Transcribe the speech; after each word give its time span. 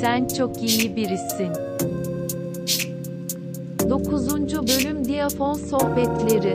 Sen 0.00 0.28
çok 0.28 0.62
iyi 0.62 0.96
birisin. 0.96 1.52
9. 3.90 4.28
Bölüm 4.52 5.04
Diyafon 5.04 5.54
Sohbetleri 5.54 6.54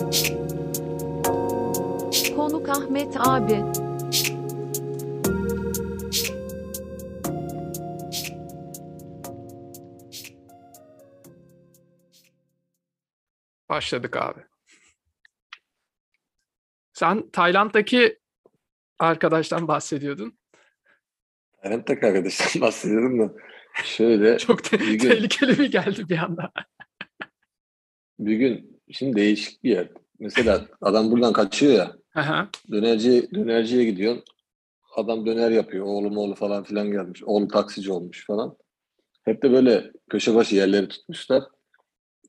Konuk 2.36 2.70
Ahmet 2.70 3.16
abi 3.20 3.64
Başladık 13.70 14.18
abi. 14.18 14.40
Sen 16.94 17.30
Tayland'daki 17.30 18.20
arkadaştan 19.00 19.68
bahsediyordun. 19.68 20.38
Tayland'daki 21.64 22.06
arkadaştan 22.06 22.62
bahsediyordum 22.62 23.20
da 23.20 23.34
şöyle 23.84 24.38
Çok 24.38 24.64
te- 24.64 24.80
bir 24.80 24.94
gün- 25.00 25.10
tehlikeli 25.10 25.60
bir 25.60 25.72
geldi 25.72 26.10
bir 26.10 26.18
anda. 26.18 26.52
bir 28.20 28.36
gün 28.36 28.82
şimdi 28.92 29.16
değişik 29.16 29.64
bir 29.64 29.70
yer. 29.70 29.88
Mesela 30.20 30.66
adam 30.82 31.12
buradan 31.12 31.34
kaçıyor 31.34 31.74
ya 31.74 31.96
Aha. 32.16 32.50
dönerci, 32.72 33.30
dönerciye 33.34 33.84
gidiyor. 33.86 34.18
Adam 34.96 35.26
döner 35.26 35.52
yapıyor. 35.52 35.86
Oğlum 35.86 36.18
oğlu 36.18 36.36
falan 36.36 36.64
filan 36.64 36.92
gelmiş. 36.92 37.24
Oğlu 37.24 37.48
taksici 37.48 37.92
olmuş 37.92 38.26
falan. 38.28 38.58
Hep 39.26 39.44
de 39.44 39.52
böyle 39.52 39.92
köşe 40.10 40.36
başı 40.36 40.56
yerleri 40.56 40.88
tutmuşlar. 40.88 41.44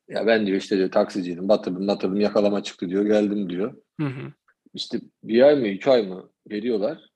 Ya 0.08 0.26
ben 0.26 0.46
diyor 0.46 0.58
işte 0.58 0.76
diyor 0.78 0.90
taksiciydim. 0.90 1.48
Batırdım 1.48 1.88
batırdım 1.88 2.20
yakalama 2.20 2.62
çıktı 2.62 2.88
diyor. 2.88 3.06
Geldim 3.06 3.50
diyor. 3.50 3.74
Hı 4.00 4.06
hı. 4.06 4.32
İşte 4.74 4.98
bir 5.24 5.42
ay 5.42 5.56
mı 5.56 5.68
iki 5.68 5.90
ay 5.90 6.02
mı 6.06 6.30
veriyorlar. 6.50 7.10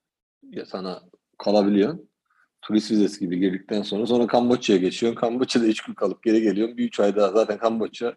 Ya 0.50 0.66
sana 0.66 1.02
kalabiliyor. 1.38 1.98
Turist 2.62 2.90
vizesi 2.90 3.20
gibi 3.20 3.38
girdikten 3.38 3.82
sonra 3.82 4.06
sonra 4.06 4.26
Kamboçya'ya 4.26 4.82
geçiyorsun. 4.82 5.20
Kamboçya'da 5.20 5.66
üç 5.66 5.82
gün 5.82 5.94
kalıp 5.94 6.22
geri 6.22 6.42
geliyorsun. 6.42 6.76
Bir 6.76 6.84
üç 6.84 7.00
ay 7.00 7.16
daha 7.16 7.32
zaten 7.32 7.58
Kamboçya 7.58 8.16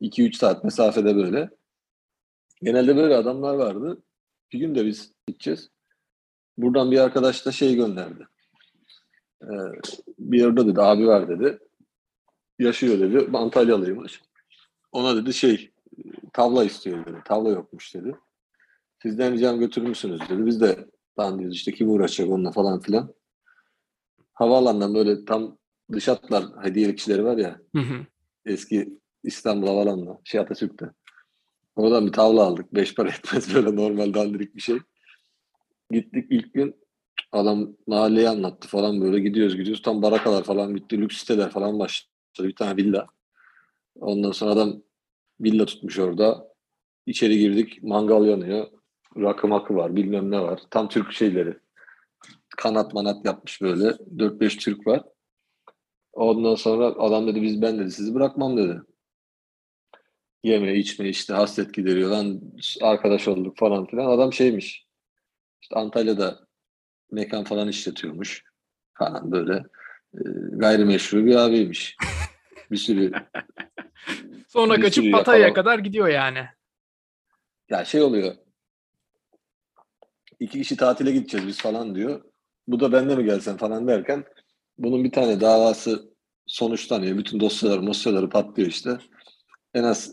2-3 0.00 0.36
saat 0.36 0.64
mesafede 0.64 1.16
böyle. 1.16 1.50
Genelde 2.62 2.96
böyle 2.96 3.16
adamlar 3.16 3.54
vardı. 3.54 4.02
Bir 4.52 4.58
gün 4.58 4.74
de 4.74 4.86
biz 4.86 5.12
gideceğiz. 5.26 5.70
Buradan 6.58 6.90
bir 6.90 6.98
arkadaş 6.98 7.46
da 7.46 7.52
şey 7.52 7.76
gönderdi. 7.76 8.26
Ee, 9.42 9.46
bir 10.18 10.40
yerde 10.40 10.66
dedi 10.66 10.80
abi 10.80 11.06
var 11.06 11.28
dedi. 11.28 11.58
Yaşıyor 12.58 13.00
dedi. 13.00 13.36
Antalyalıymış. 13.36 14.22
Ona 14.92 15.16
dedi 15.16 15.32
şey 15.34 15.70
tavla 16.32 16.64
istiyor 16.64 17.06
dedi. 17.06 17.16
Tavla 17.24 17.50
yokmuş 17.50 17.94
dedi. 17.94 18.16
Sizden 19.02 19.32
ricam 19.32 19.58
götürür 19.58 19.88
müsünüz 19.88 20.20
dedi. 20.20 20.46
Biz 20.46 20.60
de 20.60 20.86
lan 21.18 21.38
diyoruz 21.38 21.56
işte 21.56 21.72
kim 21.72 21.90
uğraşacak 21.90 22.30
onunla 22.30 22.52
falan 22.52 22.80
filan. 22.80 23.14
Havaalanından 24.40 24.94
böyle 24.94 25.24
tam 25.24 25.58
dış 25.92 26.08
hatlar 26.08 26.44
hediyelik 26.62 26.98
kişileri 26.98 27.24
var 27.24 27.36
ya 27.36 27.60
Hı 27.76 27.82
hı. 27.82 28.06
eski 28.46 28.98
İstanbul 29.24 29.66
Havalanı'nda, 29.66 30.20
şey 30.24 30.40
Atatürk'te. 30.40 30.90
Oradan 31.76 32.06
bir 32.06 32.12
tavla 32.12 32.42
aldık. 32.42 32.74
Beş 32.74 32.94
para 32.94 33.08
etmez 33.08 33.54
böyle 33.54 33.76
normal 33.76 34.14
dandirik 34.14 34.56
bir 34.56 34.60
şey. 34.60 34.78
Gittik 35.90 36.26
ilk 36.30 36.54
gün 36.54 36.76
adam 37.32 37.76
mahalleyi 37.86 38.28
anlattı 38.28 38.68
falan 38.68 39.00
böyle 39.00 39.20
gidiyoruz 39.20 39.56
gidiyoruz. 39.56 39.82
Tam 39.82 40.02
barakalar 40.02 40.44
falan 40.44 40.74
bitti. 40.74 41.00
Lüks 41.00 41.16
siteler 41.16 41.50
falan 41.50 41.78
başladı. 41.78 42.08
Bir 42.48 42.54
tane 42.54 42.76
villa. 42.76 43.06
Ondan 43.94 44.32
sonra 44.32 44.50
adam 44.50 44.82
villa 45.40 45.66
tutmuş 45.66 45.98
orada. 45.98 46.48
İçeri 47.06 47.38
girdik. 47.38 47.82
Mangal 47.82 48.26
yanıyor. 48.26 48.66
Rakı 49.16 49.48
makı 49.48 49.74
var. 49.74 49.96
Bilmem 49.96 50.30
ne 50.30 50.40
var. 50.40 50.60
Tam 50.70 50.88
Türk 50.88 51.12
şeyleri. 51.12 51.56
Kanat 52.56 52.94
manat 52.94 53.24
yapmış 53.26 53.62
böyle. 53.62 53.84
4-5 54.16 54.58
Türk 54.58 54.86
var. 54.86 55.02
Ondan 56.12 56.54
sonra 56.54 56.86
adam 56.86 57.26
dedi 57.26 57.42
biz 57.42 57.62
ben 57.62 57.78
dedi 57.78 57.90
sizi 57.90 58.14
bırakmam 58.14 58.56
dedi. 58.56 58.80
Yeme 60.44 60.74
içme 60.74 61.08
işte 61.08 61.34
hasret 61.34 61.74
gideriyor 61.74 62.10
lan 62.10 62.40
arkadaş 62.82 63.28
olduk 63.28 63.58
falan 63.58 63.86
filan. 63.86 64.10
Adam 64.10 64.32
şeymiş. 64.32 64.86
İşte 65.62 65.76
Antalya'da 65.76 66.46
mekan 67.10 67.44
falan 67.44 67.68
işletiyormuş 67.68 68.44
falan 68.94 69.32
böyle. 69.32 69.54
E, 70.14 70.20
gayrimeşru 70.52 71.26
bir 71.26 71.34
abiymiş. 71.34 71.96
Bir 72.70 72.76
sürü 72.76 73.12
Sonra 74.48 74.76
Bir 74.76 74.82
kaçıp 74.82 75.04
yakala- 75.04 75.52
kadar 75.52 75.78
gidiyor 75.78 76.08
yani. 76.08 76.46
ya 77.70 77.84
şey 77.84 78.02
oluyor. 78.02 78.34
İki 80.40 80.58
kişi 80.58 80.76
tatile 80.76 81.10
gideceğiz 81.12 81.46
biz 81.46 81.58
falan 81.60 81.94
diyor. 81.94 82.24
Bu 82.68 82.80
da 82.80 82.92
bende 82.92 83.16
mi 83.16 83.24
gelsen 83.24 83.56
falan 83.56 83.88
derken 83.88 84.24
bunun 84.78 85.04
bir 85.04 85.12
tane 85.12 85.40
davası 85.40 86.14
sonuçlanıyor. 86.46 87.18
Bütün 87.18 87.40
dosyaları, 87.40 87.86
dosyaları 87.86 88.28
patlıyor 88.28 88.68
işte. 88.68 88.98
En 89.74 89.82
az 89.82 90.12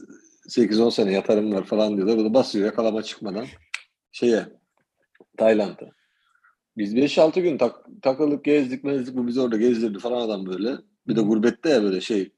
8-10 0.49 0.91
sene 0.91 1.11
yatarım 1.11 1.53
var 1.53 1.63
falan 1.63 1.97
diyorlar. 1.97 2.17
Bu 2.17 2.25
da 2.25 2.33
basıyor 2.33 2.65
yakalama 2.65 3.03
çıkmadan 3.03 3.47
şeye 4.11 4.45
Tayland'a. 5.37 5.89
Biz 6.77 6.95
5-6 6.95 7.41
gün 7.41 7.57
tak, 7.57 7.85
takılıp 8.01 8.45
gezdik 8.45 8.83
mezdik 8.83 9.15
bu 9.15 9.27
bizi 9.27 9.41
orada 9.41 9.57
gezdirdi 9.57 9.99
falan 9.99 10.21
adam 10.21 10.45
böyle. 10.45 10.77
Bir 11.07 11.15
de 11.15 11.21
gurbette 11.21 11.69
ya 11.69 11.83
böyle 11.83 12.01
şey 12.01 12.33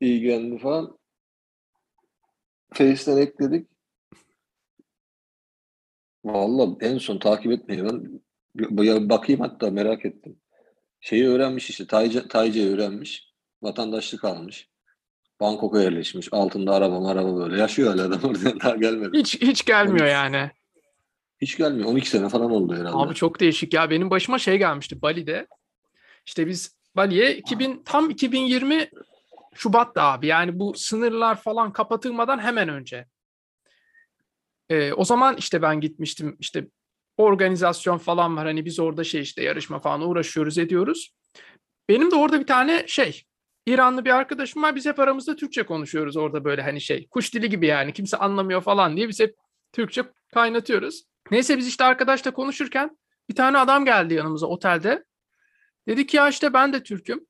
ilgilendi 0.00 0.58
falan. 0.58 0.98
Face'ten 2.72 3.16
ekledik. 3.16 3.68
Vallahi 6.24 6.76
en 6.80 6.98
son 6.98 7.18
takip 7.18 7.52
etmeyi 7.52 7.84
ben 7.84 8.22
ya 8.82 9.08
bakayım 9.08 9.40
hatta 9.40 9.70
merak 9.70 10.04
ettim. 10.04 10.36
Şeyi 11.00 11.28
öğrenmiş 11.28 11.70
işte 11.70 11.86
Tayca, 11.86 12.28
Tayca'yı 12.28 12.74
öğrenmiş. 12.74 13.32
Vatandaşlık 13.62 14.24
almış. 14.24 14.68
Bangkok'a 15.40 15.82
yerleşmiş. 15.82 16.28
Altında 16.32 16.74
araba 16.74 17.08
araba 17.08 17.36
böyle. 17.36 17.60
Yaşıyor 17.60 17.90
hala 17.90 18.06
adam 18.06 18.20
orada 18.30 18.60
daha 18.60 18.76
gelmedi. 18.76 19.18
Hiç 19.18 19.42
hiç 19.42 19.64
gelmiyor 19.64 20.06
Hiç. 20.06 20.12
yani. 20.12 20.50
Hiç 21.40 21.56
gelmiyor. 21.56 21.88
12 21.88 22.08
sene 22.08 22.28
falan 22.28 22.50
oldu 22.50 22.74
herhalde. 22.74 22.96
Abi 22.96 23.14
çok 23.14 23.40
değişik 23.40 23.74
ya. 23.74 23.90
Benim 23.90 24.10
başıma 24.10 24.38
şey 24.38 24.58
gelmişti 24.58 25.02
Bali'de. 25.02 25.46
İşte 26.26 26.46
biz 26.46 26.76
Bali'ye 26.96 27.36
2000 27.36 27.82
tam 27.84 28.10
2020 28.10 28.88
Şubat'ta 29.54 30.02
abi. 30.02 30.26
Yani 30.26 30.58
bu 30.58 30.74
sınırlar 30.74 31.36
falan 31.36 31.72
kapatılmadan 31.72 32.38
hemen 32.38 32.68
önce. 32.68 33.06
Ee, 34.68 34.92
o 34.92 35.04
zaman 35.04 35.36
işte 35.36 35.62
ben 35.62 35.80
gitmiştim. 35.80 36.36
İşte 36.40 36.66
organizasyon 37.22 37.98
falan 37.98 38.36
var. 38.36 38.46
Hani 38.46 38.64
biz 38.64 38.80
orada 38.80 39.04
şey 39.04 39.20
işte 39.20 39.42
yarışma 39.42 39.78
falan 39.78 40.08
uğraşıyoruz 40.08 40.58
ediyoruz. 40.58 41.14
Benim 41.88 42.10
de 42.10 42.16
orada 42.16 42.40
bir 42.40 42.46
tane 42.46 42.84
şey 42.86 43.22
İranlı 43.66 44.04
bir 44.04 44.10
arkadaşım 44.10 44.62
var. 44.62 44.76
Biz 44.76 44.86
hep 44.86 44.98
aramızda 44.98 45.36
Türkçe 45.36 45.62
konuşuyoruz 45.62 46.16
orada 46.16 46.44
böyle 46.44 46.62
hani 46.62 46.80
şey 46.80 47.08
kuş 47.08 47.34
dili 47.34 47.48
gibi 47.48 47.66
yani 47.66 47.92
kimse 47.92 48.16
anlamıyor 48.16 48.60
falan 48.60 48.96
diye 48.96 49.08
biz 49.08 49.20
hep 49.20 49.36
Türkçe 49.72 50.02
kaynatıyoruz. 50.34 51.04
Neyse 51.30 51.58
biz 51.58 51.68
işte 51.68 51.84
arkadaşla 51.84 52.30
konuşurken 52.30 52.98
bir 53.28 53.34
tane 53.34 53.58
adam 53.58 53.84
geldi 53.84 54.14
yanımıza 54.14 54.46
otelde. 54.46 55.04
Dedi 55.88 56.06
ki 56.06 56.16
ya 56.16 56.28
işte 56.28 56.52
ben 56.52 56.72
de 56.72 56.82
Türk'üm. 56.82 57.26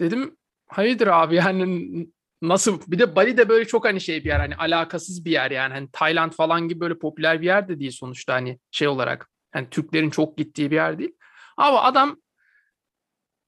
Dedim 0.00 0.36
hayırdır 0.66 1.06
abi 1.06 1.34
yani 1.34 2.06
nasıl 2.42 2.80
bir 2.86 2.98
de 2.98 3.16
Bali 3.16 3.36
de 3.36 3.48
böyle 3.48 3.64
çok 3.64 3.84
hani 3.84 4.00
şey 4.00 4.24
bir 4.24 4.28
yer 4.28 4.40
hani 4.40 4.56
alakasız 4.56 5.24
bir 5.24 5.30
yer 5.30 5.50
yani 5.50 5.74
hani 5.74 5.88
Tayland 5.92 6.32
falan 6.32 6.68
gibi 6.68 6.80
böyle 6.80 6.98
popüler 6.98 7.40
bir 7.40 7.46
yer 7.46 7.68
de 7.68 7.80
değil 7.80 7.90
sonuçta 7.90 8.34
hani 8.34 8.58
şey 8.70 8.88
olarak 8.88 9.30
hani 9.52 9.70
Türklerin 9.70 10.10
çok 10.10 10.38
gittiği 10.38 10.70
bir 10.70 10.76
yer 10.76 10.98
değil. 10.98 11.16
Ama 11.56 11.82
adam 11.82 12.16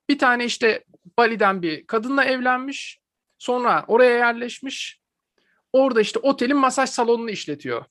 bir 0.08 0.18
tane 0.18 0.44
işte 0.44 0.84
Bali'den 1.18 1.62
bir 1.62 1.86
kadınla 1.86 2.24
evlenmiş. 2.24 2.98
Sonra 3.38 3.84
oraya 3.88 4.16
yerleşmiş. 4.16 5.00
Orada 5.72 6.00
işte 6.00 6.18
otelin 6.18 6.56
masaj 6.56 6.90
salonunu 6.90 7.30
işletiyor. 7.30 7.84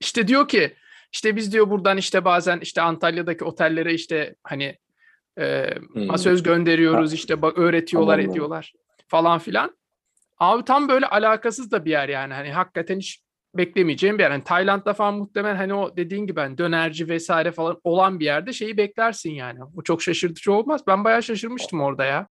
İşte 0.00 0.28
diyor 0.28 0.48
ki 0.48 0.76
işte 1.12 1.36
biz 1.36 1.52
diyor 1.52 1.70
buradan 1.70 1.96
işte 1.96 2.24
bazen 2.24 2.60
işte 2.60 2.82
Antalya'daki 2.82 3.44
otellere 3.44 3.94
işte 3.94 4.34
hani 4.42 4.78
e, 5.38 5.70
masöz 5.94 6.42
gönderiyoruz 6.42 7.12
işte 7.12 7.34
öğretiyorlar 7.56 8.18
ediyorlar 8.18 8.72
falan 9.08 9.38
filan. 9.38 9.78
Abi 10.38 10.64
tam 10.64 10.88
böyle 10.88 11.06
alakasız 11.06 11.70
da 11.70 11.84
bir 11.84 11.90
yer 11.90 12.08
yani 12.08 12.34
hani 12.34 12.52
hakikaten 12.52 12.98
hiç 12.98 13.22
beklemeyeceğim 13.56 14.18
bir 14.18 14.22
yer. 14.22 14.30
Hani 14.30 14.44
Tayland'da 14.44 14.92
falan 14.94 15.14
muhtemelen 15.14 15.56
hani 15.56 15.74
o 15.74 15.96
dediğin 15.96 16.26
gibi 16.26 16.40
hani 16.40 16.58
dönerci 16.58 17.08
vesaire 17.08 17.52
falan 17.52 17.80
olan 17.84 18.20
bir 18.20 18.24
yerde 18.24 18.52
şeyi 18.52 18.76
beklersin 18.76 19.30
yani. 19.32 19.58
Bu 19.72 19.84
çok 19.84 20.02
şaşırtıcı 20.02 20.52
olmaz. 20.52 20.80
Ben 20.86 21.04
bayağı 21.04 21.22
şaşırmıştım 21.22 21.80
orada 21.80 22.04
ya. 22.04 22.26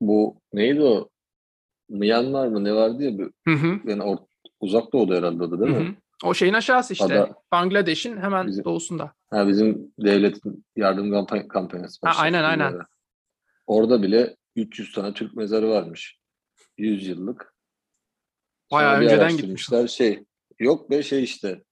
Bu 0.00 0.36
neydi 0.52 0.82
o? 0.82 1.08
Myanmar 1.88 2.48
mı 2.48 2.64
ne 2.64 2.74
vardı 2.74 3.02
ya? 3.02 3.18
bu- 3.18 3.30
Hı 3.50 3.54
hı. 3.54 3.80
Yani 3.84 4.02
or- 4.02 4.26
uzak 4.60 4.92
doğuda 4.92 5.14
herhalde 5.14 5.42
o 5.44 5.50
da 5.50 5.60
değil 5.60 5.72
Hı 5.76 5.80
mi? 5.80 5.88
hı. 5.88 5.94
O 6.24 6.34
şeyin 6.34 6.52
aşağısı 6.54 6.92
işte. 6.92 7.04
Ada- 7.04 7.34
Bangladeş'in 7.52 8.16
hemen 8.16 8.46
Bizim- 8.46 8.64
doğusunda. 8.64 9.12
Ha, 9.30 9.48
bizim 9.48 9.92
devletin 9.98 10.64
yardım 10.76 11.10
kampanya- 11.10 11.48
kampanyası 11.48 11.98
Ha, 12.02 12.08
başlattı 12.08 12.24
aynen, 12.24 12.42
bir 12.42 12.48
aynen. 12.48 12.72
ara. 12.72 12.86
Orada 13.66 14.02
bile 14.02 14.36
300 14.56 14.92
tane 14.92 15.14
Türk 15.14 15.36
mezarı 15.36 15.68
varmış. 15.70 16.18
100 16.78 17.06
yıllık. 17.06 17.54
Bayağı 18.72 18.94
Sonra 18.94 19.04
önceden 19.04 19.20
araştırmışlar. 19.22 19.88
Şey, 19.88 20.24
Yok 20.58 20.90
be 20.90 21.02
şey 21.02 21.22
işte. 21.22 21.62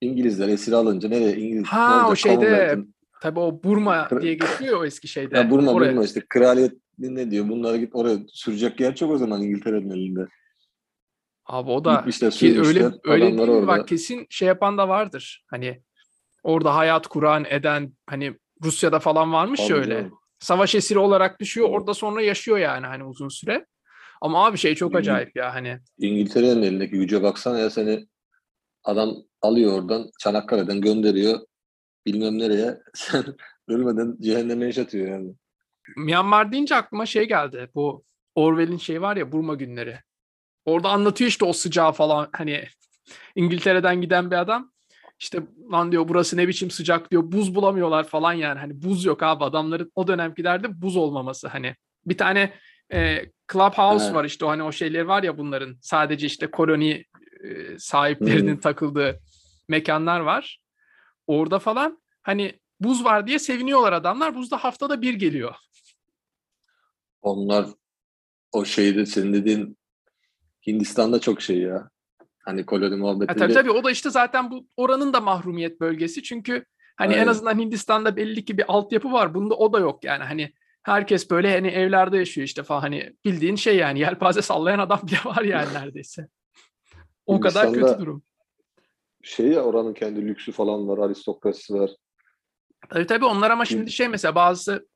İngilizler 0.00 0.48
esir 0.48 0.72
alınca 0.72 1.08
nereye 1.08 1.36
İngiliz 1.36 1.66
Ha, 1.66 2.02
ne 2.02 2.08
o 2.08 2.16
şeyde 2.16 2.78
Tabii 3.22 3.40
o 3.40 3.62
Burma 3.62 4.08
diye 4.20 4.34
geçiyor 4.34 4.80
o 4.80 4.84
eski 4.84 5.08
şeyde. 5.08 5.36
Ya 5.36 5.50
Burma 5.50 5.72
Oraya. 5.72 5.90
Burma 5.90 6.04
işte 6.04 6.22
kraliyet 6.28 6.72
ne 6.98 7.30
diyor? 7.30 7.48
Bunlara 7.48 7.76
git 7.76 7.90
oraya 7.94 8.18
sürecek 8.28 8.80
yer 8.80 8.94
çok 8.96 9.10
o 9.10 9.18
zaman 9.18 9.42
İngiltere'nin 9.42 9.90
elinde. 9.90 10.26
Abi 11.46 11.70
o 11.70 11.84
da 11.84 11.94
Gitmişler, 11.94 12.30
ki 12.30 12.60
öyle 12.60 12.90
öyle 13.04 13.38
değil 13.38 13.48
mi? 13.48 13.66
Bak 13.66 13.88
kesin 13.88 14.26
şey 14.30 14.48
yapan 14.48 14.78
da 14.78 14.88
vardır. 14.88 15.44
Hani 15.50 15.82
orada 16.42 16.74
hayat 16.74 17.06
kuran 17.06 17.44
eden 17.48 17.92
hani 18.06 18.34
Rusya'da 18.64 18.98
falan 18.98 19.32
varmış 19.32 19.60
Tabii 19.60 19.78
öyle. 19.78 20.10
Savaş 20.38 20.74
esiri 20.74 20.98
olarak 20.98 21.40
düşüyor. 21.40 21.68
Orada 21.70 21.94
sonra 21.94 22.22
yaşıyor 22.22 22.58
yani 22.58 22.86
hani 22.86 23.04
uzun 23.04 23.28
süre. 23.28 23.66
Ama 24.20 24.46
abi 24.46 24.58
şey 24.58 24.74
çok 24.74 24.96
acayip 24.96 25.36
ya 25.36 25.54
hani. 25.54 25.78
İngiltere'nin 25.98 26.62
elindeki 26.62 26.96
güce 26.98 27.22
baksana 27.22 27.58
ya 27.58 27.70
seni 27.70 28.06
adam 28.84 29.14
alıyor 29.42 29.72
oradan 29.72 30.10
Çanakkale'den 30.18 30.80
gönderiyor 30.80 31.40
bilmem 32.06 32.38
nereye 32.38 32.78
sen 32.94 33.24
ölmeden 33.68 34.16
cehenneme 34.20 34.66
yaşatıyor 34.66 35.08
yani. 35.08 35.34
Myanmar 35.96 36.52
deyince 36.52 36.74
aklıma 36.74 37.06
şey 37.06 37.28
geldi. 37.28 37.70
Bu 37.74 38.04
Orwell'in 38.34 38.76
şey 38.76 39.02
var 39.02 39.16
ya 39.16 39.32
Burma 39.32 39.54
günleri. 39.54 39.98
Orada 40.66 40.88
anlatıyor 40.90 41.28
işte 41.28 41.44
o 41.44 41.52
sıcağı 41.52 41.92
falan. 41.92 42.28
Hani 42.32 42.64
İngiltere'den 43.34 44.00
giden 44.00 44.30
bir 44.30 44.36
adam 44.36 44.72
işte 45.18 45.38
lan 45.72 45.92
diyor 45.92 46.08
burası 46.08 46.36
ne 46.36 46.48
biçim 46.48 46.70
sıcak 46.70 47.10
diyor 47.10 47.22
buz 47.32 47.54
bulamıyorlar 47.54 48.04
falan 48.04 48.32
yani. 48.32 48.58
Hani 48.58 48.82
buz 48.82 49.04
yok 49.04 49.22
abi. 49.22 49.44
Adamların 49.44 49.92
o 49.94 50.06
dönemkilerde 50.06 50.82
buz 50.82 50.96
olmaması. 50.96 51.48
Hani 51.48 51.74
bir 52.06 52.18
tane 52.18 52.52
e, 52.92 53.24
clubhouse 53.52 54.04
Evet. 54.04 54.14
var 54.14 54.24
işte 54.24 54.44
o 54.44 54.48
hani 54.48 54.62
o 54.62 54.72
şeyler 54.72 55.02
var 55.02 55.22
ya 55.22 55.38
bunların. 55.38 55.76
Sadece 55.82 56.26
işte 56.26 56.50
koloni 56.50 57.04
e, 57.44 57.78
sahiplerinin 57.78 58.54
Hmm. 58.54 58.60
takıldığı 58.60 59.20
mekanlar 59.68 60.20
var. 60.20 60.58
Orada 61.26 61.58
falan 61.58 62.02
hani 62.22 62.60
buz 62.80 63.04
var 63.04 63.26
diye 63.26 63.38
seviniyorlar 63.38 63.92
adamlar. 63.92 64.34
Buzda 64.34 64.56
haftada 64.64 65.02
bir 65.02 65.14
geliyor. 65.14 65.54
Onlar 67.22 67.66
o 68.52 68.64
şeyde 68.64 69.06
senin 69.06 69.32
dediğin 69.32 69.78
Hindistan'da 70.66 71.20
çok 71.20 71.42
şey 71.42 71.58
ya. 71.58 71.90
Hani 72.44 72.66
koloni 72.66 72.90
Ha, 72.90 72.96
muhabbetinde 72.96 73.38
tabii 73.38 73.52
tabii 73.52 73.70
o 73.70 73.84
da 73.84 73.90
işte 73.90 74.10
zaten 74.10 74.50
bu 74.50 74.66
oranın 74.76 75.12
da 75.12 75.20
mahrumiyet 75.20 75.80
bölgesi. 75.80 76.22
Çünkü 76.22 76.64
hani 76.96 77.14
en 77.14 77.18
Aynen. 77.18 77.30
azından 77.30 77.58
Hindistan'da 77.58 78.16
belli 78.16 78.44
ki 78.44 78.58
bir 78.58 78.64
altyapı 78.68 79.12
var. 79.12 79.34
Bunda 79.34 79.54
o 79.54 79.72
da 79.72 79.78
yok 79.78 80.04
yani. 80.04 80.24
Hani 80.24 80.52
herkes 80.82 81.30
böyle 81.30 81.52
hani 81.54 81.68
evlerde 81.68 82.16
yaşıyor 82.18 82.44
işte 82.44 82.62
falan 82.62 82.80
hani 82.80 83.12
bildiğin 83.24 83.56
şey 83.56 83.76
yani 83.76 84.00
yelpaze 84.00 84.42
sallayan 84.42 84.78
adam 84.78 85.00
bile 85.06 85.18
var 85.24 85.42
yani 85.42 85.74
neredeyse. 85.74 86.28
O 87.26 87.40
kadar 87.40 87.72
kötü 87.72 87.98
durum. 87.98 88.22
şey 89.22 89.46
ya 89.46 89.62
oranın 89.62 89.94
kendi 89.94 90.28
lüksü 90.28 90.52
falan 90.52 90.88
var, 90.88 90.98
aristokrasisi 90.98 91.74
var. 91.74 91.90
Tabii 92.88 93.06
tabii 93.06 93.24
onlar 93.24 93.50
ama 93.50 93.64
şimdi 93.64 93.90
şey 93.90 94.08
mesela 94.08 94.34
bazı 94.34 94.88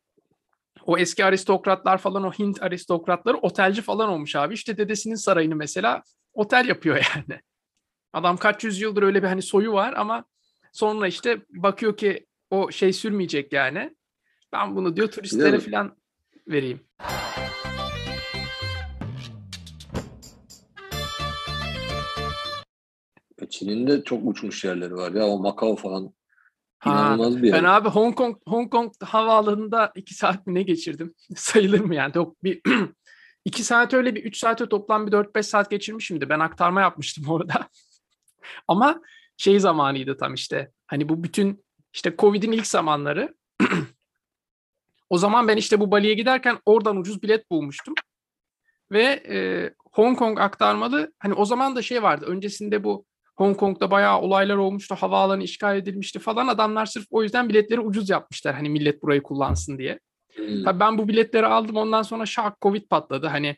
o 0.86 0.98
eski 0.98 1.24
aristokratlar 1.24 1.98
falan 1.98 2.24
o 2.24 2.32
Hint 2.32 2.62
aristokratları 2.62 3.36
otelci 3.36 3.82
falan 3.82 4.08
olmuş 4.08 4.36
abi. 4.36 4.54
İşte 4.54 4.76
dedesinin 4.76 5.14
sarayını 5.14 5.56
mesela 5.56 6.02
otel 6.32 6.68
yapıyor 6.68 6.96
yani. 7.16 7.40
Adam 8.12 8.36
kaç 8.36 8.64
yüzyıldır 8.64 9.02
öyle 9.02 9.22
bir 9.22 9.28
hani 9.28 9.42
soyu 9.42 9.72
var 9.72 9.94
ama 9.96 10.24
sonra 10.72 11.08
işte 11.08 11.40
bakıyor 11.48 11.96
ki 11.96 12.26
o 12.50 12.70
şey 12.70 12.92
sürmeyecek 12.92 13.52
yani. 13.52 13.96
Ben 14.52 14.76
bunu 14.76 14.96
diyor 14.96 15.10
turistlere 15.10 15.60
falan 15.60 15.96
vereyim. 16.48 16.80
Çin'in 23.50 23.86
de 23.86 24.04
çok 24.04 24.26
uçmuş 24.26 24.64
yerleri 24.64 24.94
var 24.94 25.12
ya. 25.12 25.26
O 25.26 25.38
Macao 25.38 25.76
falan 25.76 26.12
Ha, 26.80 26.90
inanılmaz 26.90 27.42
bir 27.42 27.48
yer. 27.48 27.58
Ben 27.58 27.64
abi 27.64 27.88
Hong 27.88 28.16
Kong 28.16 28.36
Hong 28.48 28.70
Kong 28.70 28.92
havaalanında 29.02 29.92
iki 29.94 30.14
saat 30.14 30.46
mi 30.46 30.54
ne 30.54 30.62
geçirdim? 30.62 31.14
Sayılır 31.36 31.80
mı 31.80 31.94
yani? 31.94 32.12
Yok 32.14 32.44
bir 32.44 32.60
iki 33.44 33.64
saat 33.64 33.94
öyle 33.94 34.14
bir 34.14 34.24
üç 34.24 34.36
saate 34.36 34.68
toplam 34.68 35.06
bir 35.06 35.12
dört 35.12 35.34
beş 35.34 35.46
saat 35.46 35.70
geçirmişimdi. 35.70 36.28
Ben 36.28 36.40
aktarma 36.40 36.80
yapmıştım 36.80 37.24
orada. 37.28 37.68
Ama 38.68 39.02
şey 39.36 39.60
zamanıydı 39.60 40.16
tam 40.16 40.34
işte. 40.34 40.72
Hani 40.86 41.08
bu 41.08 41.24
bütün 41.24 41.64
işte 41.92 42.14
Covid'in 42.18 42.52
ilk 42.52 42.66
zamanları. 42.66 43.34
o 45.10 45.18
zaman 45.18 45.48
ben 45.48 45.56
işte 45.56 45.80
bu 45.80 45.90
Bali'ye 45.90 46.14
giderken 46.14 46.58
oradan 46.66 46.96
ucuz 46.96 47.22
bilet 47.22 47.50
bulmuştum. 47.50 47.94
Ve 48.92 49.02
e, 49.28 49.70
Hong 49.92 50.18
Kong 50.18 50.40
aktarmalı 50.40 51.12
hani 51.18 51.34
o 51.34 51.44
zaman 51.44 51.76
da 51.76 51.82
şey 51.82 52.02
vardı. 52.02 52.26
Öncesinde 52.28 52.84
bu 52.84 53.06
Hong 53.40 53.56
Kong'da 53.56 53.90
bayağı 53.90 54.20
olaylar 54.20 54.56
olmuştu. 54.56 54.94
Havaalanı 54.94 55.42
işgal 55.42 55.76
edilmişti 55.76 56.18
falan. 56.18 56.48
Adamlar 56.48 56.86
sırf 56.86 57.06
o 57.10 57.22
yüzden 57.22 57.48
biletleri 57.48 57.80
ucuz 57.80 58.10
yapmışlar. 58.10 58.54
Hani 58.54 58.68
millet 58.68 59.02
burayı 59.02 59.22
kullansın 59.22 59.78
diye. 59.78 59.98
Hmm. 60.36 60.64
Tabii 60.64 60.80
ben 60.80 60.98
bu 60.98 61.08
biletleri 61.08 61.46
aldım. 61.46 61.76
Ondan 61.76 62.02
sonra 62.02 62.26
şak 62.26 62.60
Covid 62.62 62.88
patladı. 62.88 63.26
Hani 63.26 63.56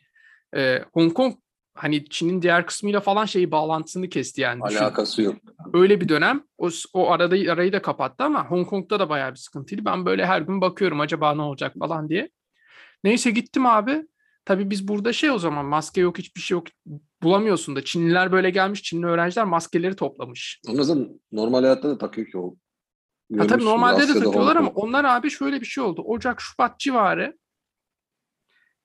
e, 0.55 0.79
Hong 0.93 1.13
Kong 1.13 1.35
hani 1.73 2.05
Çin'in 2.05 2.41
diğer 2.41 2.65
kısmıyla 2.65 2.99
falan 2.99 3.25
şeyi 3.25 3.51
bağlantısını 3.51 4.09
kesti 4.09 4.41
yani. 4.41 4.61
Düşün. 4.69 4.77
Alakası 4.77 5.21
yok. 5.21 5.35
Öyle 5.73 6.01
bir 6.01 6.09
dönem 6.09 6.43
o, 6.57 6.69
o 6.93 7.11
arada 7.11 7.51
arayı 7.51 7.73
da 7.73 7.81
kapattı 7.81 8.23
ama 8.23 8.51
Hong 8.51 8.67
Kong'da 8.67 8.99
da 8.99 9.09
bayağı 9.09 9.31
bir 9.31 9.39
sıkıntıydı. 9.39 9.85
Ben 9.85 10.05
böyle 10.05 10.25
her 10.25 10.41
gün 10.41 10.61
bakıyorum 10.61 10.99
acaba 10.99 11.35
ne 11.35 11.41
olacak 11.41 11.73
falan 11.79 12.09
diye. 12.09 12.29
Neyse 13.03 13.31
gittim 13.31 13.65
abi. 13.65 14.07
Tabii 14.45 14.69
biz 14.69 14.87
burada 14.87 15.13
şey 15.13 15.31
o 15.31 15.39
zaman 15.39 15.65
maske 15.65 16.01
yok 16.01 16.17
hiçbir 16.17 16.41
şey 16.41 16.55
yok. 16.55 16.67
Bulamıyorsun 17.23 17.75
da. 17.75 17.83
Çinliler 17.83 18.31
böyle 18.31 18.49
gelmiş. 18.49 18.83
Çinli 18.83 19.05
öğrenciler 19.05 19.45
maskeleri 19.45 19.95
toplamış. 19.95 20.61
Sonra 20.65 21.07
normal 21.31 21.61
hayatta 21.61 21.89
da 21.89 21.97
takıyor 21.97 22.27
ki 22.27 22.37
o. 22.37 22.55
Ha, 23.37 23.47
tabii 23.47 23.65
normalde 23.65 24.07
de 24.07 24.13
takıyorlar 24.13 24.55
ama 24.55 24.69
onlar 24.69 25.03
abi 25.03 25.29
şöyle 25.29 25.61
bir 25.61 25.65
şey 25.65 25.83
oldu. 25.83 26.01
Ocak, 26.01 26.41
Şubat 26.41 26.79
civarı 26.79 27.37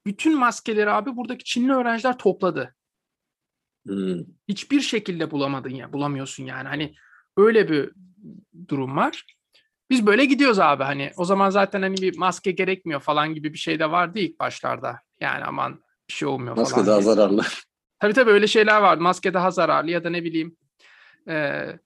bütün 0.06 0.38
maskeleri 0.38 0.90
abi 0.90 1.16
buradaki 1.16 1.44
Çinli 1.44 1.72
öğrenciler 1.72 2.18
topladı. 2.18 2.74
Hmm. 3.86 4.18
hiçbir 4.48 4.80
şekilde 4.80 5.30
bulamadın 5.30 5.70
ya 5.70 5.92
bulamıyorsun 5.92 6.44
yani 6.44 6.68
hani 6.68 6.94
öyle 7.36 7.68
bir 7.68 7.90
durum 8.68 8.96
var. 8.96 9.24
Biz 9.90 10.06
böyle 10.06 10.24
gidiyoruz 10.24 10.58
abi 10.58 10.82
hani 10.82 11.12
o 11.16 11.24
zaman 11.24 11.50
zaten 11.50 11.82
hani 11.82 11.96
bir 11.96 12.18
maske 12.18 12.50
gerekmiyor 12.50 13.00
falan 13.00 13.34
gibi 13.34 13.52
bir 13.52 13.58
şey 13.58 13.78
de 13.78 13.90
vardı 13.90 14.18
ilk 14.18 14.40
başlarda. 14.40 15.00
Yani 15.20 15.44
aman 15.44 15.80
bir 16.08 16.14
şey 16.14 16.28
olmuyor 16.28 16.56
Maske 16.56 16.74
falan. 16.74 16.86
daha 16.86 17.00
diye. 17.00 17.14
zararlı. 17.14 17.42
Tabii 18.00 18.12
tabii 18.12 18.30
öyle 18.30 18.46
şeyler 18.46 18.80
var. 18.80 18.96
Maske 18.96 19.34
daha 19.34 19.50
zararlı 19.50 19.90
ya 19.90 20.04
da 20.04 20.10
ne 20.10 20.24
bileyim 20.24 20.56
eee, 21.28 21.78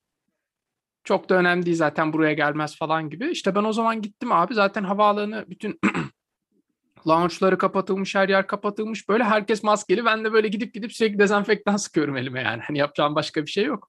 çok 1.04 1.28
da 1.28 1.35
önemli 1.35 1.66
değil 1.66 1.76
zaten 1.76 2.12
buraya 2.12 2.33
gelmez 2.33 2.76
falan 2.76 3.11
gibi. 3.11 3.31
İşte 3.31 3.54
ben 3.54 3.64
o 3.64 3.73
zaman 3.73 4.02
gittim 4.02 4.33
abi 4.33 4.54
zaten 4.54 4.85
havaalanı 4.85 5.45
bütün 5.49 5.81
lounge'ları 7.09 7.59
kapatılmış, 7.59 8.14
her 8.14 8.28
yer 8.28 8.47
kapatılmış. 8.47 9.09
Böyle 9.09 9.25
herkes 9.25 9.62
maskeli. 9.62 10.04
Ben 10.04 10.25
de 10.25 10.33
böyle 10.33 10.49
gidip 10.49 10.75
gidip 10.75 10.92
sürekli 10.92 11.19
dezenfektan 11.19 11.76
sıkıyorum 11.76 12.16
elime 12.16 12.42
yani. 12.42 12.62
Hani 12.62 12.78
yapacağım 12.78 13.14
başka 13.14 13.42
bir 13.42 13.50
şey 13.50 13.64
yok. 13.64 13.88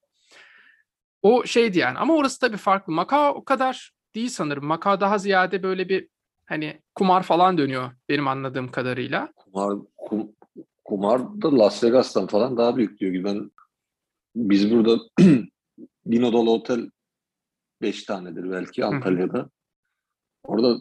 O 1.21 1.45
şeydi 1.45 1.79
yani. 1.79 1.97
Ama 1.97 2.15
orası 2.15 2.39
tabii 2.39 2.57
farklı. 2.57 2.93
Macao 2.93 3.33
o 3.33 3.45
kadar 3.45 3.91
değil 4.15 4.29
sanırım. 4.29 4.65
Macao 4.65 4.99
daha 5.01 5.17
ziyade 5.17 5.63
böyle 5.63 5.89
bir 5.89 6.07
hani 6.45 6.81
kumar 6.95 7.23
falan 7.23 7.57
dönüyor 7.57 7.91
benim 8.09 8.27
anladığım 8.27 8.71
kadarıyla. 8.71 9.33
Kumar, 9.35 9.77
kum, 9.97 10.35
kumar 10.85 11.41
da 11.41 11.57
Las 11.59 11.83
Vegas'tan 11.83 12.27
falan 12.27 12.57
daha 12.57 12.77
büyük 12.77 12.99
diyor 12.99 13.13
ki 13.13 13.23
ben 13.23 13.51
biz 14.35 14.71
burada 14.71 14.97
bin 16.05 16.23
odalı 16.23 16.51
otel 16.51 16.89
5 17.81 18.03
tanedir 18.03 18.51
belki 18.51 18.85
Antalya'da. 18.85 19.49
Orada 20.43 20.79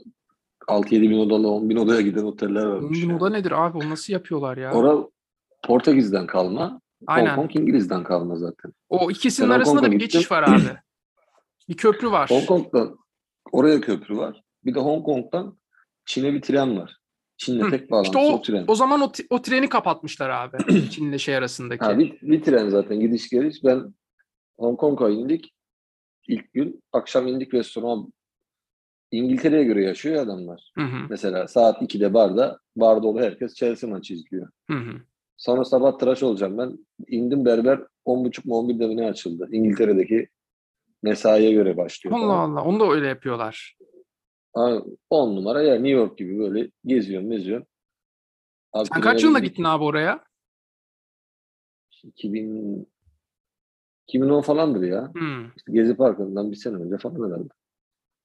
6-7 0.68 1.11
bin 1.11 1.18
odalı 1.18 1.50
10 1.50 1.71
bin 1.71 1.76
odaya 1.76 2.00
giden 2.00 2.25
oteller 2.25 2.66
varmış. 2.66 2.99
Bunun 3.02 3.12
yani. 3.12 3.23
oda 3.23 3.30
nedir 3.30 3.50
abi? 3.50 3.78
O 3.78 3.90
nasıl 3.90 4.12
yapıyorlar 4.12 4.56
ya? 4.56 4.73
Ora 4.73 5.09
Portekiz'den 5.64 6.26
kalma. 6.26 6.80
Aynen. 7.06 7.37
Hong 7.37 7.37
Kong 7.37 7.56
İngiliz'den 7.56 8.04
kalma 8.04 8.37
zaten. 8.37 8.73
O 8.88 9.11
ikisinin 9.11 9.50
Ben 9.50 9.54
arasında 9.54 9.82
da 9.82 9.92
bir 9.92 9.99
geçiş 9.99 10.30
var 10.30 10.42
abi. 10.42 10.62
Bir 11.68 11.76
köprü 11.76 12.11
var. 12.11 12.30
Hong 12.30 12.47
Kong'dan 12.47 12.99
oraya 13.52 13.80
köprü 13.80 14.16
var. 14.16 14.42
Bir 14.64 14.75
de 14.75 14.80
Hong 14.80 15.04
Kong'dan 15.04 15.59
Çin'e 16.04 16.32
bir 16.35 16.42
tren 16.42 16.78
var. 16.78 16.97
Çin'le 17.44 17.70
tek 17.70 17.90
bağlantısı 17.90 18.18
İşte 18.18 18.32
o, 18.32 18.37
o, 18.37 18.42
tren. 18.42 18.64
o 18.68 18.75
zaman 18.75 19.00
o, 19.00 19.12
o 19.30 19.42
treni 19.42 19.68
kapatmışlar 19.68 20.30
abi. 20.30 20.56
Çin'le 20.90 21.16
şey 21.18 21.37
arasındaki. 21.37 21.84
Ha, 21.84 21.99
bir, 21.99 22.20
bir 22.22 22.42
tren 22.42 22.68
zaten 22.68 23.00
gidiş 23.00 23.28
geliş. 23.30 23.64
Ben 23.64 23.94
Hong 24.58 24.78
Kong'a 24.78 25.11
indik. 25.11 25.52
İlk 26.28 26.52
gün 26.52 26.82
akşam 26.92 27.26
indik 27.28 27.54
restorana. 27.54 28.06
İngiltere'ye 29.11 29.64
göre 29.64 29.84
yaşıyor 29.84 30.16
ya 30.16 30.22
adamlar. 30.22 30.72
Hı 30.75 30.82
hı, 30.84 31.06
Mesela 31.11 31.49
saat 31.49 31.82
2'de 31.82 32.14
barda, 32.14 32.58
bar 32.76 33.02
dolu 33.02 33.20
herkes 33.20 33.54
Chelsea 33.54 33.90
maçı 33.90 34.14
izliyor. 34.14 34.49
hı 34.70 34.76
hı. 34.76 34.92
Sonra 35.37 35.64
sabah 35.64 35.99
tıraş 35.99 36.22
olacağım 36.22 36.58
ben. 36.58 36.78
İndim 37.08 37.44
berber 37.44 37.78
10.30 38.06 38.40
mu 38.49 38.54
11'de 38.54 38.87
mi 38.87 38.96
ne 38.96 39.06
açıldı? 39.08 39.49
İngiltere'deki 39.52 40.28
mesaiye 41.02 41.52
göre 41.52 41.76
başlıyor. 41.76 42.16
Allah 42.16 42.26
falan. 42.26 42.50
Allah. 42.50 42.64
Onu 42.64 42.80
da 42.80 42.90
öyle 42.92 43.06
yapıyorlar. 43.08 43.76
Ha, 44.54 44.82
10 45.11 45.37
numara 45.37 45.62
ya 45.62 45.75
New 45.75 45.88
York 45.88 46.18
gibi 46.18 46.38
böyle 46.38 46.71
geziyorum 46.85 47.30
geziyorum. 47.30 47.66
Abi 48.73 48.88
Sen 48.92 49.00
kaç 49.00 49.23
yılında 49.23 49.38
gittin 49.38 49.64
abi 49.64 49.85
oraya? 49.85 50.25
2000 52.02 52.88
2010 54.09 54.40
falandır 54.42 54.82
ya. 54.82 55.11
Hmm. 55.14 55.47
İşte 55.56 55.73
Gezi 55.73 55.97
Parkı'ndan 55.97 56.50
bir 56.50 56.56
sene 56.56 56.76
önce 56.76 56.99
falan 56.99 57.28
herhalde. 57.28 57.49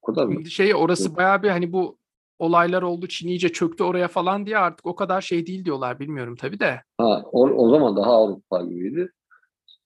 O 0.01 0.05
kadar 0.05 0.25
mı? 0.25 0.45
Şey 0.45 0.75
orası 0.75 1.09
Yok. 1.09 1.17
bayağı 1.17 1.43
bir 1.43 1.49
hani 1.49 1.73
bu 1.73 1.97
olaylar 2.39 2.81
oldu 2.81 3.07
Çin 3.07 3.27
iyice 3.27 3.49
çöktü 3.49 3.83
oraya 3.83 4.07
falan 4.07 4.45
diye 4.45 4.57
artık 4.57 4.85
o 4.85 4.95
kadar 4.95 5.21
şey 5.21 5.45
değil 5.45 5.65
diyorlar 5.65 5.99
bilmiyorum 5.99 6.35
tabii 6.35 6.59
de. 6.59 6.83
Ha, 6.97 7.23
o, 7.31 7.49
o 7.49 7.69
zaman 7.69 7.95
daha 7.95 8.11
Avrupa 8.11 8.63
gibiydi. 8.63 9.11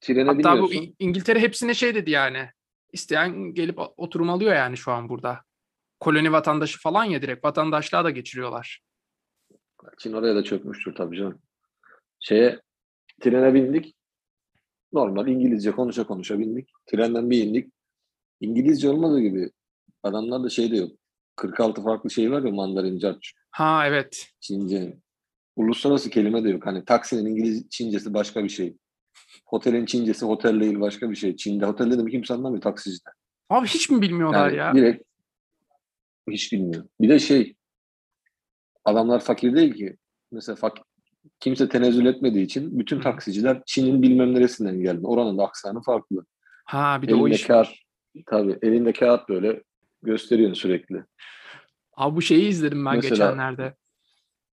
Trene 0.01 0.29
Hatta 0.29 0.61
bu 0.61 0.69
İngiltere 0.99 1.39
hepsine 1.39 1.73
şey 1.73 1.95
dedi 1.95 2.11
yani. 2.11 2.49
İsteyen 2.93 3.53
gelip 3.53 3.79
oturum 3.97 4.29
alıyor 4.29 4.55
yani 4.55 4.77
şu 4.77 4.91
an 4.91 5.09
burada. 5.09 5.39
Koloni 6.01 6.31
vatandaşı 6.31 6.79
falan 6.79 7.03
ya 7.03 7.21
direkt 7.21 7.45
vatandaşlığa 7.45 8.03
da 8.03 8.09
geçiriyorlar. 8.09 8.81
Çin 9.99 10.13
oraya 10.13 10.35
da 10.35 10.43
çökmüştür 10.43 10.95
tabii 10.95 11.17
canım. 11.17 11.41
Şeye 12.19 12.59
trene 13.21 13.53
bindik. 13.53 13.95
Normal 14.93 15.27
İngilizce 15.27 15.71
konuşa 15.71 16.03
konuşa 16.07 16.39
bindik. 16.39 16.69
Trenden 16.85 17.29
bir 17.29 17.43
indik. 17.43 17.73
İngilizce 18.39 18.89
olmadığı 18.89 19.19
gibi 19.19 19.51
adamlar 20.03 20.43
da 20.43 20.49
şey 20.49 20.71
de 20.71 20.77
yok. 20.77 20.91
46 21.35 21.83
farklı 21.83 22.09
şey 22.11 22.31
var 22.31 22.43
ya 22.43 22.51
Mandarin, 22.51 22.99
Carç, 22.99 23.33
Ha 23.51 23.87
evet. 23.87 24.27
Çince. 24.39 24.97
Uluslararası 25.55 26.09
kelime 26.09 26.43
de 26.43 26.49
yok. 26.49 26.65
Hani 26.65 26.85
taksinin 26.85 27.25
İngiliz 27.25 27.69
Çincesi 27.69 28.13
başka 28.13 28.43
bir 28.43 28.49
şey. 28.49 28.77
Otelin 29.51 29.85
Çincesi 29.85 30.25
otel 30.25 30.59
değil 30.59 30.79
başka 30.79 31.09
bir 31.11 31.15
şey. 31.15 31.35
Çin'de 31.35 31.65
otel 31.65 31.91
dedim 31.91 32.07
kimse 32.07 32.33
anlamıyor 32.33 32.61
taksicide. 32.61 33.09
Abi 33.49 33.67
hiç 33.67 33.89
mi 33.89 34.01
bilmiyorlar 34.01 34.49
Yani 34.51 34.57
ya? 34.57 34.73
direkt 34.75 35.10
hiç 36.29 36.53
bilmiyor. 36.53 36.85
Bir 37.01 37.09
de 37.09 37.19
şey 37.19 37.55
adamlar 38.85 39.19
fakir 39.19 39.55
değil 39.55 39.73
ki. 39.73 39.97
Mesela 40.31 40.55
fakir, 40.55 40.83
kimse 41.39 41.69
tenezzül 41.69 42.05
etmediği 42.05 42.45
için 42.45 42.79
bütün 42.79 43.01
taksiciler 43.01 43.61
Çin'in 43.65 44.01
bilmem 44.01 44.33
neresinden 44.35 44.81
geldi. 44.81 45.07
Oranın 45.07 45.37
da 45.37 45.43
aksanı 45.43 45.81
farklı. 45.81 46.25
Ha 46.65 46.99
bir 47.01 47.07
de 47.07 47.15
o 47.15 47.17
elinde 47.17 47.35
iş 47.35 47.47
kağıt, 47.47 47.67
tabii 48.25 48.57
elinde 48.61 48.93
kağıt 48.93 49.29
böyle 49.29 49.63
gösteriyorsun 50.03 50.53
sürekli. 50.61 51.03
Abi 51.93 52.15
bu 52.15 52.21
şeyi 52.21 52.47
izledim 52.47 52.85
ben 52.85 52.95
Mesela- 52.95 53.09
geçenlerde. 53.09 53.75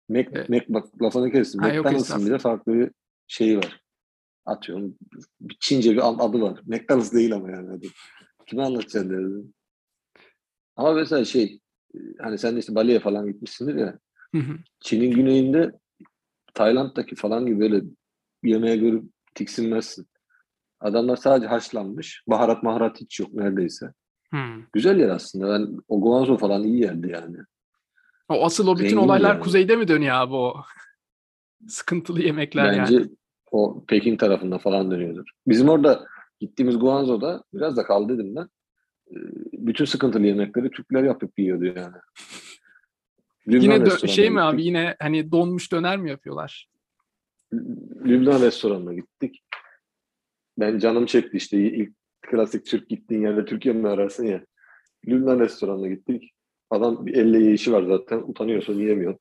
Mac, 0.10 0.30
Evet. 0.34 0.50
Mac 0.50 0.66
bak 0.70 1.02
lafını 1.02 1.32
kestim. 1.32 1.62
McDonald's'ın 1.62 2.26
bile 2.26 2.38
farklı 2.38 2.74
bir 2.74 2.92
şeyi 3.28 3.58
var. 3.58 3.82
Atıyorum. 4.46 4.96
Bir 5.42 5.58
Çince 5.60 5.92
bir 5.92 6.10
ad- 6.10 6.20
adı 6.20 6.42
var. 6.42 6.60
McDonald's 6.66 7.14
değil 7.14 7.34
ama 7.36 7.52
yani 7.52 7.70
adı. 7.72 7.88
Kime 8.48 8.64
anlatacaksın 8.64 9.10
derdim. 9.10 9.54
Ama 10.76 10.94
mesela 10.94 11.26
şey 11.26 11.60
hani 12.20 12.38
sen 12.38 12.56
de 12.56 12.60
işte 12.60 12.76
Bali'ye 12.76 13.00
falan 13.00 13.28
gitmişsindir 13.28 13.76
ya. 13.76 14.00
Hı 14.36 14.42
hı. 14.42 14.58
Çin'in 14.80 15.12
güneyinde 15.12 15.72
Tayland'daki 16.54 17.16
falan 17.16 17.46
gibi 17.46 17.60
böyle 17.60 17.82
yemeğe 18.44 18.76
görüp 18.78 19.04
tiksinmezsin. 19.36 20.08
Adamlar 20.80 21.16
sadece 21.16 21.48
haşlanmış. 21.48 22.24
Baharat 22.28 22.64
maharat 22.64 23.02
hiç 23.02 23.20
yok 23.20 23.34
neredeyse. 23.34 23.94
Hmm. 24.30 24.64
Güzel 24.74 25.00
yer 25.00 25.10
aslında. 25.10 25.50
Ben 25.50 25.78
o 25.88 26.02
Guangzhou 26.02 26.38
falan 26.38 26.64
iyi 26.64 26.82
yerdi 26.82 27.10
yani. 27.12 27.38
O 28.30 28.46
asıl 28.46 28.68
o 28.68 28.76
bütün 28.76 28.90
Zengin 28.90 29.04
olaylar 29.04 29.34
yani. 29.34 29.44
kuzeyde 29.44 29.76
mi 29.76 29.88
dönüyor 29.88 30.16
abi 30.16 30.34
o? 30.34 30.56
Sıkıntılı 31.68 32.22
yemekler 32.22 32.78
Bence 32.78 32.94
yani. 32.94 33.10
o 33.52 33.86
Pekin 33.88 34.18
tarafında 34.18 34.58
falan 34.58 34.92
dönüyordur. 34.92 35.26
Bizim 35.48 35.70
orada 35.70 36.06
gittiğimiz 36.40 36.80
Guangzhou'da 36.80 37.44
biraz 37.54 37.78
da 37.78 37.84
kaldı 37.84 38.14
dedim 38.14 38.36
ben. 38.36 38.50
Bütün 39.54 39.86
sıkıntılı 39.86 40.26
yemekleri 40.26 40.72
Türkler 40.72 41.04
yapıp 41.04 41.40
yiyordu 41.40 41.66
yani. 41.66 41.96
Lübnan 43.48 43.62
Yine 43.62 43.76
dö- 43.76 44.08
şey 44.08 44.30
mi 44.30 44.42
abi 44.42 44.64
yine 44.64 44.96
hani 45.00 45.32
donmuş 45.32 45.72
döner 45.72 45.98
mi 45.98 46.10
yapıyorlar? 46.10 46.70
Lübnan 48.06 48.42
restoranına 48.42 48.94
gittik. 48.94 49.44
Ben 50.58 50.80
canım 50.80 51.06
çekti 51.06 51.38
işte 51.38 51.58
ilk 51.58 51.94
klasik 52.22 52.66
Türk 52.66 52.90
gittiğin 52.90 53.22
yerde 53.22 53.46
Türkiye 53.46 53.74
mi 53.74 53.88
ararsın 53.88 54.26
ya. 54.26 54.46
Lübnan 55.08 55.40
restoranına 55.40 55.88
gittik. 55.88 56.32
Adam 56.70 57.06
bir 57.06 57.14
elle 57.16 57.38
yiyişi 57.38 57.74
var 57.74 57.84
zaten. 57.84 58.18
Utanıyorsun 58.18 58.74
yiyemiyor. 58.74 59.18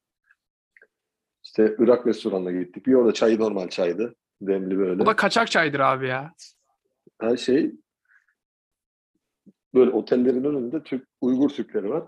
İşte 1.44 1.76
Irak 1.78 2.06
restoranına 2.06 2.50
gittik. 2.50 2.86
Bir 2.86 2.94
orada 2.94 3.12
çayı 3.12 3.38
normal 3.38 3.68
çaydı. 3.68 4.14
Demli 4.40 4.78
böyle. 4.78 5.02
O 5.02 5.06
da 5.06 5.16
kaçak 5.16 5.50
çaydır 5.50 5.80
abi 5.80 6.08
ya. 6.08 6.32
Her 7.20 7.36
şey 7.36 7.72
böyle 9.74 9.90
otellerin 9.90 10.44
önünde 10.44 10.82
Türk 10.82 11.08
Uygur 11.20 11.50
Türkleri 11.50 11.90
var. 11.90 12.04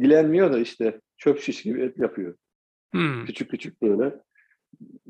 Dilenmiyor 0.00 0.52
da 0.52 0.58
işte 0.58 1.00
çöp 1.16 1.40
şiş 1.40 1.62
gibi 1.62 1.82
et 1.82 1.98
yapıyor. 1.98 2.36
Hmm. 2.92 3.24
Küçük 3.24 3.50
küçük 3.50 3.82
böyle. 3.82 4.20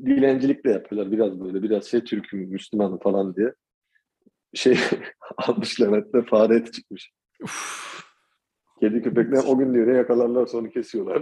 Dilencilik 0.05 0.65
de 0.65 0.71
yapıyorlar 0.71 1.11
biraz 1.11 1.39
böyle. 1.39 1.63
Biraz 1.63 1.85
şey 1.85 2.03
Türk'üm, 2.03 2.39
Müslümanım 2.39 2.99
falan 2.99 3.35
diye. 3.35 3.53
Şey 4.53 4.77
almış 5.37 5.81
Levent'te 5.81 6.21
fare 6.21 6.55
eti 6.55 6.71
çıkmış. 6.71 7.11
Uf. 7.43 7.85
Kedi 8.79 9.01
köpekler 9.01 9.43
o 9.47 9.57
gün 9.57 9.73
diyor 9.73 9.87
yakalarlar 9.87 10.45
sonra 10.45 10.69
kesiyorlar. 10.69 11.21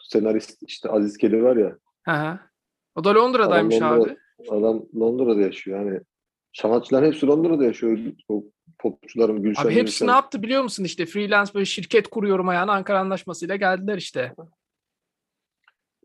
Senarist 0.00 0.62
işte 0.62 0.88
Aziz 0.88 1.16
Kedi 1.18 1.42
var 1.42 1.56
ya 1.56 1.78
Hı 2.10 2.30
hı. 2.30 2.38
O 2.94 3.04
da 3.04 3.14
Londra'daymış 3.14 3.76
Adam 3.76 4.00
Londra- 4.00 4.10
abi. 4.10 4.16
Adam 4.50 4.82
Londra'da 4.94 5.40
yaşıyor 5.40 5.84
yani. 5.84 6.00
Sanatçıların 6.52 7.06
hepsi 7.06 7.26
Londra'da 7.26 7.64
yaşıyor. 7.64 7.98
O 8.28 8.44
popçuların 8.78 9.42
Gülşen 9.42 9.62
Abi 9.62 9.74
hepsi 9.74 9.84
Gülşen. 9.84 10.08
ne 10.08 10.12
yaptı 10.12 10.42
biliyor 10.42 10.62
musun 10.62 10.84
işte 10.84 11.06
freelance 11.06 11.54
böyle 11.54 11.64
şirket 11.64 12.08
kuruyorum 12.08 12.48
ayağına 12.48 12.72
Ankara 12.72 12.98
Anlaşması'yla 12.98 13.56
geldiler 13.56 13.96
işte. 13.96 14.34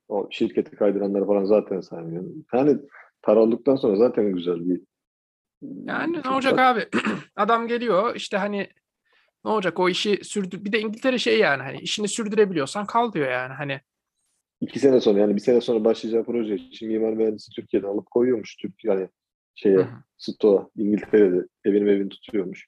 O 0.08 0.28
şirketi 0.32 0.76
kaydıranları 0.76 1.26
falan 1.26 1.44
zaten 1.44 1.82
saymıyorum. 1.82 2.46
Yani 2.54 2.78
para 3.22 3.40
olduktan 3.40 3.76
sonra 3.76 3.96
zaten 3.98 4.34
güzel 4.34 4.70
bir 4.70 4.82
Yani 5.62 6.22
ne 6.26 6.30
olacak 6.30 6.60
abi? 6.60 6.90
Adam 7.36 7.68
geliyor 7.68 8.16
işte 8.16 8.38
hani 8.38 8.70
ne 9.46 9.52
olacak 9.52 9.80
o 9.80 9.90
işi 9.90 10.20
sürdür. 10.24 10.66
Bir 10.66 10.72
de 10.72 10.80
İngiltere 10.80 11.18
şey 11.18 11.40
yani 11.40 11.64
hani 11.64 11.78
işini 11.78 12.08
sürdürebiliyorsan 12.08 12.86
kal 12.86 13.14
diyor 13.14 13.32
yani 13.32 13.54
hani. 13.54 13.82
İki 14.62 14.80
sene 14.80 15.02
sonra 15.02 15.20
yani 15.20 15.36
bir 15.36 15.42
sene 15.42 15.62
sonra 15.62 15.84
başlayacağı 15.84 16.24
proje 16.24 16.56
için 16.56 16.88
mimar 16.88 17.14
mühendisi 17.14 17.52
Türkiye'den 17.52 17.88
alıp 17.88 18.12
koyuyormuş 18.12 18.56
Türk 18.56 18.84
yani 18.84 19.10
şeye. 19.56 19.88
Stoa 20.18 20.70
İngiltere'de 20.78 21.48
evini 21.66 21.90
evini 21.90 22.10
tutuyormuş. 22.10 22.68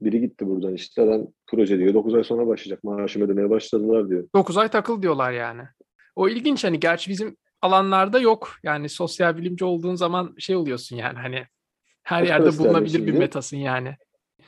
Biri 0.00 0.20
gitti 0.20 0.46
buradan 0.46 0.74
işte 0.74 1.02
adam 1.02 1.26
proje 1.46 1.78
diyor 1.78 1.94
9 1.94 2.14
ay 2.14 2.24
sonra 2.24 2.46
başlayacak 2.46 2.84
maaşımı 2.84 3.24
ödemeye 3.24 3.50
başladılar 3.50 4.08
diyor. 4.08 4.28
9 4.34 4.56
ay 4.56 4.68
takıl 4.68 5.02
diyorlar 5.02 5.32
yani. 5.32 5.62
O 6.16 6.28
ilginç 6.28 6.64
hani 6.64 6.80
gerçi 6.80 7.10
bizim 7.10 7.36
alanlarda 7.62 8.18
yok. 8.18 8.50
Yani 8.62 8.88
sosyal 8.88 9.36
bilimci 9.36 9.64
olduğun 9.64 9.94
zaman 9.94 10.34
şey 10.38 10.56
oluyorsun 10.56 10.96
yani 10.96 11.18
hani 11.18 11.46
her 12.02 12.20
Kaç 12.20 12.28
yerde 12.28 12.58
bulunabilir 12.58 13.06
bir 13.06 13.12
metasın 13.12 13.56
yani. 13.56 13.96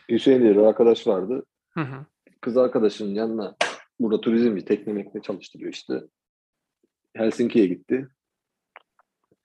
Hüseyin 0.09 0.43
diye 0.43 0.53
bir 0.53 0.61
arkadaş 0.61 1.07
vardı. 1.07 1.45
Hı 1.71 1.81
hı. 1.81 2.07
Kız 2.41 2.57
arkadaşının 2.57 3.15
yanına 3.15 3.57
burada 4.01 4.21
turizmci 4.21 4.65
tekne 4.65 4.93
mekne 4.93 5.23
çalıştırıyor 5.23 5.73
işte. 5.73 5.95
Helsinki'ye 7.17 7.67
gitti. 7.67 8.09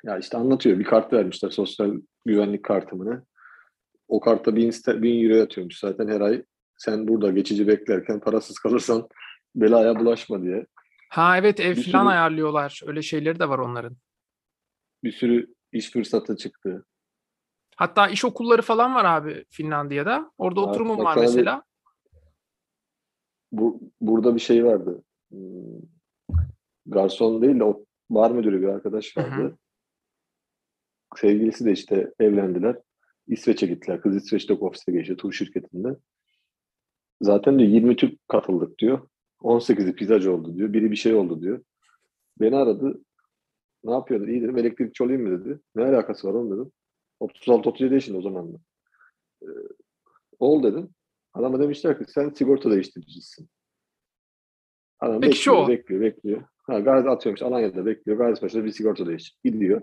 Ya 0.04 0.18
işte 0.18 0.38
anlatıyor. 0.38 0.80
Bir 0.80 0.84
kart 0.84 1.14
vermişler 1.14 1.50
sosyal 1.50 1.94
güvenlik 2.26 2.66
kartımını. 2.66 3.26
O 4.08 4.20
kartta 4.20 4.56
bin, 4.56 4.70
ster- 4.72 5.02
bin 5.02 5.24
euro 5.24 5.36
yatıyormuş 5.36 5.80
zaten 5.80 6.08
her 6.08 6.22
ay. 6.22 6.44
Sen 6.78 7.08
burada 7.08 7.32
geçici 7.32 7.68
beklerken 7.68 8.20
parasız 8.20 8.60
kalırsan 8.60 9.08
belaya 9.56 10.00
bulaşma 10.00 10.42
diye. 10.44 10.66
Ha 11.10 11.38
evet 11.38 11.60
ev 11.60 11.76
Bir 11.76 11.92
falan 11.92 12.04
sürü- 12.06 12.12
ayarlıyorlar. 12.12 12.82
Öyle 12.86 13.02
şeyleri 13.02 13.40
de 13.40 13.50
var 13.50 13.60
onların. 13.60 13.98
Bir 15.04 15.12
sürü 15.12 15.54
iş 15.72 15.92
fırsatı 15.92 16.38
çıktı. 16.38 16.86
Hatta 17.76 18.08
iş 18.08 18.26
okulları 18.26 18.62
falan 18.62 18.96
var 18.96 19.06
abi 19.06 19.46
Finlandiya'da. 19.50 20.32
Orada 20.38 20.62
Var. 20.62 20.70
oturumum 20.70 21.00
var 21.06 21.18
mesela. 21.18 21.64
Bu, 23.52 23.82
burada 24.02 24.36
bir 24.36 24.40
şey 24.40 24.66
vardı. 24.66 25.04
Garson 26.86 27.42
değil 27.42 27.60
de 27.60 27.64
o 27.64 27.86
bar 28.10 28.32
müdürü 28.32 28.62
bir 28.62 28.68
arkadaş 28.68 29.16
Hı 29.18 29.22
hı. 29.22 29.32
vardı. 29.32 29.58
Sevgilisi 31.16 31.66
de 31.66 31.72
işte 31.72 32.14
evlendiler. 32.20 32.78
İsveç'e 33.28 33.68
gittiler. 33.68 34.02
Kız 34.02 34.16
İsveç'te 34.16 34.54
ofiste 34.54 34.92
geçti 34.92 35.16
tur 35.16 35.32
şirketinde. 35.32 35.98
Zaten 37.22 37.60
diyor 37.60 37.70
20 37.70 37.96
Türk 37.96 38.28
katıldık 38.28 38.80
diyor. 38.80 39.08
18'i 39.42 39.96
pizzacı 39.96 40.34
oldu 40.34 40.56
diyor. 40.56 40.74
Biri 40.74 40.92
bir 40.92 40.96
şey 40.96 41.14
oldu 41.14 41.42
diyor. 41.42 41.64
Beni 42.40 42.56
aradı. 42.56 43.02
Ne 43.84 43.92
yapıyordun? 43.92 44.28
İyi 44.28 44.42
dedim. 44.42 44.58
Elektrikçi 44.58 45.04
olayım 45.04 45.22
mı 45.22 45.40
dedi. 45.40 45.60
Ne 45.76 45.84
alakası 45.84 46.28
var 46.28 46.34
oğlum 46.34 46.52
dedim. 46.52 46.72
36-37 47.22 47.94
yaşında 47.94 48.18
o 48.18 48.22
zaman 48.22 48.54
da. 48.54 48.58
Ee, 49.44 49.48
ol 50.40 50.64
dedim. 50.64 50.90
Adama 51.34 51.60
demişler 51.60 51.98
ki 52.00 52.12
sen 52.12 52.30
sigorta 52.30 52.72
değiştiricisin. 52.72 53.50
Adam 55.00 55.22
Peki 55.22 55.38
şu 55.38 55.52
bekliyor, 55.52 55.66
o. 55.66 55.68
bekliyor, 55.68 56.02
bekliyor. 56.02 56.44
Ha, 56.68 56.80
Gazi 56.80 57.10
atıyormuş 57.10 57.42
Alanya'da 57.42 57.86
bekliyor. 57.86 58.18
Gazipaşa'da 58.18 58.66
bir 58.66 58.72
sigorta 58.72 59.08
değiştir. 59.08 59.38
Gidiyor. 59.44 59.82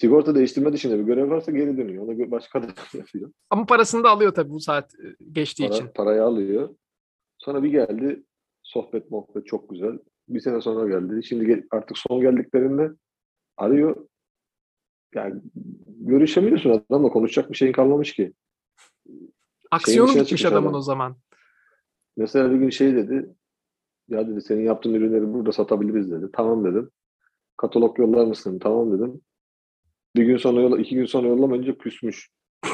Sigorta 0.00 0.34
değiştirme 0.34 0.72
dışında 0.72 0.98
bir 0.98 1.04
görev 1.04 1.30
varsa 1.30 1.52
geri 1.52 1.76
dönüyor. 1.76 2.04
Ona 2.08 2.30
başka 2.30 2.62
da 2.62 2.66
yapıyor. 2.94 3.32
Ama 3.50 3.66
parasını 3.66 4.04
da 4.04 4.10
alıyor 4.10 4.34
tabii 4.34 4.50
bu 4.50 4.60
saat 4.60 4.94
e, 4.94 5.16
geçtiği 5.32 5.68
için. 5.68 5.84
Para, 5.84 5.92
parayı 5.92 6.24
alıyor. 6.24 6.74
Sonra 7.38 7.62
bir 7.62 7.70
geldi. 7.70 8.24
Sohbet 8.62 9.10
muhabbet 9.10 9.46
çok 9.46 9.70
güzel. 9.70 9.98
Bir 10.28 10.40
sene 10.40 10.60
sonra 10.60 10.98
geldi. 10.98 11.24
Şimdi 11.24 11.46
gel- 11.46 11.66
artık 11.70 11.98
son 11.98 12.20
geldiklerinde 12.20 12.90
arıyor. 13.56 14.06
Yani 15.14 15.40
görüşemiyorsun 15.86 16.70
adamla 16.70 17.08
konuşacak 17.08 17.50
bir 17.50 17.56
şeyin 17.56 17.72
kalmamış 17.72 18.12
ki. 18.14 18.32
Aksiyonu 19.70 20.14
bitmiş 20.14 20.44
adamın 20.44 20.68
adam. 20.68 20.74
o 20.74 20.80
zaman. 20.80 21.16
Mesela 22.16 22.50
bir 22.50 22.56
gün 22.56 22.70
şey 22.70 22.94
dedi. 22.94 23.34
Ya 24.10 24.28
dedi 24.28 24.40
senin 24.40 24.64
yaptığın 24.64 24.94
ürünleri 24.94 25.32
burada 25.32 25.52
satabiliriz 25.52 26.10
dedi. 26.10 26.26
Tamam 26.32 26.64
dedim. 26.64 26.90
Katalog 27.56 27.98
yollar 27.98 28.24
mısın? 28.24 28.58
Tamam 28.58 28.92
dedim. 28.92 29.20
Bir 30.16 30.24
gün 30.24 30.36
sonra 30.36 30.60
yolla, 30.60 30.78
iki 30.78 30.94
gün 30.94 31.06
sonra 31.06 31.28
yollamayınca 31.28 31.78
küsmüş. 31.78 32.30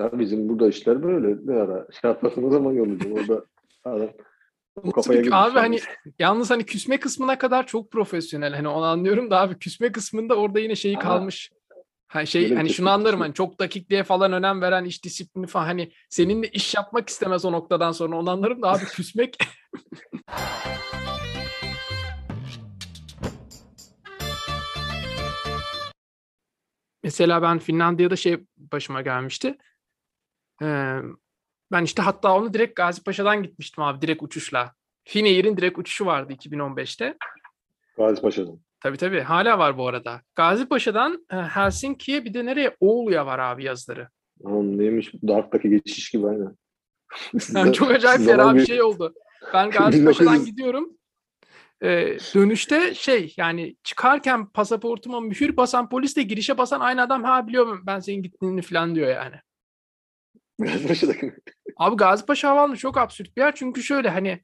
Ya 0.00 0.18
bizim 0.18 0.48
burada 0.48 0.68
işler 0.68 1.02
böyle. 1.02 1.36
Ne 1.44 1.60
ara? 1.60 1.86
Şey 2.00 2.10
yaparsın 2.10 2.44
o 2.44 2.50
zaman 2.50 2.72
yollayacağım. 2.72 3.12
Orada 3.12 3.44
adam 3.84 4.08
kafaya 4.94 5.20
girmiş. 5.20 5.38
abi 5.38 5.58
hani 5.58 5.78
yalnız 6.18 6.50
hani 6.50 6.64
küsme 6.64 7.00
kısmına 7.00 7.38
kadar 7.38 7.66
çok 7.66 7.90
profesyonel. 7.90 8.54
Hani 8.54 8.68
onu 8.68 8.84
anlıyorum 8.84 9.30
da 9.30 9.40
abi 9.40 9.58
küsme 9.58 9.92
kısmında 9.92 10.34
orada 10.34 10.60
yine 10.60 10.76
şeyi 10.76 10.98
kalmış. 10.98 11.50
Ha 12.08 12.26
şey 12.26 12.42
böyle 12.42 12.52
bir 12.52 12.56
hani 12.56 12.70
şunu 12.70 12.90
anlarım 12.90 13.20
hani 13.20 13.34
çok 13.34 13.60
dakikliğe 13.60 14.04
falan 14.04 14.32
önem 14.32 14.60
veren 14.60 14.84
iş 14.84 15.04
disiplini 15.04 15.46
falan 15.46 15.64
hani 15.64 15.92
seninle 16.08 16.48
iş 16.48 16.74
yapmak 16.74 17.08
istemez 17.08 17.44
o 17.44 17.52
noktadan 17.52 17.92
sonra 17.92 18.18
onu 18.18 18.30
anlarım 18.30 18.62
da 18.62 18.68
abi 18.68 18.84
küsmek 18.94 19.36
Mesela 27.02 27.42
ben 27.42 27.58
Finlandiya'da 27.58 28.16
şey 28.16 28.44
başıma 28.56 29.02
gelmişti. 29.02 29.58
Ee, 30.62 30.96
ben 31.72 31.84
işte 31.84 32.02
hatta 32.02 32.34
onu 32.36 32.54
direkt 32.54 32.76
Gazi 32.76 33.02
Paşa'dan 33.04 33.42
gitmiştim 33.42 33.84
abi 33.84 34.02
direkt 34.02 34.22
uçuşla. 34.22 34.74
Finnair'in 35.04 35.56
direkt 35.56 35.78
uçuşu 35.78 36.06
vardı 36.06 36.32
2015'te. 36.32 37.16
Gazi 37.96 38.22
Paşa'dan. 38.22 38.60
Tabii 38.80 38.96
tabii 38.96 39.20
hala 39.20 39.58
var 39.58 39.78
bu 39.78 39.88
arada. 39.88 40.20
Gazi 40.34 40.68
Paşa'dan 40.68 41.26
e, 41.32 41.36
Helsinki'ye 41.36 42.24
bir 42.24 42.34
de 42.34 42.46
nereye? 42.46 42.76
Oğlu'ya 42.80 43.26
var 43.26 43.38
abi 43.38 43.64
yazları. 43.64 44.08
Oğlum 44.40 44.78
neymiş? 44.78 45.12
Dark'taki 45.14 45.70
geçiş 45.70 46.10
gibi 46.10 46.26
aynen. 46.26 46.56
Yani 47.54 47.72
çok 47.72 47.90
acayip 47.90 48.26
fena 48.26 48.54
bir- 48.54 48.66
şey 48.66 48.82
oldu. 48.82 49.14
Ben 49.54 49.70
Gazi 49.70 50.04
Paşa'dan 50.04 50.34
1900 50.34 50.44
gidiyorum. 50.44 50.96
Ee, 51.82 52.18
dönüşte 52.34 52.94
şey 52.94 53.34
yani 53.36 53.76
çıkarken 53.84 54.46
pasaportuma 54.46 55.20
mühür 55.20 55.56
basan 55.56 55.88
polisle 55.88 56.22
girişe 56.22 56.58
basan 56.58 56.80
aynı 56.80 57.02
adam 57.02 57.24
ha 57.24 57.48
biliyorum 57.48 57.82
ben 57.86 58.00
senin 58.00 58.22
gittiğini 58.22 58.62
falan 58.62 58.94
diyor 58.94 59.08
yani. 59.08 59.36
Gazi 60.58 60.88
Paşa'daki. 60.88 61.32
Abi 61.76 61.96
Gazipaşa 61.96 62.50
Havaalanı 62.50 62.76
çok 62.76 62.98
absürt 62.98 63.36
bir 63.36 63.42
yer. 63.42 63.54
Çünkü 63.54 63.82
şöyle 63.82 64.08
hani 64.10 64.40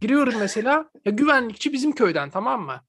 giriyorum 0.00 0.34
mesela 0.38 0.90
ya 1.04 1.12
güvenlikçi 1.12 1.72
bizim 1.72 1.92
köyden 1.92 2.30
tamam 2.30 2.62
mı? 2.64 2.80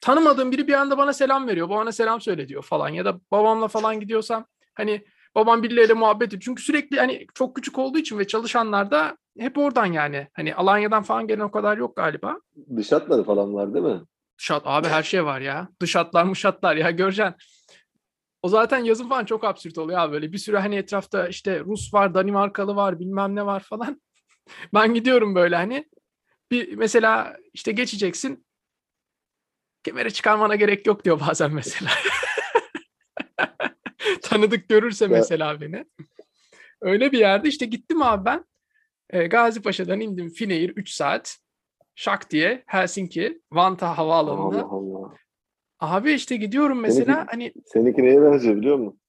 Tanımadığım 0.00 0.52
biri 0.52 0.68
bir 0.68 0.72
anda 0.72 0.98
bana 0.98 1.12
selam 1.12 1.48
veriyor. 1.48 1.68
Bana 1.68 1.92
selam 1.92 2.20
söyle 2.20 2.48
diyor 2.48 2.62
falan. 2.62 2.88
Ya 2.88 3.04
da 3.04 3.20
babamla 3.30 3.68
falan 3.68 4.00
gidiyorsam 4.00 4.46
hani 4.74 5.04
babam 5.34 5.62
birileriyle 5.62 5.92
muhabbet 5.92 6.28
ediyor. 6.28 6.42
Çünkü 6.44 6.62
sürekli 6.62 6.98
hani 6.98 7.26
çok 7.34 7.56
küçük 7.56 7.78
olduğu 7.78 7.98
için 7.98 8.18
ve 8.18 8.26
çalışanlar 8.26 8.90
da 8.90 9.16
hep 9.38 9.58
oradan 9.58 9.86
yani. 9.86 10.28
Hani 10.32 10.54
Alanya'dan 10.54 11.02
falan 11.02 11.26
gelen 11.26 11.40
o 11.40 11.50
kadar 11.50 11.78
yok 11.78 11.96
galiba. 11.96 12.36
Dış 12.76 12.92
hatları 12.92 13.24
falan 13.24 13.54
var 13.54 13.74
değil 13.74 13.84
mi? 13.84 14.00
Şat 14.36 14.62
abi 14.64 14.88
her 14.88 15.02
şey 15.02 15.24
var 15.24 15.40
ya. 15.40 15.68
Dış 15.80 15.96
hatlar 15.96 16.24
mışatlar 16.24 16.76
ya 16.76 16.90
göreceksin. 16.90 17.34
O 18.42 18.48
zaten 18.48 18.78
yazın 18.78 19.08
falan 19.08 19.24
çok 19.24 19.44
absürt 19.44 19.78
oluyor 19.78 19.98
abi 19.98 20.12
böyle. 20.12 20.32
Bir 20.32 20.38
sürü 20.38 20.56
hani 20.56 20.76
etrafta 20.76 21.28
işte 21.28 21.60
Rus 21.60 21.94
var, 21.94 22.14
Danimarkalı 22.14 22.76
var, 22.76 23.00
bilmem 23.00 23.36
ne 23.36 23.46
var 23.46 23.60
falan. 23.60 24.00
Ben 24.74 24.94
gidiyorum 24.94 25.34
böyle 25.34 25.56
hani. 25.56 25.88
Bir 26.50 26.76
mesela 26.76 27.36
işte 27.54 27.72
geçeceksin. 27.72 28.46
Kemere 29.84 30.10
çıkarmana 30.10 30.56
gerek 30.56 30.86
yok 30.86 31.04
diyor 31.04 31.20
bazen 31.20 31.54
mesela. 31.54 31.90
Tanıdık 34.34 34.68
görürse 34.68 35.06
mesela 35.06 35.60
beni. 35.60 35.84
Öyle 36.80 37.12
bir 37.12 37.18
yerde 37.18 37.48
işte 37.48 37.66
gittim 37.66 38.02
abi 38.02 38.24
ben. 38.24 38.44
E, 39.10 39.26
Gazi 39.26 39.62
Paşa'dan 39.62 40.00
indim 40.00 40.28
Finnair 40.28 40.70
3 40.70 40.90
saat. 40.90 41.38
Şak 41.94 42.30
diye 42.30 42.62
Helsinki, 42.66 43.42
Vantaa 43.52 43.98
havaalanına. 43.98 44.62
Allah 44.62 44.66
Allah. 44.70 45.14
Abi 45.80 46.12
işte 46.12 46.36
gidiyorum 46.36 46.80
mesela 46.80 47.14
Seninki- 47.14 47.30
hani 47.30 47.52
Seninki 47.66 48.02
neye 48.02 48.22
benziyor 48.22 48.56
biliyor 48.56 48.76
musun? 48.76 49.00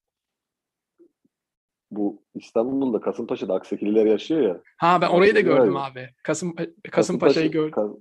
Bu 1.92 2.24
İstanbul'da 2.36 3.02
Kasımpaşa'da 3.02 3.54
Aksekililer 3.54 4.06
yaşıyor 4.06 4.42
ya. 4.42 4.62
ha 4.78 5.02
ben 5.02 5.08
orayı 5.10 5.36
da 5.36 5.40
gördüm 5.40 5.78
abi. 5.78 6.10
Kasım 6.24 6.56
Kasımpaşa'yı 6.92 7.52
gördüm. 7.52 7.72
Kas- 7.72 7.98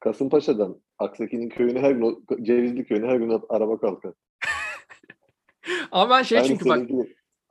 Kasımpaşa'dan 0.00 0.82
Akseki'nin 0.98 1.48
köyüne 1.48 1.80
her 1.80 1.90
gün, 1.92 2.24
Cevizli 2.42 2.84
köyüne 2.84 3.06
her 3.06 3.16
gün 3.16 3.40
araba 3.48 3.80
kalkar. 3.80 4.12
Ama 5.90 6.10
ben 6.10 6.22
şey 6.22 6.42
çünkü 6.42 6.68
bak 6.68 6.88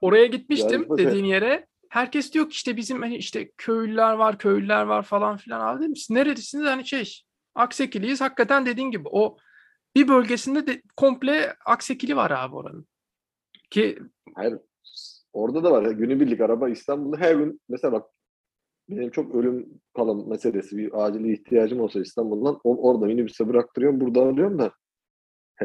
oraya 0.02 0.26
gitmiştim 0.26 0.82
Gazipaşa- 0.82 0.98
dediğin 0.98 1.26
yere. 1.26 1.68
Herkes 1.90 2.34
diyor 2.34 2.50
ki 2.50 2.54
işte 2.54 2.78
bizim 2.78 3.02
hani 3.02 3.16
işte 3.18 3.52
köylüler 3.58 4.14
var, 4.14 4.38
köylüler 4.38 4.84
var 4.84 5.04
falan 5.04 5.38
filan. 5.38 5.62
Abi 5.62 5.84
dedim 5.84 5.96
siz 5.96 6.10
neredesiniz? 6.10 6.66
Hani 6.66 6.88
şey 6.88 7.22
Aksekiliyiz. 7.56 8.22
Hakikaten 8.22 8.66
dediğin 8.66 8.92
gibi 8.92 9.08
o 9.12 9.38
bir 9.96 10.08
bölgesinde 10.08 10.68
de 10.68 10.82
komple 10.98 11.56
Aksekili 11.66 12.16
var 12.16 12.32
abi 12.32 12.56
oranın. 12.56 12.88
Ki 13.70 14.00
Hayır. 14.36 14.60
Orada 15.34 15.64
da 15.64 15.72
var 15.72 15.92
günübirlik 15.92 16.42
araba 16.42 16.70
İstanbul'da 16.70 17.18
her 17.18 17.36
gün 17.36 17.62
mesela 17.70 17.92
bak 17.92 18.06
benim 18.90 19.10
çok 19.10 19.36
ölüm 19.36 19.82
kalım 19.96 20.30
meselesi 20.30 20.78
bir 20.78 21.06
acil 21.06 21.26
ihtiyacım 21.26 21.80
olsa 21.80 22.00
İstanbul'dan 22.00 22.60
orada 22.64 23.06
minibüse 23.06 23.48
bıraktırıyorum 23.48 24.00
burada 24.00 24.22
alıyorum 24.22 24.60
da 24.60 24.72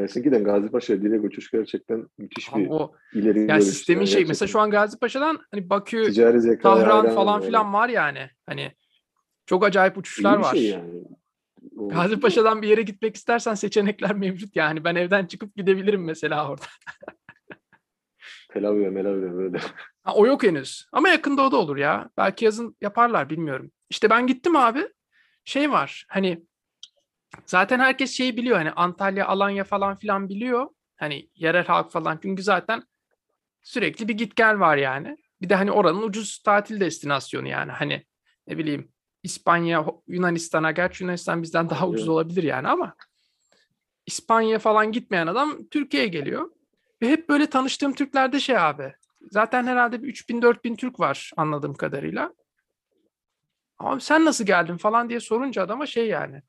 Helsinki'den 0.01 0.43
Gazipaşa'ya 0.43 1.01
direkt 1.01 1.25
uçuş 1.25 1.51
gerçekten 1.51 2.07
müthiş 2.17 2.53
abi 2.53 2.63
bir 2.63 2.69
o 2.69 2.91
ileri 3.13 3.39
ya 3.39 3.45
görüş 3.45 3.63
sistemin 3.63 3.99
yani 3.99 4.07
şey 4.07 4.13
gerçekten. 4.13 4.29
mesela 4.31 4.47
şu 4.47 4.59
an 4.59 4.71
Gazipaşa'dan 4.71 5.39
hani 5.51 5.69
Bakü, 5.69 6.03
ticari 6.03 6.41
zeka 6.41 6.61
Tahran 6.75 7.15
falan 7.15 7.41
filan 7.41 7.73
var 7.73 7.89
yani. 7.89 8.29
Hani 8.45 8.71
çok 9.45 9.63
acayip 9.65 9.97
uçuşlar 9.97 10.37
var. 10.37 10.55
Şey 10.55 10.65
yani. 10.65 11.03
O- 11.77 11.89
Gazipaşa'dan 11.89 12.61
bir 12.61 12.67
yere 12.67 12.81
gitmek 12.81 13.15
istersen 13.15 13.53
seçenekler 13.53 14.15
mevcut 14.15 14.55
yani. 14.55 14.83
Ben 14.83 14.95
evden 14.95 15.25
çıkıp 15.25 15.55
gidebilirim 15.55 16.03
mesela 16.05 16.49
orada. 16.51 16.65
Tel 18.53 18.65
Aviv'e, 18.67 18.89
Mel 18.89 19.05
Aviv'e 19.05 19.33
böyle. 19.33 19.57
Ha, 20.01 20.13
o 20.15 20.25
yok 20.27 20.43
henüz. 20.43 20.85
Ama 20.91 21.09
yakında 21.09 21.41
o 21.41 21.51
da 21.51 21.57
olur 21.57 21.77
ya. 21.77 22.09
Belki 22.17 22.45
yazın 22.45 22.75
yaparlar 22.81 23.29
bilmiyorum. 23.29 23.71
İşte 23.89 24.09
ben 24.09 24.27
gittim 24.27 24.55
abi. 24.55 24.87
Şey 25.45 25.71
var 25.71 26.05
hani 26.09 26.43
zaten 27.45 27.79
herkes 27.79 28.11
şeyi 28.11 28.37
biliyor. 28.37 28.57
Hani 28.57 28.71
Antalya, 28.71 29.27
Alanya 29.27 29.63
falan 29.63 29.95
filan 29.95 30.29
biliyor. 30.29 30.67
Hani 30.97 31.29
yerel 31.35 31.65
halk 31.65 31.91
falan. 31.91 32.19
Çünkü 32.21 32.43
zaten 32.43 32.83
sürekli 33.61 34.07
bir 34.07 34.13
git 34.13 34.35
gel 34.35 34.59
var 34.59 34.77
yani. 34.77 35.17
Bir 35.41 35.49
de 35.49 35.55
hani 35.55 35.71
oranın 35.71 36.01
ucuz 36.01 36.39
tatil 36.39 36.79
destinasyonu 36.79 37.47
yani. 37.47 37.71
Hani 37.71 38.05
ne 38.47 38.57
bileyim 38.57 38.91
İspanya, 39.23 39.85
Yunanistan'a 40.07 40.71
gerçi 40.71 41.03
Yunanistan 41.03 41.43
bizden 41.43 41.69
daha 41.69 41.87
ucuz 41.87 42.07
olabilir 42.07 42.43
yani 42.43 42.67
ama 42.67 42.95
İspanya 44.05 44.59
falan 44.59 44.91
gitmeyen 44.91 45.27
adam 45.27 45.67
Türkiye'ye 45.71 46.09
geliyor. 46.09 46.51
Ve 47.01 47.09
hep 47.09 47.29
böyle 47.29 47.45
tanıştığım 47.45 47.93
Türklerde 47.93 48.39
şey 48.39 48.57
abi. 48.57 48.93
Zaten 49.31 49.67
herhalde 49.67 50.03
bir 50.03 50.13
3000-4000 50.13 50.75
Türk 50.75 50.99
var 50.99 51.31
anladığım 51.37 51.73
kadarıyla. 51.73 52.33
Abi 53.79 54.01
sen 54.01 54.25
nasıl 54.25 54.45
geldin 54.45 54.77
falan 54.77 55.09
diye 55.09 55.19
sorunca 55.19 55.63
adama 55.63 55.85
şey 55.85 56.07
yani. 56.07 56.41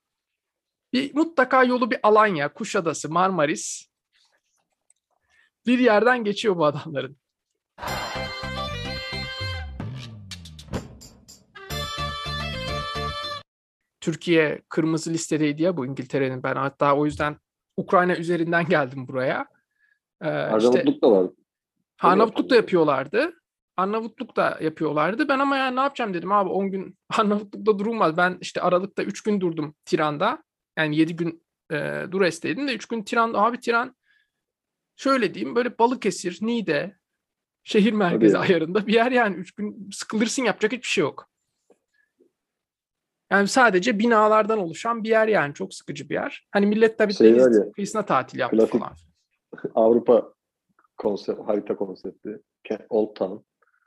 Bir 0.92 1.14
mutlaka 1.14 1.64
yolu 1.64 1.90
bir 1.90 1.98
Alanya, 2.03 2.53
Kuşadası, 2.53 3.12
Marmaris 3.12 3.90
bir 5.66 5.79
yerden 5.79 6.24
geçiyor 6.24 6.57
bu 6.57 6.64
adamların. 6.64 7.16
Türkiye 14.00 14.62
kırmızı 14.68 15.11
listedeydi 15.11 15.62
ya 15.62 15.76
bu 15.76 15.87
İngiltere'nin. 15.87 16.42
Ben 16.42 16.57
hatta 16.57 16.96
o 16.96 17.07
yüzden 17.07 17.37
Ukrayna 17.76 18.16
üzerinden 18.16 18.66
geldim 18.68 19.09
buraya. 19.09 19.46
Ee, 20.22 20.26
işte 20.26 20.31
Arnavutluk 20.31 21.03
da 21.03 21.11
var. 21.11 21.31
Arnavutluk 22.03 22.50
da 22.50 22.55
yapıyorlar. 22.55 22.98
yapıyorlardı. 22.98 23.40
Arnavutluk 23.76 24.37
da 24.37 24.59
yapıyorlardı. 24.61 25.29
Ben 25.29 25.38
ama 25.38 25.57
ya 25.57 25.70
ne 25.70 25.81
yapacağım 25.81 26.14
dedim 26.14 26.33
abi 26.33 26.50
10 26.50 26.70
gün 26.70 26.98
Arnavutluk'ta 27.18 27.79
durulmaz. 27.79 28.16
Ben 28.16 28.38
işte 28.40 28.61
Aralık'ta 28.61 29.03
3 29.03 29.22
gün 29.22 29.40
durdum 29.40 29.74
Tiran'da. 29.85 30.42
Yani 30.81 30.97
7 30.97 31.16
gün 31.16 31.43
e, 31.71 32.05
Dures'teydim 32.11 32.69
de 32.69 32.75
3 32.75 32.87
gün 32.87 33.03
Tiran'da. 33.03 33.38
Abi 33.38 33.61
Tiran 33.61 33.97
şöyle 34.97 35.35
diyeyim 35.35 35.57
böyle 35.57 35.79
Balıkesir, 35.79 36.38
Niğde, 36.43 36.97
şehir 37.62 37.93
merkezi 37.93 38.35
ya. 38.35 38.40
ayarında 38.40 38.87
bir 38.87 38.95
yer 38.95 39.12
yani. 39.12 39.37
3 39.37 39.53
gün 39.53 39.90
sıkılırsın 39.93 40.43
yapacak 40.43 40.73
hiçbir 40.73 40.88
şey 40.88 41.03
yok. 41.03 41.31
Yani 43.31 43.49
sadece 43.49 43.99
binalardan 43.99 44.59
oluşan 44.59 45.05
bir 45.05 45.09
yer 45.09 45.29
yani. 45.29 45.55
Çok 45.55 45.75
sıkıcı 45.75 46.09
bir 46.09 46.14
yer. 46.14 46.49
Hani 46.51 46.66
millet 46.66 46.99
tabii 46.99 47.14
Şey 47.14 47.35
deniz 47.35 47.59
ya, 47.59 47.73
kıyısına 47.73 48.07
tatil 48.07 48.38
yaptı 48.38 48.57
klasik 48.57 48.73
falan. 48.73 48.93
Avrupa 49.75 50.33
konsept, 50.97 51.49
harita 51.49 51.77
konsepti. 51.77 52.43
Old 52.88 53.14
Town. 53.14 53.37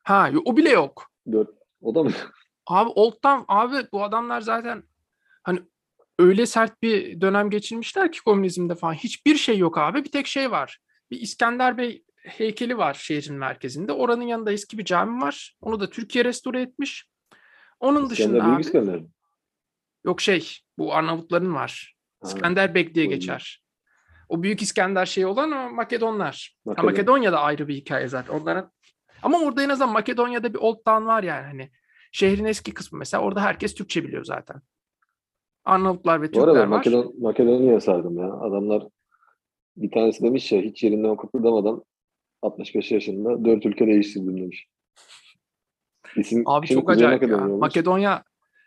Ha 0.03 0.31
o 0.45 0.57
bile 0.57 0.69
yok. 0.69 1.11
Dört. 1.31 1.49
O 1.81 1.95
da 1.95 2.03
mı? 2.03 2.11
Abi 2.67 2.89
Old 2.89 3.13
Town 3.21 3.43
abi 3.47 3.75
bu 3.91 4.03
adamlar 4.03 4.41
zaten 4.41 4.83
hani 5.43 5.59
öyle 6.19 6.45
sert 6.45 6.81
bir 6.81 7.21
dönem 7.21 7.49
geçirmişler 7.49 8.11
ki 8.11 8.23
komünizmde 8.23 8.75
falan. 8.75 8.93
Hiçbir 8.93 9.35
şey 9.35 9.57
yok 9.57 9.77
abi. 9.77 10.03
Bir 10.03 10.11
tek 10.11 10.27
şey 10.27 10.51
var. 10.51 10.79
Bir 11.11 11.21
İskender 11.21 11.77
Bey 11.77 12.03
heykeli 12.23 12.77
var 12.77 12.93
şehrin 12.93 13.35
merkezinde. 13.35 13.91
Oranın 13.91 14.23
yanında 14.23 14.51
eski 14.51 14.77
bir 14.77 14.85
cami 14.85 15.21
var. 15.21 15.55
Onu 15.61 15.79
da 15.79 15.89
Türkiye 15.89 16.25
restore 16.25 16.61
etmiş. 16.61 17.07
Onun 17.79 18.09
dışında 18.09 18.27
İskender 18.27 18.45
Büyük 18.45 18.55
abi 18.55 18.61
İskender. 18.61 18.99
mi? 18.99 19.07
yok 20.05 20.21
şey 20.21 20.57
bu 20.77 20.93
Arnavutların 20.93 21.55
var. 21.55 21.95
Ha, 22.21 22.27
İskenderbek 22.27 22.95
diye 22.95 23.05
doğru. 23.05 23.13
geçer. 23.13 23.63
O 24.29 24.43
büyük 24.43 24.61
İskender 24.61 25.05
şey 25.05 25.25
olan 25.25 25.51
o 25.51 25.69
Makedonlar. 25.71 26.55
Ha, 26.55 26.69
Makedon. 26.69 26.85
Makedonya'da 26.85 27.39
ayrı 27.41 27.67
bir 27.67 27.75
hikaye 27.75 28.07
zaten. 28.07 28.33
Onların 28.33 28.71
ama 29.21 29.39
orada 29.39 29.63
en 29.63 29.69
azından 29.69 29.93
Makedonya'da 29.93 30.53
bir 30.53 30.59
Old 30.59 30.83
Town 30.85 31.05
var 31.05 31.23
yani 31.23 31.45
hani. 31.45 31.71
Şehrin 32.11 32.45
eski 32.45 32.73
kısmı 32.73 32.99
mesela 32.99 33.23
orada 33.23 33.41
herkes 33.41 33.73
Türkçe 33.75 34.03
biliyor 34.03 34.25
zaten. 34.25 34.61
Arnavutlar 35.65 36.21
ve 36.21 36.33
Bu 36.33 36.39
arada 36.39 36.51
Türkler 36.51 36.61
var. 36.61 36.67
Makedon, 36.67 37.15
Makedonya'ya 37.19 37.81
sardım 37.81 38.17
ya. 38.17 38.33
Adamlar 38.33 38.87
bir 39.77 39.91
tanesi 39.91 40.23
demiş 40.23 40.51
ya 40.51 40.61
hiç 40.61 40.83
yerinden 40.83 41.17
kıpırdamadan 41.17 41.83
65 42.41 42.91
yaşında 42.91 43.45
dört 43.45 43.65
ülke 43.65 43.87
değiştirdim 43.87 44.37
demiş. 44.37 44.67
İsim, 46.15 46.43
Abi 46.45 46.67
çok 46.67 46.89
acayip 46.89 47.21
ya. 47.21 47.27
Makedonya 47.27 47.53
olmuş. 47.53 47.61
Makedonya 47.61 48.23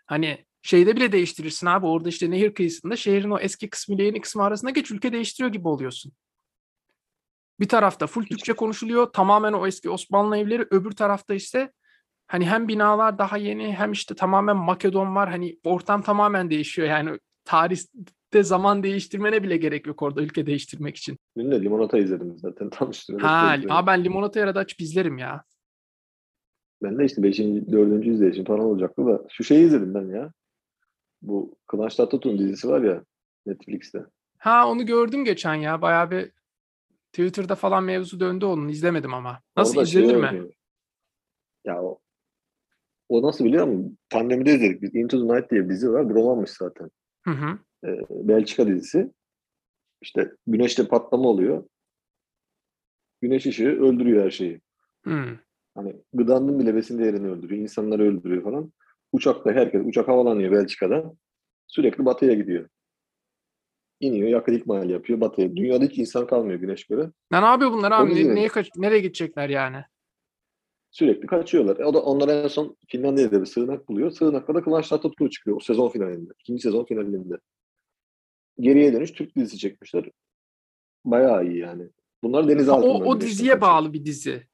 hani 0.06 0.38
şeyde 0.62 0.96
bile 0.96 1.12
değiştirirsin 1.12 1.66
abi. 1.66 1.86
Orada 1.86 2.08
işte 2.08 2.30
nehir 2.30 2.54
kıyısında 2.54 2.96
şehrin 2.96 3.30
o 3.30 3.38
eski 3.38 3.70
kısmı 3.70 3.94
ile 3.94 4.04
yeni 4.04 4.20
kısmı 4.20 4.42
arasında 4.42 4.70
geç 4.70 4.90
ülke 4.90 5.12
değiştiriyor 5.12 5.52
gibi 5.52 5.68
oluyorsun. 5.68 6.12
Bir 7.60 7.68
tarafta 7.68 8.06
full 8.06 8.24
Türkçe 8.24 8.52
konuşuluyor. 8.52 9.06
Tamamen 9.06 9.52
o 9.52 9.66
eski 9.66 9.90
Osmanlı 9.90 10.36
evleri. 10.36 10.66
Öbür 10.70 10.90
tarafta 10.90 11.34
ise 11.34 11.72
hani 12.26 12.46
hem 12.46 12.68
binalar 12.68 13.18
daha 13.18 13.36
yeni 13.36 13.72
hem 13.74 13.92
işte 13.92 14.14
tamamen 14.14 14.56
Makedon 14.56 15.14
var. 15.14 15.30
Hani 15.30 15.58
ortam 15.64 16.02
tamamen 16.02 16.50
değişiyor. 16.50 16.88
Yani 16.88 17.18
tarihte 17.44 18.42
zaman 18.42 18.82
değiştirmene 18.82 19.42
bile 19.42 19.56
gerek 19.56 19.86
yok 19.86 20.02
orada 20.02 20.22
ülke 20.22 20.46
değiştirmek 20.46 20.96
için. 20.96 21.18
Dün 21.38 21.50
de 21.50 21.62
limonata 21.62 21.98
izledim 21.98 22.38
zaten 22.38 22.70
de 23.10 23.16
Ha, 23.18 23.56
aa 23.68 23.86
ben 23.86 24.04
limonata 24.04 24.40
arada 24.40 24.58
açıp 24.60 24.80
izlerim 24.80 25.18
ya. 25.18 25.44
Ben 26.82 26.98
de 26.98 27.04
işte 27.04 27.22
5. 27.22 27.38
4. 27.38 28.06
izleyişim 28.06 28.44
falan 28.44 28.60
olacaktı 28.60 29.06
da 29.06 29.22
şu 29.30 29.44
şeyi 29.44 29.66
izledim 29.66 29.94
ben 29.94 30.08
ya. 30.08 30.32
Bu 31.22 31.58
Kıvanç 31.66 31.94
Tatlıtuğ'un 31.96 32.38
dizisi 32.38 32.68
var 32.68 32.80
ya 32.82 33.04
Netflix'te. 33.46 34.04
Ha 34.38 34.68
onu 34.70 34.86
gördüm 34.86 35.24
geçen 35.24 35.54
ya. 35.54 35.82
Bayağı 35.82 36.10
bir 36.10 36.32
Twitter'da 37.12 37.54
falan 37.54 37.84
mevzu 37.84 38.20
döndü 38.20 38.44
onun. 38.44 38.68
İzlemedim 38.68 39.14
ama. 39.14 39.40
Nasıl 39.56 39.76
Orada 39.76 39.86
şey 39.86 40.02
izlenir 40.02 40.20
mi? 40.20 40.26
oynuyor. 40.26 40.52
Ya 41.64 41.82
o, 41.82 41.98
o 43.08 43.22
nasıl 43.22 43.44
biliyor 43.44 43.66
musun? 43.66 43.98
Pandemide 44.10 44.54
izledik 44.54 44.82
biz. 44.82 44.94
Into 44.94 45.18
the 45.28 45.34
Night 45.34 45.50
diye 45.50 45.64
bir 45.64 45.68
dizi 45.70 45.92
var. 45.92 46.08
Bir 46.08 46.14
romanmış 46.14 46.50
zaten. 46.50 46.90
Hı 47.24 47.30
hı. 47.30 47.58
Ee, 47.84 48.00
Belçika 48.10 48.66
dizisi. 48.66 49.12
İşte 50.02 50.32
güneşte 50.46 50.88
patlama 50.88 51.28
oluyor. 51.28 51.64
Güneş 53.22 53.46
ışığı 53.46 53.80
öldürüyor 53.82 54.24
her 54.24 54.30
şeyi. 54.30 54.60
Hı. 55.04 55.38
Hani 55.74 55.96
gıdanın 56.12 56.58
bile 56.58 56.74
besin 56.74 56.98
değerini 56.98 57.28
öldürüyor. 57.28 57.62
insanları 57.62 58.02
öldürüyor 58.02 58.42
falan. 58.42 58.72
Uçakta 59.12 59.52
herkes, 59.52 59.82
uçak 59.86 60.08
havalanıyor 60.08 60.52
Belçika'da. 60.52 61.12
Sürekli 61.66 62.04
batıya 62.04 62.34
gidiyor. 62.34 62.68
İniyor, 64.00 64.28
yakıt 64.28 64.54
ikmali 64.54 64.92
yapıyor 64.92 65.20
batıya. 65.20 65.56
Dünyada 65.56 65.84
hiç 65.84 65.98
insan 65.98 66.26
kalmıyor 66.26 66.60
güneş 66.60 66.84
göre. 66.84 67.10
Ne 67.30 67.36
yapıyor 67.36 67.72
bunlar 67.72 67.92
abi? 67.92 68.14
Ne- 68.28 68.34
neye 68.34 68.48
kaç- 68.48 68.76
nereye 68.76 69.00
gidecekler 69.00 69.48
yani? 69.48 69.84
Sürekli 70.96 71.26
kaçıyorlar. 71.26 71.76
E 71.78 71.84
O 71.84 71.94
da 71.94 72.02
onlar 72.02 72.28
en 72.28 72.48
son 72.48 72.76
Finlandiya'da 72.88 73.40
bir 73.40 73.46
sığınak 73.46 73.88
buluyor. 73.88 74.10
Sığınakta 74.10 74.54
da 74.54 74.62
Kıvanç 74.62 74.88
Tatlıtuğ 74.88 75.30
çıkıyor 75.30 75.56
o 75.56 75.60
sezon 75.60 75.88
finalinde. 75.88 76.32
ikinci 76.40 76.62
sezon 76.62 76.84
finalinde. 76.84 77.38
Geriye 78.60 78.92
dönüş 78.92 79.12
Türk 79.12 79.36
dizisi 79.36 79.58
çekmişler. 79.58 80.10
Bayağı 81.04 81.46
iyi 81.46 81.58
yani. 81.58 81.88
Bunlar 82.22 82.48
deniz 82.48 82.68
altında. 82.68 82.90
o, 82.92 83.04
o 83.04 83.20
diziye 83.20 83.52
kaçıyor. 83.52 83.60
bağlı 83.60 83.92
bir 83.92 84.04
dizi. 84.04 84.46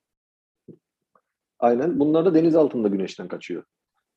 Aynen. 1.59 2.01
Bunlar 2.01 2.25
da 2.25 2.35
deniz 2.35 2.57
altında 2.57 2.89
güneşten 2.89 3.29
kaçıyor. 3.29 3.65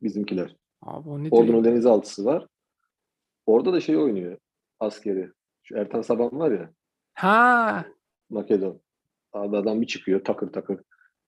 Bizimkiler. 0.01 0.55
Abi 0.81 1.09
o 1.09 1.23
ne 1.23 1.27
Ordu'nun 1.31 1.63
diyor? 1.63 1.73
denizaltısı 1.73 2.25
var. 2.25 2.47
Orada 3.45 3.73
da 3.73 3.81
şey 3.81 3.97
oynuyor. 3.97 4.38
Askeri. 4.79 5.31
Şu 5.63 5.77
Ertan 5.77 6.01
Saban 6.01 6.39
var 6.39 6.51
ya. 6.51 6.73
Ha, 7.13 7.85
Makedon. 8.29 8.81
Abi 9.33 9.57
adam 9.57 9.81
bir 9.81 9.88
çıkıyor 9.88 10.23
takır 10.23 10.47
takır. 10.53 10.79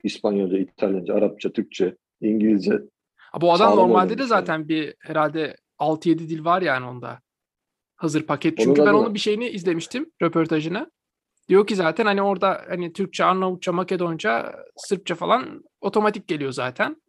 İspanyolca, 0.03 0.57
İtalyanca, 0.57 1.13
Arapça, 1.13 1.51
Türkçe, 1.51 1.95
İngilizce. 2.21 2.79
Ha, 3.15 3.41
bu 3.41 3.53
adam 3.53 3.75
normalde 3.77 4.17
de 4.17 4.23
zaten 4.23 4.67
bir 4.67 4.95
herhalde 4.99 5.55
6-7 5.79 6.19
dil 6.29 6.45
var 6.45 6.62
yani 6.62 6.86
onda. 6.86 7.19
Hazır 7.95 8.23
paket. 8.23 8.57
Çünkü 8.57 8.81
ben 8.81 8.88
adı 8.88 8.97
onun 8.97 9.13
bir 9.13 9.19
şeyini 9.19 9.49
izlemiştim, 9.49 10.12
röportajını. 10.21 10.91
Diyor 11.49 11.67
ki 11.67 11.75
zaten 11.75 12.05
hani 12.05 12.21
orada 12.21 12.65
hani 12.69 12.93
Türkçe, 12.93 13.25
Arnavutça, 13.25 13.71
Makedonca, 13.71 14.55
Sırpça 14.77 15.15
falan 15.15 15.63
otomatik 15.81 16.27
geliyor 16.27 16.51
zaten. 16.51 17.01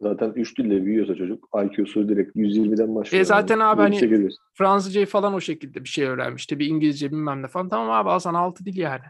Zaten 0.00 0.32
üç 0.36 0.58
dille 0.58 0.84
büyüyorsa 0.84 1.14
çocuk 1.14 1.48
IQ'su 1.64 2.08
direkt 2.08 2.36
120'den 2.36 2.94
başlıyor. 2.94 3.20
E 3.20 3.24
zaten 3.24 3.54
yani. 3.54 3.64
abi 3.64 3.80
hani- 3.82 4.00
görüyorsun. 4.00 4.38
Fransızcayı 4.54 5.06
falan 5.06 5.34
o 5.34 5.40
şekilde 5.40 5.84
bir 5.84 5.88
şey 5.88 6.04
öğrenmişti. 6.04 6.58
Bir 6.58 6.66
İngilizce 6.66 7.10
bilmem 7.10 7.42
ne 7.42 7.48
falan. 7.48 7.68
Tamam 7.68 7.90
abi 7.90 8.10
al 8.10 8.18
sana 8.18 8.38
6 8.38 8.64
dil 8.64 8.76
yani. 8.76 9.02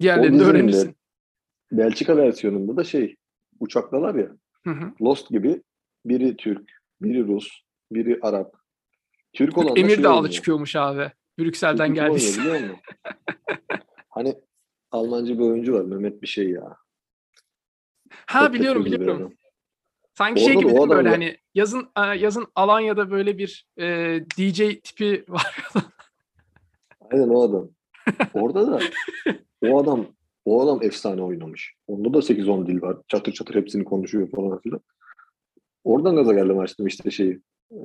Diğerlerini 0.00 0.40
de- 0.40 0.44
öğrenirsin. 0.44 0.96
Belçika 1.78 2.16
versiyonunda 2.16 2.76
da 2.76 2.84
şey 2.84 3.16
uçaktalar 3.60 4.14
ya 4.14 4.28
Hı 4.64 4.70
hı. 4.70 4.92
Lost 5.02 5.30
gibi 5.30 5.62
biri 6.04 6.36
Türk, 6.36 6.70
biri 7.02 7.26
Rus, 7.26 7.48
biri 7.92 8.18
Arap. 8.22 8.54
Türk 9.32 9.58
olan 9.58 9.76
Emir 9.76 9.94
şey 9.94 10.04
Dağlı 10.04 10.14
oynuyor. 10.14 10.32
çıkıyormuş 10.32 10.76
abi. 10.76 11.12
Brüksel'den 11.38 11.88
oynuyor 11.88 12.06
geldiyse. 12.06 12.40
musun? 12.42 12.76
hani 14.10 14.34
Almancı 14.90 15.38
bir 15.38 15.44
oyuncu 15.44 15.74
var 15.74 15.84
Mehmet 15.84 16.22
bir 16.22 16.26
şey 16.26 16.50
ya. 16.50 16.76
Ha 18.26 18.46
Çok 18.46 18.54
biliyorum 18.54 18.84
biliyorum. 18.84 19.34
Sanki 20.14 20.44
şey 20.44 20.56
Orada 20.56 20.60
gibi 20.60 20.70
da 20.70 20.74
o 20.74 20.76
değil 20.76 20.88
mi 20.88 20.96
böyle 20.96 21.08
hani 21.08 21.38
yazın 21.54 21.88
e, 21.96 22.00
yazın 22.00 22.46
Alanya'da 22.54 23.10
böyle 23.10 23.38
bir 23.38 23.66
e, 23.78 23.86
DJ 24.38 24.80
tipi 24.84 25.24
var. 25.28 25.66
Aynen 27.12 27.28
o 27.28 27.42
adam. 27.42 27.70
Orada 28.34 28.66
da 28.66 28.80
o 29.62 29.82
adam 29.82 30.06
o 30.44 30.62
adam 30.62 30.82
efsane 30.82 31.22
oynamış. 31.22 31.74
Onda 31.86 32.14
da 32.14 32.18
8-10 32.18 32.66
dil 32.66 32.82
var. 32.82 32.96
Çatır 33.08 33.32
çatır 33.32 33.54
hepsini 33.54 33.84
konuşuyor 33.84 34.30
falan 34.30 34.60
filan. 34.60 34.80
Oradan 35.84 36.16
gaza 36.16 36.32
geldim 36.34 36.58
açtım 36.58 36.86
işte 36.86 37.10
şeyi. 37.10 37.40
E, 37.72 37.78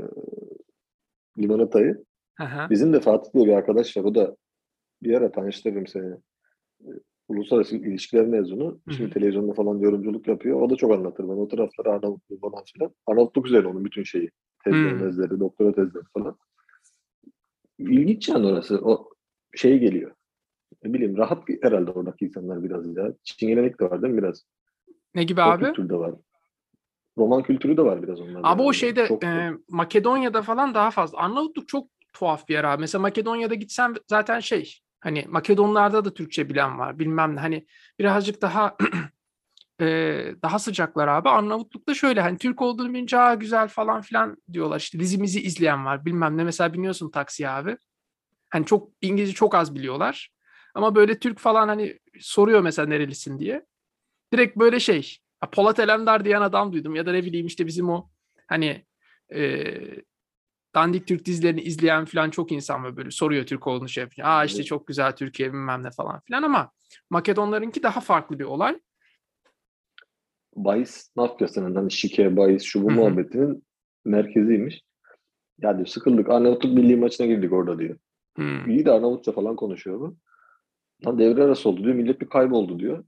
limonatayı. 1.38 2.04
Hı. 2.38 2.70
Bizim 2.70 2.94
de 2.94 3.00
Fatih 3.00 3.34
diye 3.34 3.46
bir 3.46 3.54
arkadaş 3.54 3.98
var. 3.98 4.04
O 4.04 4.16
da 4.16 4.36
bir 5.04 5.14
ara 5.14 5.32
tanıştırırım 5.32 5.88
seni. 5.88 6.14
E, 6.82 6.90
Uluslararası 7.28 7.76
ilişkiler 7.76 8.26
mezunu. 8.26 8.80
Şimdi 8.98 9.14
televizyonda 9.14 9.54
falan 9.54 9.78
yorumculuk 9.78 10.28
yapıyor. 10.28 10.62
O 10.62 10.70
da 10.70 10.76
çok 10.76 10.92
anlatır 10.92 11.28
bana. 11.28 11.40
O 11.40 11.48
tarafları 11.48 11.90
Arnavutluğu 11.92 12.40
falan 12.40 12.64
filan. 12.74 12.92
Arnavutluk 13.08 13.48
üzerine 13.48 13.68
onun 13.68 13.86
bütün 13.86 14.04
şeyi. 14.04 14.32
Tezleri, 14.64 14.92
Hmm. 14.92 15.02
mezleri, 15.06 15.40
doktora 15.40 15.74
tezleri 15.74 16.04
falan. 16.14 16.38
İlginç 17.80 18.30
yani 18.30 18.46
orası. 18.48 18.80
O 18.82 19.10
şey 19.56 19.80
geliyor. 19.80 20.12
Ne 20.84 20.94
bileyim 20.94 21.18
rahat 21.18 21.44
herhalde 21.62 21.92
oradaki 21.92 22.26
insanlar 22.26 22.64
biraz 22.64 22.98
ya. 22.98 23.14
Çingelenik 23.24 23.80
de 23.80 23.86
var 23.90 24.02
değil 24.02 24.14
mi 24.14 24.22
biraz? 24.22 24.46
Ne 25.16 25.24
gibi 25.24 25.42
O 25.42 25.44
abi? 25.44 25.66
kültür 25.66 25.90
de 25.90 25.96
var. 25.96 26.16
Roman 27.18 27.44
kültürü 27.44 27.78
de 27.78 27.82
var 27.82 28.04
biraz 28.04 28.22
onlarda. 28.22 28.48
Abi 28.48 28.62
o 28.62 28.74
şeyde 28.74 29.08
Çok- 29.08 29.24
e, 29.24 29.52
Makedonya'da 29.70 30.42
falan 30.42 30.74
daha 30.74 30.92
fazla. 30.92 31.18
Arnavutluk 31.18 31.68
çok 31.68 31.88
tuhaf 32.14 32.48
bir 32.48 32.54
yer 32.54 32.64
abi. 32.64 32.82
Mesela 32.82 33.02
Makedonya'da 33.02 33.54
gitsen 33.56 33.96
zaten 34.08 34.40
şey 34.40 34.80
hani 35.00 35.26
Makedonlarda 35.30 36.06
da 36.06 36.14
Türkçe 36.14 36.50
bilen 36.50 36.80
var 36.80 37.00
bilmem 37.00 37.36
ne. 37.36 37.40
Hani 37.40 37.66
birazcık 38.00 38.42
daha 38.42 38.78
e, 39.82 39.86
daha 40.44 40.60
sıcaklar 40.60 41.08
abi. 41.08 41.30
Arnavutluk'ta 41.30 41.94
şöyle 41.94 42.22
hani 42.22 42.38
Türk 42.38 42.62
olduğunu 42.62 42.94
bilince 42.94 43.18
"Aa, 43.20 43.34
güzel 43.36 43.68
falan 43.68 44.02
filan 44.02 44.38
diyorlar. 44.54 44.80
İşte 44.80 45.00
dizimizi 45.00 45.42
izleyen 45.42 45.86
var 45.86 46.06
bilmem 46.06 46.38
ne. 46.38 46.44
Mesela 46.44 46.74
biniyorsun 46.74 47.12
taksiye 47.12 47.50
abi. 47.50 47.78
Hani 48.50 48.66
çok 48.66 48.90
İngilizce 49.02 49.34
çok 49.36 49.56
az 49.56 49.76
biliyorlar. 49.76 50.30
Ama 50.76 50.96
böyle 50.96 51.20
Türk 51.20 51.40
falan 51.40 51.68
hani 51.68 52.00
soruyor 52.20 52.62
mesela 52.62 52.88
nerelisin 52.88 53.40
diye. 53.40 53.66
Direkt 54.34 54.58
böyle 54.58 54.80
şey. 54.80 55.18
"Ha, 55.40 55.50
Polat 55.50 55.80
Alemdar 55.80 56.26
diyen 56.26 56.42
adam 56.42 56.74
duydum 56.74 56.96
ya 56.96 57.06
da 57.06 57.12
ne 57.12 57.24
bileyim 57.26 57.46
işte 57.48 57.68
bizim 57.68 57.90
o 57.90 58.10
hani 58.48 58.86
e, 59.36 59.64
dandik 60.76 61.08
Türk 61.08 61.26
dizilerini 61.26 61.62
izleyen 61.62 62.06
falan 62.06 62.30
çok 62.30 62.52
insan 62.52 62.84
var 62.84 62.98
böyle 62.98 63.12
soruyor 63.12 63.46
Türk 63.46 63.68
olduğunu 63.68 63.90
şey 63.90 64.02
yapıyor. 64.04 64.28
Aa 64.28 64.46
işte 64.46 64.64
çok 64.64 64.88
güzel 64.88 65.12
Türkiye 65.16 65.50
bilmem 65.54 65.84
ne 65.84 65.92
falan 65.92 66.20
filan 66.20 66.44
ama 66.44 66.72
Makedonlarınki 67.10 67.84
daha 67.84 68.00
farklı 68.02 68.40
bir 68.40 68.44
olay. 68.44 68.80
bahis 70.56 71.10
mafyasının 71.16 71.76
hani 71.76 71.92
şike, 71.92 72.38
bahis, 72.38 72.64
şu 72.64 72.84
bu 72.84 72.90
Hı 72.90 72.94
hı. 72.94 72.96
muhabbetinin 72.96 73.64
merkeziymiş. 74.06 74.82
Ya 75.58 75.76
diyor 75.78 75.88
sıkıldık. 75.88 76.30
Arnavutluk 76.30 76.74
milli 76.74 76.96
maçına 76.96 77.28
girdik 77.28 77.54
orada 77.54 77.80
diyor. 77.80 77.98
Hmm. 78.36 78.70
İyi 78.70 78.86
de 78.86 78.92
Arnavutça 78.92 79.32
falan 79.32 79.56
konuşuyor 79.56 80.00
bu. 80.00 80.18
Lan 81.06 81.20
devre 81.20 81.44
arası 81.44 81.70
oldu 81.70 81.84
diyor. 81.84 81.96
Millet 81.96 82.22
bir 82.22 82.30
kayboldu 82.30 82.80
diyor. 82.80 83.04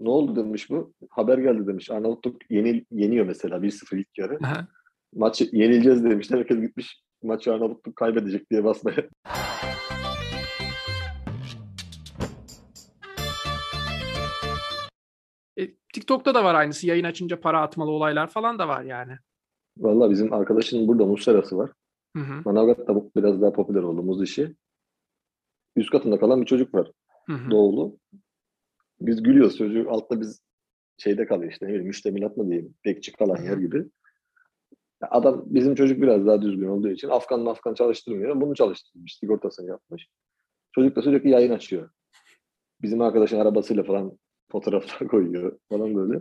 Ne 0.00 0.08
oldu 0.08 0.36
demiş 0.36 0.70
bu. 0.70 0.92
Haber 1.10 1.38
geldi 1.38 1.66
demiş. 1.66 1.90
Arnavutluk 1.90 2.50
yenil, 2.50 2.84
yeniyor 2.90 3.26
mesela 3.26 3.56
1-0 3.56 3.96
ilk 3.96 4.18
yarı. 4.18 4.38
Aha. 4.42 4.68
Maçı 5.14 5.48
yenileceğiz 5.52 6.04
demişler. 6.04 6.38
Herkes 6.38 6.60
gitmiş 6.60 7.02
maçı 7.22 7.52
Arnavutluk 7.52 7.96
kaybedecek 7.96 8.50
diye 8.50 8.64
basmaya. 8.64 9.08
E, 15.56 15.74
TikTok'ta 15.94 16.34
da 16.34 16.44
var 16.44 16.54
aynısı. 16.54 16.86
Yayın 16.86 17.04
açınca 17.04 17.40
para 17.40 17.60
atmalı 17.60 17.90
olaylar 17.90 18.26
falan 18.26 18.58
da 18.58 18.68
var 18.68 18.82
yani. 18.82 19.12
Valla 19.78 20.10
bizim 20.10 20.32
arkadaşının 20.32 20.88
burada 20.88 21.06
muz 21.06 21.24
serası 21.24 21.56
var. 21.56 21.70
Hı 22.16 22.22
hı. 22.22 22.42
Manavgat'ta 22.44 22.94
bu 22.94 23.10
biraz 23.16 23.42
daha 23.42 23.52
popüler 23.52 23.82
oldu 23.82 24.02
muz 24.02 24.22
işi. 24.22 24.54
Üst 25.76 25.90
katında 25.90 26.20
kalan 26.20 26.40
bir 26.40 26.46
çocuk 26.46 26.74
var. 26.74 26.90
Hı 27.26 27.32
hı. 27.32 27.50
Doğulu. 27.50 27.98
Biz 29.00 29.22
gülüyoruz 29.22 29.56
çocuğu. 29.56 29.86
Altta 29.90 30.20
biz 30.20 30.40
şeyde 30.98 31.26
kalıyor 31.26 31.52
işte. 31.52 31.66
Ne 31.66 31.68
bileyim 31.68 31.86
müştemilat 31.86 32.36
mı 32.36 32.48
diyeyim. 32.48 32.74
Bekçi 32.84 33.12
kalan 33.12 33.42
yer 33.42 33.56
gibi. 33.56 33.84
Adam 35.00 35.42
bizim 35.46 35.74
çocuk 35.74 36.02
biraz 36.02 36.26
daha 36.26 36.42
düzgün 36.42 36.68
olduğu 36.68 36.88
için 36.88 37.08
Afgan 37.08 37.46
Afgan 37.46 37.74
çalıştırmıyor. 37.74 38.40
Bunu 38.40 38.54
çalıştırmış. 38.54 39.16
Sigortasını 39.16 39.68
yapmış. 39.68 40.08
Çocuk 40.72 40.96
da 40.96 41.02
sürekli 41.02 41.30
yayın 41.30 41.52
açıyor. 41.52 41.90
Bizim 42.82 43.00
arkadaşın 43.00 43.38
arabasıyla 43.38 43.82
falan 43.82 44.18
fotoğraflar 44.52 45.08
koyuyor 45.08 45.58
falan 45.68 45.94
böyle. 45.94 46.20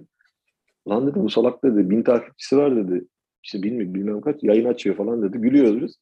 Lan 0.87 1.07
dedi 1.07 1.19
bu 1.19 1.29
salak 1.29 1.63
dedi. 1.63 1.89
Bin 1.89 2.03
takipçisi 2.03 2.57
var 2.57 2.75
dedi. 2.75 3.07
İşte 3.43 3.63
bilmiyorum 3.63 3.93
bilmem 3.93 4.21
kaç. 4.21 4.43
Yayın 4.43 4.65
açıyor 4.65 4.95
falan 4.95 5.21
dedi. 5.21 5.37
Gülüyoruz. 5.37 5.95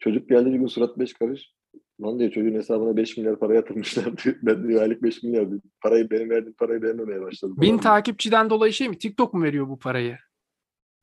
Çocuk 0.00 0.28
geldi 0.28 0.52
bir 0.52 0.58
gün 0.58 0.66
surat 0.66 0.98
beş 0.98 1.14
karış. 1.14 1.54
Lan 2.02 2.18
diyor 2.18 2.30
çocuğun 2.30 2.54
hesabına 2.54 2.96
5 2.96 3.16
milyar 3.16 3.38
para 3.38 3.54
yatırmışlar 3.54 4.18
diyor. 4.18 4.36
Ben 4.42 4.68
diyor 4.68 4.82
aylık 4.82 5.02
5 5.02 5.22
milyar 5.22 5.50
diyor. 5.50 5.60
Parayı 5.80 6.10
benim 6.10 6.30
verdiğim 6.30 6.54
parayı 6.54 6.82
beğenmemeye 6.82 7.20
başladım. 7.22 7.56
Bin 7.60 7.68
falan. 7.68 7.80
takipçiden 7.80 8.50
dolayı 8.50 8.72
şey 8.72 8.88
mi? 8.88 8.98
TikTok 8.98 9.34
mu 9.34 9.42
veriyor 9.42 9.68
bu 9.68 9.78
parayı? 9.78 10.18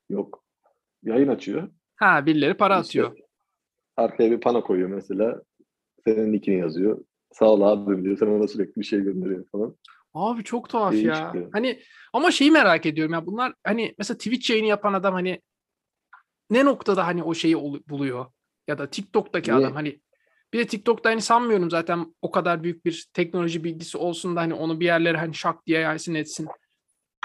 Yok. 0.10 0.44
Yayın 1.04 1.28
açıyor. 1.28 1.70
Ha 1.96 2.26
birileri 2.26 2.54
para 2.54 2.74
İşte 2.82 2.88
atıyor. 3.04 3.18
arkaya 3.98 4.32
bir 4.32 4.40
pano 4.40 4.64
koyuyor 4.64 4.90
mesela. 4.90 5.42
Senin 6.06 6.32
nickini 6.32 6.60
yazıyor. 6.60 7.06
Sağ 7.32 7.46
ol 7.46 7.62
abim 7.62 8.04
diyor. 8.06 8.18
Sen 8.18 8.28
ona 8.28 8.48
sürekli 8.48 8.80
bir 8.80 8.86
şey 8.86 9.00
gönderiyor 9.02 9.46
falan. 9.52 9.76
Abi 10.14 10.44
çok 10.44 10.70
tuhaf 10.70 10.94
İyi 10.94 11.06
ya. 11.06 11.16
çıkıyor. 11.16 11.50
Hani 11.54 11.80
ama 12.14 12.32
şeyi 12.32 12.52
merak 12.52 12.86
ediyorum 12.86 13.14
ya 13.14 13.26
bunlar 13.26 13.54
hani 13.64 13.96
mesela 13.98 14.18
Twitch 14.18 14.50
yayını 14.50 14.68
yapan 14.68 14.94
adam 14.94 15.14
hani 15.14 15.42
ne 16.50 16.66
noktada 16.66 17.08
hani 17.08 17.24
o 17.24 17.34
şeyi 17.34 17.56
buluyor 17.90 18.26
ya 18.68 18.78
da 18.78 18.90
TikTok'taki 18.90 19.52
Niye? 19.52 19.62
adam 19.66 19.74
hani 19.76 20.00
bir 20.54 20.60
de 20.60 20.68
TikTok'ta 20.68 21.10
hani 21.10 21.22
sanmıyorum 21.22 21.70
zaten 21.70 22.16
o 22.22 22.32
kadar 22.32 22.64
büyük 22.64 22.86
bir 22.86 23.10
teknoloji 23.14 23.64
bilgisi 23.64 23.98
olsun 23.98 24.36
da 24.36 24.42
hani 24.42 24.54
onu 24.54 24.80
bir 24.80 24.86
yerlere 24.86 25.18
hani 25.18 25.34
şak 25.34 25.68
diye 25.68 25.80
yaysın 25.80 26.14
etsin. 26.14 26.48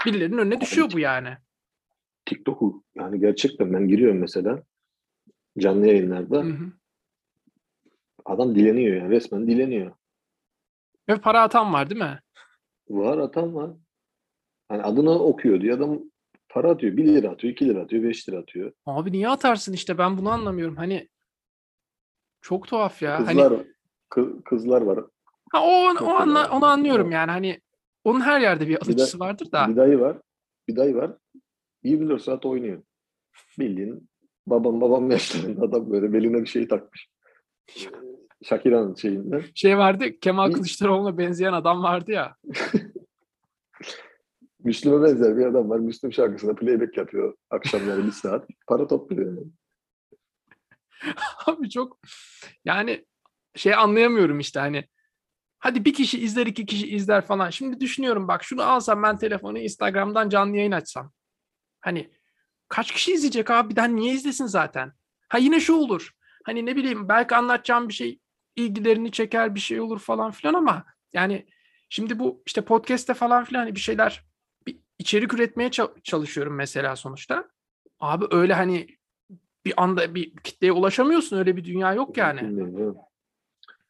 Birilerinin 0.07 0.39
önüne 0.39 0.61
düşüyor 0.61 0.93
bu 0.93 0.99
yani. 0.99 1.37
TikTok'u 2.27 2.85
yani 2.95 3.21
gerçekten 3.21 3.73
ben 3.73 3.89
giriyorum 3.89 4.19
mesela 4.19 4.63
canlı 5.59 5.87
yayınlarda. 5.87 6.43
Hı 6.43 6.49
hı. 6.49 6.73
Adam 8.25 8.55
dileniyor 8.55 8.97
yani 8.97 9.11
resmen 9.11 9.47
dileniyor. 9.47 9.93
Ve 11.09 11.21
para 11.21 11.43
atan 11.43 11.73
var 11.73 11.91
değil 11.91 12.01
mi? 12.01 12.21
Var 12.89 13.19
atan 13.19 13.55
var. 13.55 13.71
Hani 14.69 14.83
adını 14.83 15.11
okuyor 15.11 15.61
diye 15.61 15.75
adam 15.75 16.01
para 16.49 16.71
atıyor. 16.71 16.97
1 16.97 17.07
lira 17.07 17.29
atıyor, 17.29 17.53
2 17.53 17.69
lira 17.69 17.81
atıyor, 17.81 18.03
5 18.03 18.29
lira 18.29 18.39
atıyor. 18.39 18.73
Abi 18.87 19.13
niye 19.13 19.29
atarsın 19.29 19.73
işte 19.73 19.99
ben 19.99 20.19
bunu 20.19 20.31
anlamıyorum. 20.31 20.77
Hani 20.77 21.09
çok 22.45 22.69
tuhaf 22.69 23.03
ya. 23.03 23.27
Hani 23.27 23.27
Kızlar 23.27 23.53
kı- 24.11 24.43
kızlar 24.43 24.83
var. 24.83 25.05
ha, 25.53 25.65
o, 25.65 25.95
o 26.05 26.09
anla, 26.09 26.51
onu 26.51 26.67
anlıyorum 26.67 27.11
yani 27.11 27.31
hani 27.31 27.61
onun 28.05 28.21
her 28.21 28.41
yerde 28.41 28.69
bir 28.69 28.83
alıcısı 28.83 29.19
vardır 29.19 29.53
da. 29.53 29.69
Bir 29.69 29.77
dayı 29.77 30.01
var. 30.01 30.17
Bir 30.69 30.77
dayı 30.77 30.95
var. 30.95 31.13
24 31.83 32.23
saat 32.23 32.47
oynuyor. 32.47 32.83
Bildiğin 33.59 34.09
babam 34.47 34.81
babam 34.81 35.11
yaşlarında 35.11 35.65
adam 35.65 35.91
böyle 35.91 36.13
beline 36.13 36.43
bir 36.43 36.47
şey 36.47 36.69
takmış. 36.69 37.09
Shakira'nın 38.43 38.95
şeyinden. 38.95 39.43
Şey 39.55 39.79
vardı 39.79 40.05
Kemal 40.21 40.53
Kılıçdaroğlu'na 40.53 41.19
benzeyen 41.19 41.53
adam 41.53 41.83
vardı 41.83 42.13
ya. 42.13 42.37
Müslüm'e 44.65 45.03
benzer 45.03 45.37
bir 45.37 45.47
adam 45.47 45.71
var. 45.71 45.79
Müslüm 45.79 46.13
şarkısına 46.13 46.55
playback 46.55 46.97
yapıyor 46.97 47.35
akşamları 47.51 48.07
bir 48.07 48.13
saat. 48.13 48.49
Para 48.67 48.87
topluyor 48.87 49.27
yani. 49.27 49.47
Abi 51.47 51.71
çok 51.71 51.99
yani 52.65 53.05
şey 53.57 53.75
anlayamıyorum 53.75 54.41
işte 54.41 54.61
hani 54.61 54.85
hadi 55.59 55.85
bir 55.85 55.95
kişi 55.95 56.21
izler 56.21 56.47
iki 56.47 56.67
kişi 56.67 56.89
izler 56.89 57.27
falan. 57.27 57.51
Şimdi 57.51 57.81
düşünüyorum 57.81 58.29
bak 58.29 58.45
şunu 58.45 58.63
alsam 58.63 59.03
ben 59.03 59.19
telefonu 59.19 59.59
Instagram'dan 59.59 60.29
canlı 60.29 60.57
yayın 60.57 60.73
açsam. 60.73 61.13
Hani 61.81 62.11
kaç 62.69 62.93
kişi 62.93 63.13
izleyecek 63.13 63.51
abi 63.51 63.71
birden 63.71 63.97
niye 63.97 64.15
izlesin 64.15 64.47
zaten? 64.47 64.93
Ha 65.29 65.39
yine 65.39 65.61
şu 65.61 65.75
olur. 65.75 66.11
Hani 66.45 66.67
ne 66.67 66.77
bileyim 66.77 67.09
belki 67.09 67.35
anlatacağım 67.37 67.89
bir 67.89 67.95
şey 67.95 68.21
ilgilerini 68.57 69.13
çeker 69.13 69.55
bir 69.55 69.61
şey 69.61 69.81
olur 69.81 69.99
falan 69.99 70.31
filan 70.31 70.55
ama 70.55 70.85
yani 71.13 71.47
şimdi 71.91 72.19
bu 72.19 72.43
işte 72.47 72.61
podcast'te 72.65 73.15
falan 73.15 73.45
filan 73.45 73.61
hani 73.61 73.75
bir 73.75 73.81
şeyler 73.81 74.25
bir 74.67 74.79
içerik 74.99 75.35
üretmeye 75.35 75.69
ça- 75.69 76.03
çalışıyorum 76.03 76.55
mesela 76.55 76.97
sonuçta. 76.97 77.49
Abi 78.01 78.25
öyle 78.31 78.55
hani 78.55 78.87
bir 79.65 79.75
anda 79.77 80.15
bir 80.15 80.37
kitleye 80.37 80.73
ulaşamıyorsun 80.73 81.39
öyle 81.39 81.57
bir 81.57 81.65
dünya 81.65 81.93
yok 81.95 82.17
yani. 82.17 82.41
Bilmiyorum. 82.41 82.97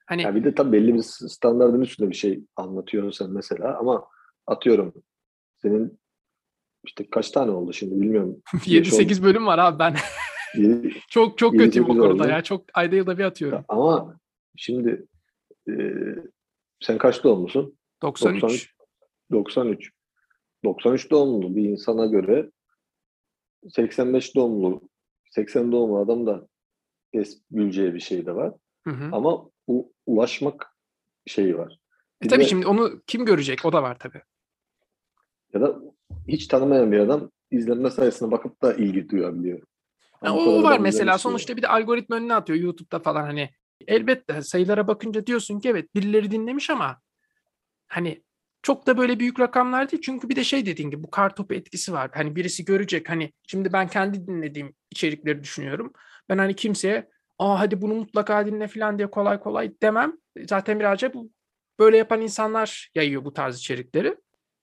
Hani 0.06 0.22
Ya 0.22 0.34
bir 0.34 0.44
de 0.44 0.54
tabii 0.54 0.72
belli 0.72 0.94
bir 0.94 1.02
standartın 1.02 1.80
üstünde 1.80 2.10
bir 2.10 2.14
şey 2.16 2.44
anlatıyorsun 2.56 3.10
sen 3.24 3.34
mesela 3.34 3.78
ama 3.78 4.08
atıyorum 4.46 4.94
senin 5.62 5.98
işte 6.87 7.10
kaç 7.10 7.30
tane 7.30 7.50
oldu 7.50 7.72
şimdi 7.72 8.00
bilmiyorum. 8.00 8.42
7-8 8.52 9.22
bölüm 9.22 9.46
var 9.46 9.58
abi 9.58 9.78
ben 9.78 9.94
Yedi- 10.56 10.94
çok 11.10 11.38
çok 11.38 11.52
Yedi, 11.54 11.64
kötüyüm 11.64 11.90
o 11.90 11.96
konuda 11.98 12.22
oldu. 12.24 12.28
ya. 12.28 12.42
Çok 12.42 12.64
ayda 12.74 12.96
yılda 12.96 13.18
bir 13.18 13.24
atıyorum. 13.24 13.64
ama 13.68 14.18
şimdi 14.56 15.06
e, 15.68 15.72
sen 16.80 16.98
kaç 16.98 17.24
doğumlusun? 17.24 17.78
93. 18.02 18.74
93. 19.32 19.92
93 20.64 21.10
doğumlu 21.10 21.56
bir 21.56 21.64
insana 21.64 22.06
göre 22.06 22.50
85 23.68 24.34
doğumlu 24.34 24.88
80 25.34 25.72
doğumlu 25.72 25.98
adam 25.98 26.26
da 26.26 26.48
es 27.12 27.42
güleceği 27.50 27.94
bir 27.94 28.00
şey 28.00 28.26
de 28.26 28.34
var. 28.34 28.52
Hı 28.84 28.90
hı. 28.90 29.08
Ama 29.12 29.50
bu 29.68 29.92
ulaşmak 30.06 30.76
şeyi 31.26 31.58
var. 31.58 31.78
E 32.20 32.24
Bir 32.24 32.28
tabii 32.28 32.44
de- 32.44 32.48
şimdi 32.48 32.66
onu 32.66 33.02
kim 33.06 33.24
görecek? 33.26 33.64
O 33.64 33.72
da 33.72 33.82
var 33.82 33.98
tabii. 33.98 34.22
Ya 35.54 35.60
da 35.60 35.78
hiç 36.28 36.46
tanımayan 36.46 36.92
bir 36.92 36.98
adam 36.98 37.30
izlenme 37.50 37.90
sayısına 37.90 38.30
bakıp 38.30 38.62
da 38.62 38.74
ilgi 38.74 39.08
duyabiliyor. 39.08 39.58
Ya 39.58 40.30
Ama 40.30 40.40
o, 40.40 40.62
var 40.62 40.78
mesela 40.78 41.18
sonuçta 41.18 41.56
bir 41.56 41.62
de 41.62 41.68
algoritma 41.68 42.16
önüne 42.16 42.34
atıyor 42.34 42.58
YouTube'da 42.58 42.98
falan 42.98 43.22
hani. 43.22 43.50
Elbette 43.86 44.42
sayılara 44.42 44.86
bakınca 44.88 45.26
diyorsun 45.26 45.60
ki 45.60 45.68
evet 45.68 45.94
birileri 45.94 46.30
dinlemiş 46.30 46.70
ama 46.70 47.00
hani 47.86 48.22
çok 48.62 48.86
da 48.86 48.98
böyle 48.98 49.20
büyük 49.20 49.40
rakamlar 49.40 49.90
değil. 49.90 50.02
Çünkü 50.02 50.28
bir 50.28 50.36
de 50.36 50.44
şey 50.44 50.66
dediğin 50.66 50.90
gibi 50.90 51.02
bu 51.02 51.10
kartopu 51.10 51.54
etkisi 51.54 51.92
var. 51.92 52.10
Hani 52.14 52.36
birisi 52.36 52.64
görecek 52.64 53.08
hani 53.10 53.32
şimdi 53.46 53.72
ben 53.72 53.88
kendi 53.88 54.26
dinlediğim 54.26 54.74
içerikleri 54.94 55.42
düşünüyorum. 55.42 55.92
Ben 56.28 56.38
hani 56.38 56.57
kimseye 56.57 57.09
aa 57.38 57.61
hadi 57.61 57.83
bunu 57.83 57.94
mutlaka 57.94 58.46
dinle 58.46 58.68
falan 58.68 58.98
diye 58.98 59.11
kolay 59.11 59.40
kolay 59.40 59.72
demem. 59.83 60.12
Zaten 60.48 60.80
birazcık 60.80 61.14
bu 61.14 61.30
böyle 61.78 61.96
yapan 61.96 62.20
insanlar 62.20 62.90
yayıyor 62.94 63.24
bu 63.24 63.33
tarz 63.33 63.59
içerikleri. 63.59 64.16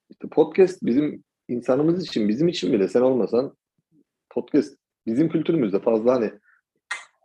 İşte 0.10 0.28
podcast 0.30 0.80
bizim 0.84 1.24
insanımız 1.48 2.08
için, 2.08 2.30
bizim 2.30 2.48
için 2.48 2.74
bile 2.74 2.88
sen 2.88 3.02
olmasan 3.02 3.58
podcast 4.30 4.78
bizim 5.06 5.30
kültürümüzde 5.30 5.80
fazla 5.80 6.14
hani 6.14 6.32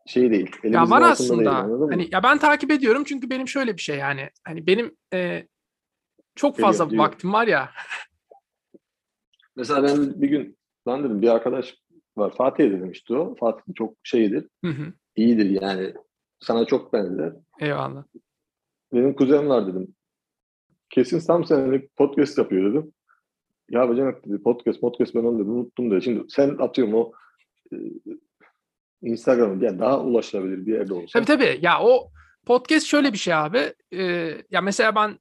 şey 0.07 0.31
değil. 0.31 0.51
Ya 0.65 0.91
var 0.91 1.03
aslında. 1.03 1.69
değil, 1.69 1.91
hani 1.91 2.09
ya 2.13 2.23
ben 2.23 2.39
takip 2.39 2.71
ediyorum 2.71 3.05
çünkü 3.05 3.31
benim 3.31 3.49
şöyle 3.49 3.77
bir 3.77 3.83
şey 3.83 3.99
yani. 3.99 4.31
Hani 4.45 4.67
benim 4.67 4.97
e, 5.15 5.47
çok 6.35 6.57
Geliyor, 6.57 6.69
fazla 6.69 6.91
diyor. 6.91 7.05
vaktim 7.05 7.33
var 7.33 7.47
ya. 7.47 7.71
Mesela 9.57 9.83
ben 9.83 10.23
bir 10.23 10.29
gün 10.29 10.59
lan 10.89 11.05
dedim 11.05 11.23
bir 11.23 11.29
arkadaş 11.29 11.75
var 12.17 12.35
Fatih 12.37 12.65
demişti 12.71 13.15
o. 13.15 13.35
Fatih 13.35 13.75
çok 13.75 13.95
şeydir, 14.03 14.49
Hı 14.65 14.71
hı. 14.71 14.93
iyidir 15.17 15.63
yani. 15.63 15.95
Sana 16.41 16.65
çok 16.65 16.93
benzer. 16.93 17.33
Eyvallah. 17.61 18.05
Benim 18.93 19.15
kuzenim 19.15 19.49
var 19.49 19.67
dedim. 19.67 19.95
Kesin 20.91 21.21
tam 21.21 21.45
senelik 21.45 21.97
podcast 21.97 22.39
yapıyor 22.39 22.71
dedim. 22.71 22.93
Ya 23.71 23.89
bacanak 23.89 24.27
dedi 24.27 24.43
podcast 24.43 24.81
podcast 24.81 25.15
ben 25.15 25.25
onu 25.25 25.39
dedim 25.39 25.53
unuttum 25.53 25.91
dedi. 25.91 26.03
Şimdi 26.03 26.25
sen 26.29 26.49
atıyorum 26.59 26.95
o 26.95 27.13
e, 27.73 27.77
Instagram'ın 29.03 29.61
yani 29.61 29.79
daha 29.79 30.01
ulaşılabilir 30.01 30.67
bir 30.67 30.75
yerde 30.75 30.95
olsa. 30.95 31.07
Tabii 31.13 31.27
tabii. 31.27 31.59
Ya 31.63 31.81
o 31.83 32.11
podcast 32.47 32.87
şöyle 32.87 33.13
bir 33.13 33.19
şey 33.19 33.35
abi. 33.35 33.73
E, 33.93 34.03
ya 34.51 34.61
mesela 34.61 34.95
ben 34.95 35.19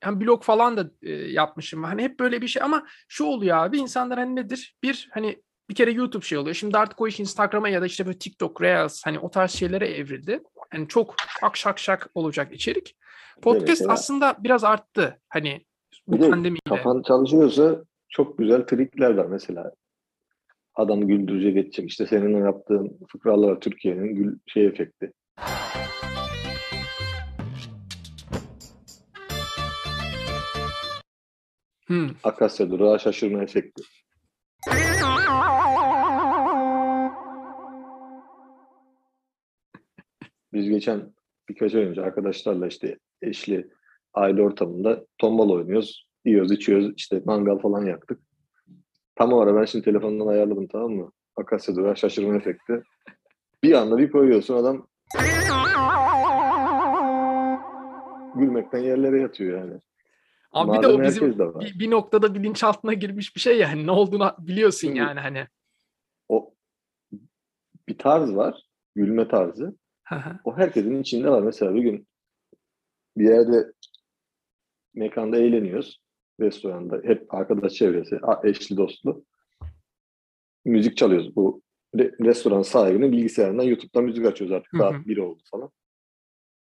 hem 0.00 0.20
blog 0.20 0.42
falan 0.42 0.76
da 0.76 0.90
e, 1.02 1.12
yapmışım. 1.12 1.84
Hani 1.84 2.02
hep 2.02 2.20
böyle 2.20 2.42
bir 2.42 2.48
şey 2.48 2.62
ama 2.62 2.86
şu 3.08 3.24
oluyor 3.24 3.56
abi. 3.56 3.78
insanlar 3.78 4.18
hani 4.18 4.36
nedir? 4.36 4.76
Bir 4.82 5.08
hani 5.12 5.42
bir 5.70 5.74
kere 5.74 5.92
YouTube 5.92 6.24
şey 6.24 6.38
oluyor. 6.38 6.54
Şimdi 6.54 6.78
artık 6.78 7.00
o 7.00 7.06
iş 7.08 7.20
Instagram'a 7.20 7.68
ya 7.68 7.82
da 7.82 7.86
işte 7.86 8.06
böyle 8.06 8.18
TikTok, 8.18 8.62
Reels 8.62 9.02
hani 9.04 9.18
o 9.18 9.30
tarz 9.30 9.50
şeylere 9.50 9.88
evrildi. 9.88 10.40
Hani 10.70 10.88
çok 10.88 11.14
şak 11.40 11.56
şak 11.56 11.78
şak 11.78 12.10
olacak 12.14 12.52
içerik. 12.52 12.96
Podcast 13.42 13.68
mesela- 13.68 13.92
aslında 13.92 14.36
biraz 14.38 14.64
arttı. 14.64 15.20
Hani 15.28 15.64
bu 16.06 16.16
Bir 16.16 16.20
de 16.22 16.30
pandemiyle. 16.30 16.60
kafan 16.68 17.02
çalışıyorsa 17.02 17.84
çok 18.08 18.38
güzel 18.38 18.62
trikler 18.66 19.14
var 19.14 19.26
mesela. 19.26 19.72
adamı 20.76 21.04
güldürecek 21.08 21.56
edecek. 21.56 21.90
İşte 21.90 22.06
senin 22.06 22.44
yaptığın 22.44 22.98
fıkralar 23.12 23.60
Türkiye'nin 23.60 24.14
gül 24.14 24.38
şey 24.46 24.66
efekti. 24.66 25.12
Hmm. 31.86 32.08
Akasya 32.24 32.70
durağı 32.70 33.00
şaşırma 33.00 33.42
efekti. 33.42 33.82
Biz 40.54 40.68
geçen 40.68 41.12
birkaç 41.48 41.74
ay 41.74 41.84
önce 41.84 42.02
arkadaşlarla 42.02 42.66
işte 42.66 42.98
eşli 43.22 43.68
aile 44.14 44.42
ortamında 44.42 45.06
tombala 45.18 45.52
oynuyoruz. 45.52 46.08
Yiyoruz, 46.24 46.52
içiyoruz. 46.52 46.92
işte 46.96 47.22
mangal 47.24 47.58
falan 47.58 47.86
yaktık. 47.86 48.20
Tam 49.16 49.32
o 49.32 49.40
ara 49.40 49.56
ben 49.56 49.64
şimdi 49.64 49.84
telefondan 49.84 50.26
ayarladım 50.26 50.66
tamam 50.66 50.92
mı? 50.92 51.12
Akasya 51.36 51.76
durağı 51.76 51.96
şaşırma 51.96 52.36
efekti. 52.36 52.82
Bir 53.62 53.72
anda 53.72 53.98
bir 53.98 54.10
koyuyorsun 54.10 54.54
adam 54.54 54.86
gülmekten 58.34 58.78
yerlere 58.78 59.20
yatıyor 59.20 59.58
yani. 59.58 59.80
Abi 60.52 60.78
bir 60.78 60.82
de 60.82 60.86
Madem 60.86 61.00
o 61.00 61.04
bizim 61.04 61.38
de 61.38 61.60
bir, 61.60 61.78
bir 61.78 61.90
noktada 61.90 62.34
bilinçaltına 62.34 62.92
girmiş 62.92 63.36
bir 63.36 63.40
şey 63.40 63.58
yani 63.58 63.86
ne 63.86 63.90
olduğunu 63.90 64.34
biliyorsun 64.38 64.88
Tabii. 64.88 64.98
yani 64.98 65.20
hani. 65.20 65.46
O 66.28 66.54
bir 67.88 67.98
tarz 67.98 68.34
var. 68.34 68.62
Gülme 68.94 69.28
tarzı. 69.28 69.76
O 70.44 70.56
herkesin 70.56 71.00
içinde 71.00 71.30
var. 71.30 71.42
Mesela 71.42 71.74
bir 71.74 71.82
gün 71.82 72.08
bir 73.16 73.24
yerde 73.24 73.72
mekanda 74.94 75.36
eğleniyoruz. 75.36 76.00
Restoranda. 76.40 77.00
Hep 77.04 77.34
arkadaş 77.34 77.72
çevresi. 77.72 78.20
Eşli 78.44 78.76
dostlu. 78.76 79.24
Müzik 80.64 80.96
çalıyoruz. 80.96 81.36
Bu 81.36 81.62
re- 81.94 82.24
restoran 82.24 82.62
sahibinin 82.62 83.12
bilgisayarından 83.12 83.64
YouTube'dan 83.64 84.04
müzik 84.04 84.26
açıyoruz 84.26 84.56
artık. 84.56 84.76
Saat. 84.78 85.06
1 85.06 85.16
oldu 85.18 85.42
falan. 85.50 85.70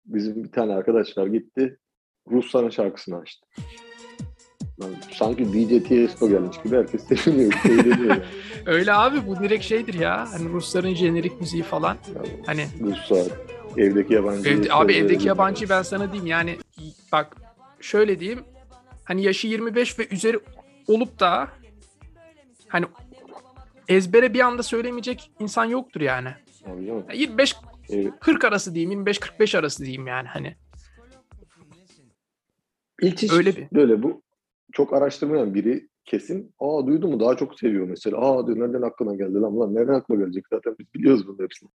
Bizim 0.05 0.45
bir 0.45 0.53
tane 0.53 0.73
arkadaş 0.75 1.19
var 1.19 1.27
gitti. 1.27 1.79
Rusların 2.31 2.71
şarkısını 2.71 3.19
açtı. 3.19 3.47
Sanki 5.13 5.45
DJ 5.53 5.89
Tiesto 5.89 6.29
gelmiş 6.29 6.57
gibi 6.65 6.77
herkes 6.77 7.05
seviniyor. 7.09 7.53
Eğleniyor 7.65 7.99
yani. 8.11 8.23
Öyle 8.67 8.93
abi 8.93 9.27
bu 9.27 9.37
direkt 9.41 9.65
şeydir 9.65 9.95
ya. 9.95 10.33
Hani 10.33 10.49
Rusların 10.49 10.95
jenerik 10.95 11.41
müziği 11.41 11.63
falan. 11.63 11.97
Yani 12.17 12.29
Hani 12.47 12.69
Ruslar, 12.81 13.27
evdeki 13.77 14.15
yabancı. 14.15 14.49
Evde, 14.49 14.73
abi 14.75 14.93
evdeki 14.95 15.29
yabancı 15.29 15.69
ben 15.69 15.83
sana 15.83 16.07
diyeyim 16.13 16.27
yani 16.27 16.57
bak 17.13 17.37
şöyle 17.81 18.21
diyeyim 18.21 18.41
hani 19.05 19.23
yaşı 19.23 19.47
25 19.47 19.99
ve 19.99 20.09
üzeri 20.11 20.41
olup 20.87 21.21
da 21.21 21.49
hani 22.69 22.87
ezbere 23.89 24.35
bir 24.35 24.41
anda 24.41 24.63
söylemeyecek 24.63 25.31
insan 25.41 25.65
yoktur 25.65 26.01
yani. 26.01 26.29
Canım, 26.67 27.05
25 27.15 27.57
ev- 27.91 28.11
40 28.21 28.45
arası 28.45 28.75
diyeyim 28.75 28.91
25 28.91 29.19
45 29.19 29.55
arası 29.55 29.83
diyeyim 29.83 30.07
yani 30.07 30.29
hani. 30.29 30.57
İlk 33.03 33.23
hiç 33.23 33.33
Öyle 33.33 33.57
bir- 33.57 33.69
böyle 33.73 34.03
bu 34.03 34.23
çok 34.73 34.93
araştırmayan 34.93 35.55
biri 35.55 35.89
kesin 36.05 36.55
aa 36.59 36.87
duydu 36.87 37.09
mu 37.09 37.21
daha 37.21 37.37
çok 37.37 37.59
seviyor 37.59 37.87
mesela. 37.89 38.17
Aa 38.19 38.47
diyor 38.47 38.59
nereden 38.59 38.83
aklına 38.83 39.15
geldi 39.15 39.35
lan 39.35 39.61
lan 39.61 39.75
nereden 39.75 39.95
aklına 39.95 40.21
gelecek 40.21 40.45
zaten 40.53 40.77
biz 40.79 40.95
biliyoruz 40.95 41.27
bunun 41.27 41.39
hepsini. 41.39 41.71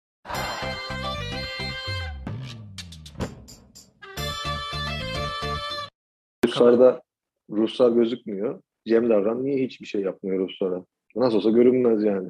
Ruslarda 6.45 7.01
Ruslar 7.49 7.91
gözükmüyor. 7.91 8.62
Cem 8.88 9.10
Davran 9.10 9.45
niye 9.45 9.65
hiçbir 9.65 9.86
şey 9.86 10.01
yapmıyor 10.01 10.49
Ruslara? 10.49 10.86
Nasıl 11.15 11.38
olsa 11.38 11.49
görünmez 11.49 12.03
yani. 12.03 12.29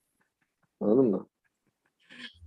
Anladın 0.80 1.10
mı? 1.10 1.26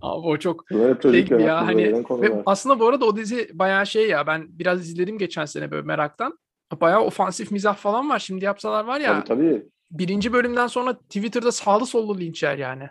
Abi 0.02 0.26
o 0.26 0.36
çok 0.36 0.70
hep 0.70 1.02
şey 1.02 1.26
ya 1.28 1.66
hani 1.66 2.04
ve 2.10 2.42
aslında 2.46 2.80
bu 2.80 2.86
arada 2.86 3.04
o 3.04 3.16
dizi 3.16 3.50
bayağı 3.54 3.86
şey 3.86 4.08
ya 4.08 4.26
ben 4.26 4.46
biraz 4.50 4.80
izledim 4.80 5.18
geçen 5.18 5.44
sene 5.44 5.70
böyle 5.70 5.86
meraktan. 5.86 6.38
Bayağı 6.80 7.00
ofansif 7.00 7.50
mizah 7.50 7.76
falan 7.76 8.10
var. 8.10 8.18
Şimdi 8.18 8.44
yapsalar 8.44 8.84
var 8.84 9.00
ya 9.00 9.24
Tabii 9.24 9.28
tabii. 9.28 9.66
birinci 9.90 10.32
bölümden 10.32 10.66
sonra 10.66 10.98
Twitter'da 10.98 11.52
sağlı 11.52 11.86
sollu 11.86 12.18
linç 12.18 12.42
yer 12.42 12.58
yani. 12.58 12.88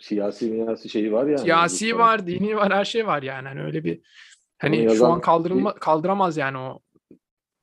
Siyasi 0.00 0.50
miyasi 0.50 0.88
şeyi 0.88 1.12
var 1.12 1.26
yani. 1.26 1.38
Siyasi 1.38 1.98
var, 1.98 2.26
dini 2.26 2.56
var, 2.56 2.72
her 2.72 2.84
şey 2.84 3.06
var 3.06 3.22
yani. 3.22 3.48
Hani 3.48 3.62
öyle 3.62 3.84
bir 3.84 4.00
hani 4.58 4.76
Onu 4.76 4.84
şu 4.84 4.90
yazan 4.90 5.10
an 5.10 5.20
kaldırılma, 5.20 5.74
kaldıramaz 5.74 6.36
yani 6.36 6.58
o 6.58 6.80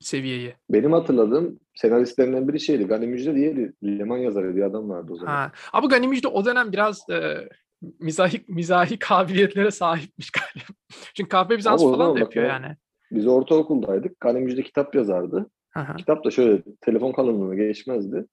seviyeyi. 0.00 0.54
Benim 0.70 0.92
hatırladığım 0.92 1.60
senaristlerinden 1.74 2.48
biri 2.48 2.60
şeydi. 2.60 2.84
Gani 2.84 3.06
Müjde 3.06 3.34
diye 3.34 3.56
bir 3.56 3.72
Leman 3.98 4.18
yazarı 4.18 4.54
diye 4.54 4.64
adam 4.64 4.88
vardı 4.88 5.12
o 5.12 5.16
zaman. 5.16 5.32
Ha. 5.32 5.52
Ama 5.72 5.86
Gani 5.86 6.08
Müjde 6.08 6.28
o 6.28 6.44
dönem 6.44 6.72
biraz 6.72 7.10
e, 7.10 7.48
mizahi, 8.00 8.44
mizahi 8.48 8.98
kabiliyetlere 8.98 9.70
sahipmiş 9.70 10.30
galiba. 10.30 10.72
Çünkü 11.14 11.28
kahve 11.28 11.58
Bizans 11.58 11.82
o 11.82 11.92
falan 11.92 12.14
da 12.14 12.18
yapıyor 12.18 12.44
ya. 12.44 12.52
yani. 12.52 12.76
Biz 13.16 13.26
ortaokuldaydık. 13.26 14.24
Müjde 14.24 14.62
kitap 14.62 14.94
yazardı. 14.94 15.50
Hı. 15.70 15.96
Kitap 15.96 16.24
da 16.24 16.30
şöyle 16.30 16.62
telefon 16.80 17.12
kalınlığına 17.12 17.54
geçmezdi. 17.54 18.26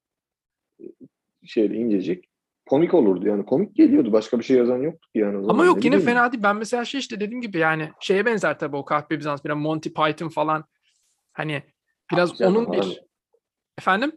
Şeyde 1.44 1.74
incecik. 1.74 2.24
Komik 2.68 2.94
olurdu 2.94 3.28
yani. 3.28 3.46
Komik 3.46 3.76
geliyordu. 3.76 4.12
Başka 4.12 4.38
bir 4.38 4.44
şey 4.44 4.56
yazan 4.56 4.78
yoktu 4.78 5.08
yani. 5.14 5.36
o 5.36 5.38
Ama 5.38 5.46
zaman. 5.46 5.64
yok 5.66 5.76
Ne 5.76 5.84
yine 5.84 5.98
fena 6.00 6.32
değil. 6.32 6.42
Ben 6.42 6.56
mesela 6.56 6.84
şey 6.84 7.00
işte 7.00 7.20
dediğim 7.20 7.40
gibi 7.40 7.58
yani 7.58 7.90
şeye 8.00 8.26
benzer 8.26 8.58
tabii 8.58 8.76
o 8.76 8.84
kahve 8.84 9.18
Bizans 9.18 9.44
biraz 9.44 9.56
Monty 9.58 9.88
Python 9.88 10.28
falan. 10.28 10.64
Hani 11.32 11.62
biraz 12.12 12.38
Canım, 12.38 12.56
onun 12.56 12.72
bir 12.72 12.78
adam- 12.78 12.90
efendim 13.78 14.12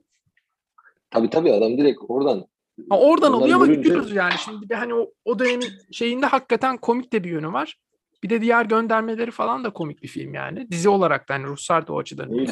Tabii 1.10 1.30
tabii 1.30 1.52
adam 1.54 1.78
direkt 1.78 2.00
oradan. 2.08 2.46
Ha, 2.90 3.00
oradan 3.00 3.34
Onları 3.34 3.44
oluyor 3.44 3.56
ama 3.56 3.66
görünce- 3.66 3.82
gülüyoruz 3.82 4.16
yani. 4.16 4.34
Şimdi 4.46 4.70
bir 4.70 4.76
hani 4.76 4.94
o, 4.94 5.12
o 5.26 5.40
dönemin 5.40 5.68
şeyinde 5.92 6.26
hakikaten 6.26 6.78
komik 6.78 7.14
de 7.14 7.24
bir 7.24 7.30
yönü 7.30 7.54
var. 7.54 7.78
Bir 8.24 8.30
de 8.30 8.42
diğer 8.42 8.66
göndermeleri 8.66 9.32
falan 9.32 9.64
da 9.64 9.70
komik 9.70 10.04
bir 10.04 10.08
film 10.08 10.34
yani. 10.34 10.72
Dizi 10.72 10.90
olarak 10.90 11.30
da 11.30 11.34
hani 11.34 11.46
Ruslar 11.46 11.88
da 11.88 11.94
o 11.94 12.00
açıdan 12.00 12.32
Değil. 12.32 12.52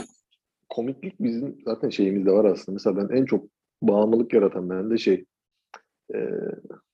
Komiklik 0.69 1.19
bizim 1.19 1.57
zaten 1.65 1.89
şeyimizde 1.89 2.31
var 2.31 2.45
aslında. 2.45 2.71
Mesela 2.71 2.97
ben 2.97 3.17
en 3.17 3.25
çok 3.25 3.45
bağımlılık 3.81 4.33
yaratan 4.33 4.69
bende 4.69 4.97
şey 4.97 5.25
e, 6.15 6.19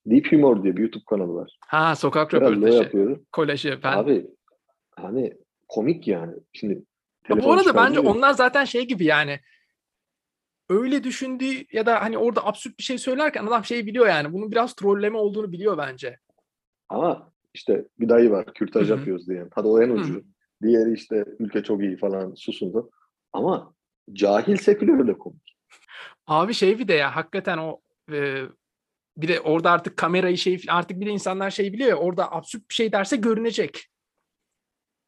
Deep 0.06 0.32
Humor 0.32 0.64
diye 0.64 0.78
bir 0.78 0.82
YouTube 0.82 1.04
kanalı 1.10 1.34
var. 1.34 1.58
Ha 1.68 1.96
sokak 1.96 2.34
röportajı, 2.34 2.78
yapıyor. 2.78 3.20
kolajı. 3.32 3.80
Ben... 3.84 3.98
Abi 3.98 4.28
hani 4.96 5.38
komik 5.68 6.08
yani. 6.08 6.34
Şimdi 6.54 6.86
Ya 7.30 7.44
bu 7.44 7.52
arada 7.52 7.76
bence 7.76 8.00
ya. 8.00 8.06
onlar 8.06 8.34
zaten 8.34 8.66
şey 8.66 8.88
gibi 8.88 9.06
yani 9.06 9.40
öyle 10.70 11.04
düşündüğü 11.04 11.66
ya 11.72 11.86
da 11.86 12.02
hani 12.02 12.18
orada 12.18 12.46
absürt 12.46 12.78
bir 12.78 12.84
şey 12.84 12.98
söylerken 12.98 13.46
adam 13.46 13.66
şey 13.66 13.86
biliyor 13.86 14.08
yani. 14.08 14.34
Bunun 14.34 14.52
biraz 14.52 14.76
trolleme 14.76 15.18
olduğunu 15.18 15.52
biliyor 15.52 15.78
bence. 15.78 16.20
Ama 16.90 17.31
işte 17.54 17.86
bir 18.00 18.10
dayı 18.10 18.32
var 18.32 18.54
kürtaj 18.54 18.90
Hı 18.90 18.94
hı. 18.94 18.98
yapıyoruz 18.98 19.28
diyen. 19.28 19.50
Hadi 19.56 19.68
o 19.68 19.82
en 19.82 19.90
ucu. 19.90 20.24
Diğeri 20.62 20.94
işte 20.94 21.26
ülke 21.40 21.64
çok 21.64 21.82
iyi 21.82 21.98
falan 21.98 22.34
susundu. 22.34 22.92
Ama 23.34 23.74
cahil 24.14 24.58
sekülür 24.58 25.08
de 25.08 25.18
komik. 25.18 25.58
Abi 26.28 26.54
şey 26.54 26.80
bir 26.80 26.88
de 26.88 26.94
ya 26.94 27.16
hakikaten 27.16 27.58
o 27.58 27.82
e, 28.12 28.44
bir 29.18 29.28
de 29.28 29.40
orada 29.40 29.72
artık 29.72 29.98
kamerayı 29.98 30.38
şey 30.38 30.62
artık 30.68 31.00
bir 31.00 31.06
de 31.06 31.10
insanlar 31.10 31.50
şey 31.50 31.74
biliyor 31.74 31.90
ya 31.90 31.96
orada 31.96 32.32
absürt 32.32 32.70
bir 32.70 32.74
şey 32.74 32.92
derse 32.92 33.16
görünecek. 33.18 33.88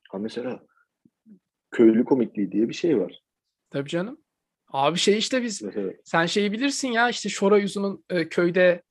Ha 0.10 0.18
mesela 0.18 0.60
köylü 1.72 2.06
komikliği 2.06 2.52
diye 2.52 2.70
bir 2.70 2.74
şey 2.74 3.00
var. 3.00 3.22
Tabii 3.70 3.90
canım. 3.90 4.18
Abi 4.68 4.98
şey 4.98 5.18
işte 5.18 5.44
biz 5.44 5.62
Mesela 5.62 5.92
sen 6.04 6.26
şeyi 6.26 6.52
bilirsin 6.52 6.88
ya 6.88 7.10
işte 7.10 7.30
Şora 7.30 7.58
Yuzu'nun 7.58 8.04
e, 8.10 8.30
köyde 8.30 8.84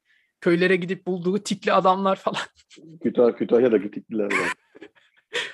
köylere 0.43 0.77
gidip 0.77 1.07
bulduğu 1.07 1.39
tikli 1.39 1.73
adamlar 1.73 2.17
falan. 2.17 2.41
Kütah 3.03 3.33
Kütahya'daki 3.33 3.91
tikliler 3.91 4.25
var. 4.25 4.53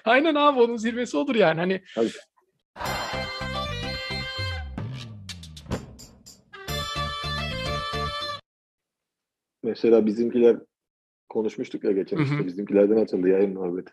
Aynen 0.05 0.35
abi 0.35 0.61
onun 0.61 0.77
zirvesi 0.77 1.17
olur 1.17 1.35
yani. 1.35 1.61
Hani 1.61 1.83
Tabii. 1.95 2.11
Mesela 9.63 10.07
bizimkiler 10.07 10.57
konuşmuştuk 11.29 11.85
ya 11.85 11.93
geçen 11.93 12.19
işte 12.19 12.47
bizimkilerden 12.47 12.97
açıldı 12.97 13.29
yayın 13.29 13.55
muhabbeti. 13.55 13.93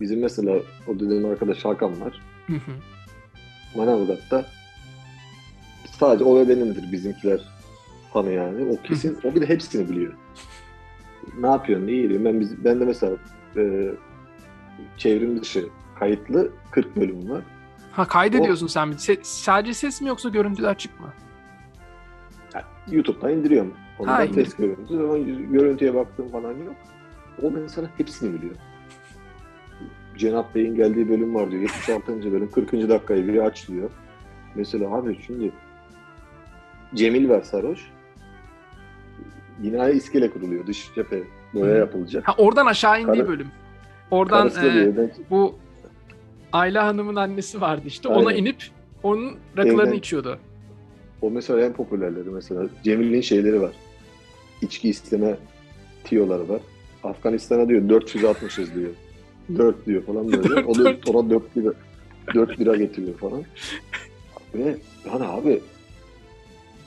Bizim 0.00 0.20
mesela 0.20 0.62
o 0.88 0.94
dediğim 0.94 1.24
arkadaş 1.24 1.64
Hakan 1.64 2.00
var. 2.00 2.20
hı 2.46 2.52
hı. 2.52 2.72
Manavgat'ta 3.76 4.46
sadece 5.98 6.24
o 6.24 6.36
ve 6.36 6.48
benimdir 6.48 6.92
bizimkiler 6.92 7.57
fanı 8.12 8.30
yani. 8.32 8.64
O 8.64 8.82
kesin, 8.82 9.18
o 9.24 9.34
bir 9.34 9.40
de 9.40 9.48
hepsini 9.48 9.90
biliyor. 9.90 10.12
Ne 11.38 11.46
yapıyorsun, 11.46 11.86
ne 11.86 11.92
yiyorsun? 11.92 12.24
Ben, 12.24 12.40
biz, 12.40 12.64
ben 12.64 12.80
de 12.80 12.84
mesela 12.84 13.16
e, 13.56 13.90
çevrim 14.96 15.40
dışı 15.40 15.68
kayıtlı 15.98 16.50
40 16.70 16.96
bölüm 16.96 17.30
var. 17.30 17.42
ha 17.92 18.08
kaydediyorsun 18.08 18.66
sen 18.66 18.90
bir. 18.90 18.96
Se- 18.96 19.20
sadece 19.22 19.74
ses 19.74 20.00
mi 20.00 20.08
yoksa 20.08 20.28
görüntüler 20.28 20.68
açık 20.68 21.00
mı? 21.00 21.12
Yani 22.54 22.64
YouTube'dan 22.90 23.32
indiriyorum. 23.32 23.74
Ondan 23.98 24.12
Ha, 24.12 24.26
ses 24.34 24.56
görüntü. 24.56 24.98
Ama 24.98 25.18
görüntüye 25.50 25.94
baktığım 25.94 26.28
falan 26.28 26.50
yok. 26.52 26.74
O 27.42 27.50
mesela 27.50 27.90
hepsini 27.96 28.34
biliyor. 28.34 28.54
Cenap 30.16 30.54
Bey'in 30.54 30.74
geldiği 30.74 31.08
bölüm 31.08 31.34
var 31.34 31.50
diyor. 31.50 31.62
76. 31.62 32.32
bölüm 32.32 32.50
40. 32.50 32.72
dakikayı 32.72 33.28
biri 33.28 33.42
aç 33.42 33.68
diyor. 33.68 33.90
Mesela 34.54 34.94
abi 34.94 35.18
şimdi 35.26 35.52
Cemil 36.94 37.28
var 37.28 37.42
sarhoş. 37.42 37.90
Yine 39.62 39.92
iskele 39.92 40.30
kuruluyor. 40.30 40.66
Dış 40.66 40.90
cephe 40.94 41.22
boya 41.54 41.74
Hı. 41.74 41.78
yapılacak. 41.78 42.28
Ha 42.28 42.34
oradan 42.38 42.66
aşağı 42.66 43.00
indiği 43.02 43.12
Karı- 43.20 43.28
bölüm. 43.28 43.48
Oradan 44.10 44.48
e, 44.64 45.10
bu 45.30 45.54
Ayla 46.52 46.86
Hanım'ın 46.86 47.16
annesi 47.16 47.60
vardı 47.60 47.82
işte. 47.86 48.08
Aynen. 48.08 48.20
Ona 48.22 48.32
inip 48.32 48.56
onun 49.02 49.36
rakılarını 49.56 49.90
Evden- 49.90 49.98
içiyordu. 49.98 50.38
O 51.22 51.30
mesela 51.30 51.60
en 51.60 51.72
popülerleri 51.72 52.28
mesela. 52.30 52.66
Cemil'in 52.84 53.20
şeyleri 53.20 53.60
var. 53.60 53.72
İçki 54.62 54.88
isteme 54.88 55.36
tiyoları 56.04 56.48
var. 56.48 56.60
Afganistan'a 57.04 57.68
diyor 57.68 57.88
400 57.88 58.24
atmışız 58.24 58.74
diyor. 58.74 58.90
4 59.58 59.86
diyor 59.86 60.02
falan 60.02 60.32
böyle. 60.32 60.42
Dört, 60.48 60.66
o 60.68 60.74
da 60.84 60.96
ona 61.18 61.30
4 61.30 61.56
lira 61.56 61.72
4 62.34 62.60
lira 62.60 62.76
getiriyor 62.76 63.18
falan. 63.18 63.44
Ve 64.54 64.76
yani 65.12 65.24
abi 65.24 65.60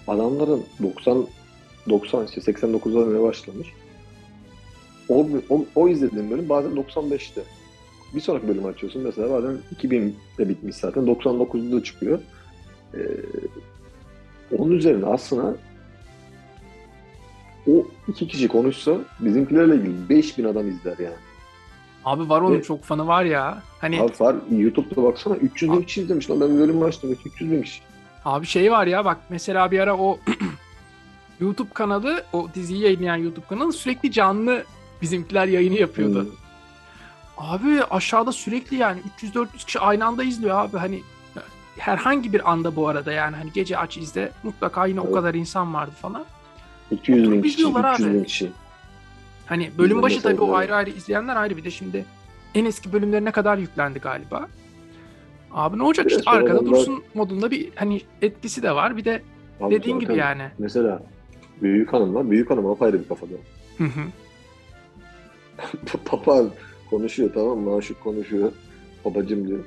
adamların 0.08 0.64
90 0.84 1.26
90 1.92 2.26
işte 2.26 2.42
89'da 2.52 3.12
ne 3.18 3.22
başlamış. 3.22 3.68
O, 5.10 5.28
o, 5.50 5.66
o 5.76 5.88
izlediğim 5.88 6.32
bölüm 6.32 6.50
bazen 6.50 6.72
95'te. 6.72 7.42
Bir 8.16 8.22
sonraki 8.22 8.48
bölüm 8.48 8.66
açıyorsun 8.66 9.02
mesela 9.02 9.32
bazen 9.32 9.58
2000'de 9.76 10.50
bitmiş 10.50 10.76
zaten 10.76 11.04
99'da 11.04 11.84
çıkıyor. 11.84 12.20
Ee, 12.94 13.00
onun 14.58 14.72
üzerine 14.72 15.06
aslında 15.06 15.56
o 17.68 17.88
iki 18.08 18.28
kişi 18.28 18.48
konuşsa 18.48 18.98
bizimkilerle 19.20 19.76
ilgili 19.76 20.10
5000 20.10 20.44
adam 20.44 20.70
izler 20.70 20.98
yani. 20.98 21.16
Abi 22.06 22.30
var 22.30 22.42
onun 22.42 22.58
Ve- 22.58 22.64
çok 22.64 22.84
fanı 22.84 23.08
var 23.08 23.26
ya. 23.26 23.64
Hani 23.80 24.02
Abi 24.02 24.12
var 24.20 24.36
YouTube'da 24.52 25.04
baksana 25.04 25.36
300 25.36 25.72
bin 25.72 25.82
kişi 25.82 26.02
izlemiş 26.02 26.30
lan 26.30 26.42
ben 26.42 26.56
bir 26.56 26.60
bölüm 26.60 26.84
açtım 26.84 27.18
300 27.26 27.52
bin 27.52 27.62
kişi. 27.62 27.82
Abi 28.26 28.46
şey 28.46 28.72
var 28.72 28.88
ya 28.88 29.06
bak 29.06 29.18
mesela 29.30 29.72
bir 29.72 29.80
ara 29.80 29.98
o 29.98 30.20
YouTube 31.42 31.70
kanalı 31.74 32.24
o 32.34 32.48
diziyi 32.56 32.82
yayınlayan 32.82 33.16
YouTube 33.16 33.46
kanalı 33.50 33.74
sürekli 33.74 34.12
canlı 34.12 34.64
bizimkiler 35.02 35.48
yayını 35.48 35.76
yapıyordu. 35.76 36.24
Hmm. 36.24 36.32
Abi 37.38 37.84
aşağıda 37.84 38.32
sürekli 38.32 38.78
yani 38.78 39.02
300-400 39.22 39.66
kişi 39.66 39.80
aynı 39.80 40.06
anda 40.06 40.24
izliyor 40.24 40.60
abi 40.60 40.78
hani 40.78 41.02
herhangi 41.78 42.34
bir 42.34 42.52
anda 42.52 42.76
bu 42.76 42.88
arada 42.88 43.12
yani 43.12 43.36
hani 43.36 43.52
gece 43.54 43.78
aç 43.78 43.98
izle 43.98 44.32
mutlaka 44.44 44.86
yine 44.86 45.00
o 45.00 45.04
Evet. 45.06 45.16
kadar 45.16 45.34
insan 45.34 45.74
vardı 45.74 45.92
falan. 46.02 46.26
200 46.92 47.32
bin 47.32 47.42
kişi, 47.42 47.54
izliyorlar 47.54 47.94
300 47.94 48.10
abi. 48.10 48.18
bin 48.18 48.24
kişi. 48.24 48.52
Hani 49.46 49.72
bölüm 49.78 50.02
başı 50.02 50.22
tabii 50.22 50.42
o 50.42 50.56
ayrı 50.56 50.76
ayrı 50.76 50.90
izleyenler 50.90 51.36
ayrı 51.36 51.58
bir 51.58 51.64
de 51.64 51.72
şimdi 51.72 52.06
en 52.56 52.66
eski 52.66 52.94
bölümlerine 52.94 53.32
kadar 53.32 53.58
yüklendi 53.58 54.00
galiba. 54.00 54.48
Abi 55.52 55.78
ne 55.78 55.84
olacak 55.84 56.06
Bir 56.06 56.12
de 56.12 56.16
işte 56.16 56.32
arkada 56.32 56.66
dursun 56.66 57.04
modunda 57.14 57.52
bir 57.52 57.70
hani 57.76 58.02
etkisi 58.22 58.64
de 58.64 58.76
var 58.76 58.98
bir 58.98 59.06
de 59.06 59.24
Abi 59.62 59.76
dediğin 59.76 60.00
gibi 60.00 60.16
yani. 60.16 60.52
Mesela 60.58 61.02
Büyük 61.62 61.94
Hanım 61.94 62.16
var. 62.16 62.32
Büyük 62.32 62.50
Hanım 62.50 62.66
apayrı 62.66 63.00
bir 63.04 63.08
kafada. 63.08 63.34
Hı 63.78 63.84
hı. 63.84 64.02
Konuşuyor 66.90 67.32
tamam 67.34 67.60
mı? 67.60 67.76
Aşık 67.76 68.04
konuşuyor. 68.04 68.52
Babacım 69.06 69.48
diyor. 69.48 69.60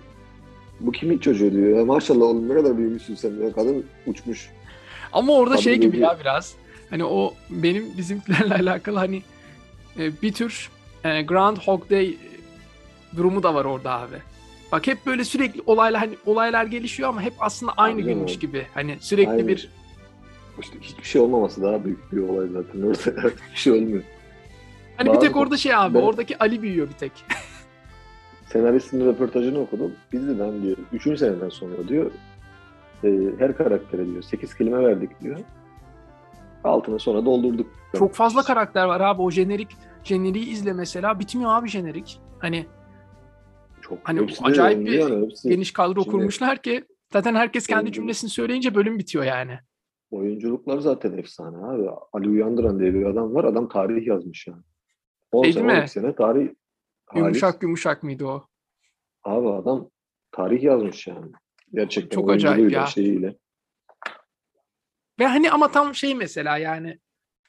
Bu 0.80 0.92
kimin 0.92 1.18
çocuğu 1.18 1.53
diyor. 1.53 1.78
Ya 1.78 1.84
maşallah 1.84 2.26
oğlum 2.26 2.49
ne 2.49 2.55
kadar 2.55 2.78
büyümüşsün 2.78 3.14
sen 3.14 3.30
ya. 3.45 3.53
Kadın 3.53 3.86
uçmuş. 4.07 4.51
Ama 5.12 5.32
orada 5.32 5.55
Tabii 5.55 5.62
şey 5.62 5.74
gibi 5.74 5.92
dedi. 5.92 6.03
ya 6.03 6.16
biraz. 6.20 6.55
Hani 6.90 7.05
o 7.05 7.34
benim 7.51 7.84
bizimkilerle 7.99 8.55
alakalı 8.70 8.99
hani 8.99 9.22
e, 9.99 10.22
bir 10.22 10.32
tür 10.32 10.70
e, 11.05 11.22
Groundhog 11.22 11.90
Day 11.90 12.16
durumu 13.16 13.42
da 13.42 13.55
var 13.55 13.64
orada 13.64 14.01
abi. 14.01 14.16
Bak 14.72 14.86
hep 14.86 15.07
böyle 15.07 15.24
sürekli 15.24 15.62
olaylar 15.66 16.01
hani 16.01 16.14
olaylar 16.26 16.64
gelişiyor 16.64 17.09
ama 17.09 17.22
hep 17.22 17.32
aslında 17.38 17.72
aynı 17.76 17.97
Aynen 17.97 18.14
günmüş 18.14 18.38
gibi. 18.38 18.66
Hani 18.74 18.97
sürekli 19.01 19.30
Aynen. 19.30 19.49
bir 19.49 19.68
İşte 20.61 20.76
hiçbir 20.80 21.05
şey 21.05 21.20
olmaması 21.20 21.62
daha 21.62 21.84
büyük 21.84 22.12
bir 22.12 22.18
olay 22.28 22.48
zaten. 22.48 22.82
Orada 22.82 23.28
hiçbir 23.46 23.57
şey 23.59 23.72
olmuyor. 23.72 24.02
hani 24.96 25.12
bir 25.12 25.20
tek 25.20 25.36
orada 25.36 25.57
şey 25.57 25.74
abi 25.74 25.94
Ben- 25.94 26.00
oradaki 26.02 26.38
Ali 26.38 26.62
büyüyor 26.62 26.88
bir 26.88 26.94
tek. 26.94 27.12
Senaristin 28.52 29.07
röportajını 29.07 29.61
okudum. 29.61 29.92
Diziden 30.12 30.62
diyor. 30.62 30.76
Üçüncü 30.92 31.18
seneden 31.18 31.48
sonra 31.48 31.88
diyor. 31.88 32.11
e, 33.05 33.09
her 33.38 33.57
karaktere 33.57 34.07
diyor. 34.07 34.22
Sekiz 34.22 34.55
kelime 34.55 34.84
verdik 34.84 35.20
diyor. 35.20 35.38
Altına 36.64 36.98
sonra 36.98 37.24
doldurduk. 37.24 37.66
Çok 37.98 38.14
fazla 38.14 38.42
karakter 38.42 38.84
var 38.84 39.00
abi 39.00 39.22
o 39.22 39.30
jenerik 39.30 39.68
jeneriği 40.05 40.46
izle 40.48 40.72
mesela 40.72 41.18
bitmiyor 41.18 41.50
abi 41.52 41.68
jenerik. 41.68 42.20
Hani 42.38 42.66
Çok 43.82 43.98
Hani 44.02 44.26
acayip 44.42 44.86
bir 44.86 44.92
yani, 44.98 45.26
hepsi 45.26 45.48
geniş 45.48 45.72
kadro 45.72 46.02
Şimdi- 46.02 46.11
kurmuşlar 46.16 46.62
ki 46.62 46.84
zaten 47.12 47.34
herkes 47.34 47.66
kendi 47.66 47.92
cümlesini 47.92 48.30
söyleyince 48.30 48.74
bölüm 48.74 48.98
bitiyor 48.98 49.24
yani. 49.24 49.59
Oyunculuklar 50.14 50.78
zaten 50.78 51.18
efsane 51.18 51.56
abi. 51.56 51.90
Ali 52.12 52.28
Uyandıran 52.28 52.80
diye 52.80 52.94
bir 52.94 53.04
adam 53.06 53.34
var. 53.34 53.44
Adam 53.44 53.68
tarih 53.68 54.06
yazmış 54.06 54.46
yani. 54.46 54.62
10 55.32 55.42
Şey 55.42 55.52
sene, 55.52 55.62
değil 55.62 55.74
mi? 55.74 55.80
12 55.80 55.92
sene 55.92 56.14
tarih. 56.14 56.48
Yumuşak 57.14 57.62
yumuşak 57.62 58.02
mıydı 58.02 58.26
o? 58.26 58.46
Abi 59.24 59.48
adam 59.48 59.90
tarih 60.32 60.62
yazmış 60.62 61.06
yani. 61.06 61.32
Gerçekten 61.72 62.14
Çok 62.14 62.30
acayip 62.30 62.72
ya. 62.72 62.86
Şeyiyle. 62.86 63.36
Ve 65.20 65.26
hani 65.26 65.50
ama 65.50 65.70
tam 65.70 65.94
şey 65.94 66.14
mesela 66.14 66.58
yani 66.58 66.98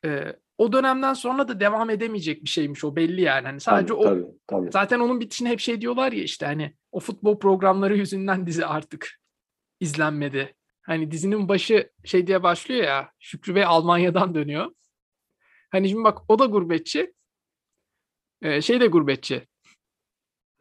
e, 0.06 0.36
o 0.58 0.74
dönemden 0.74 1.14
sonra 1.14 1.48
da 1.48 1.60
devam 1.60 1.90
edemeyecek 1.90 2.44
bir 2.44 2.50
şeymiş 2.50 2.84
o 2.86 2.96
belli 2.96 3.22
yani. 3.22 3.48
Hani 3.48 3.60
sadece 3.60 3.94
tabii, 3.94 4.00
o 4.00 4.04
Tabii, 4.04 4.26
tabii. 4.48 4.72
zaten 4.72 5.00
onun 5.00 5.20
bitişine 5.20 5.50
hep 5.50 5.60
şey 5.60 5.82
diyorlar 5.82 6.12
ya 6.12 6.24
işte 6.24 6.46
hani 6.46 6.76
o 6.92 7.00
futbol 7.00 7.40
programları 7.40 7.98
yüzünden 7.98 8.48
dizi 8.48 8.66
artık 8.66 9.10
izlenmedi. 9.80 10.56
Hani 10.86 11.12
dizinin 11.12 11.50
başı 11.50 11.92
şey 12.04 12.28
diye 12.28 12.44
başlıyor 12.44 12.84
ya 12.84 13.12
Şükrü 13.20 13.56
Bey 13.56 13.64
Almanya'dan 13.66 14.36
dönüyor. 14.36 14.72
Hani 15.72 15.90
şimdi 15.90 16.04
bak 16.04 16.18
o 16.28 16.40
da 16.40 16.46
gurbetçi. 16.46 17.14
e, 18.42 18.62
şey 18.62 18.82
de 18.82 18.88
gurbetçi. 18.88 19.48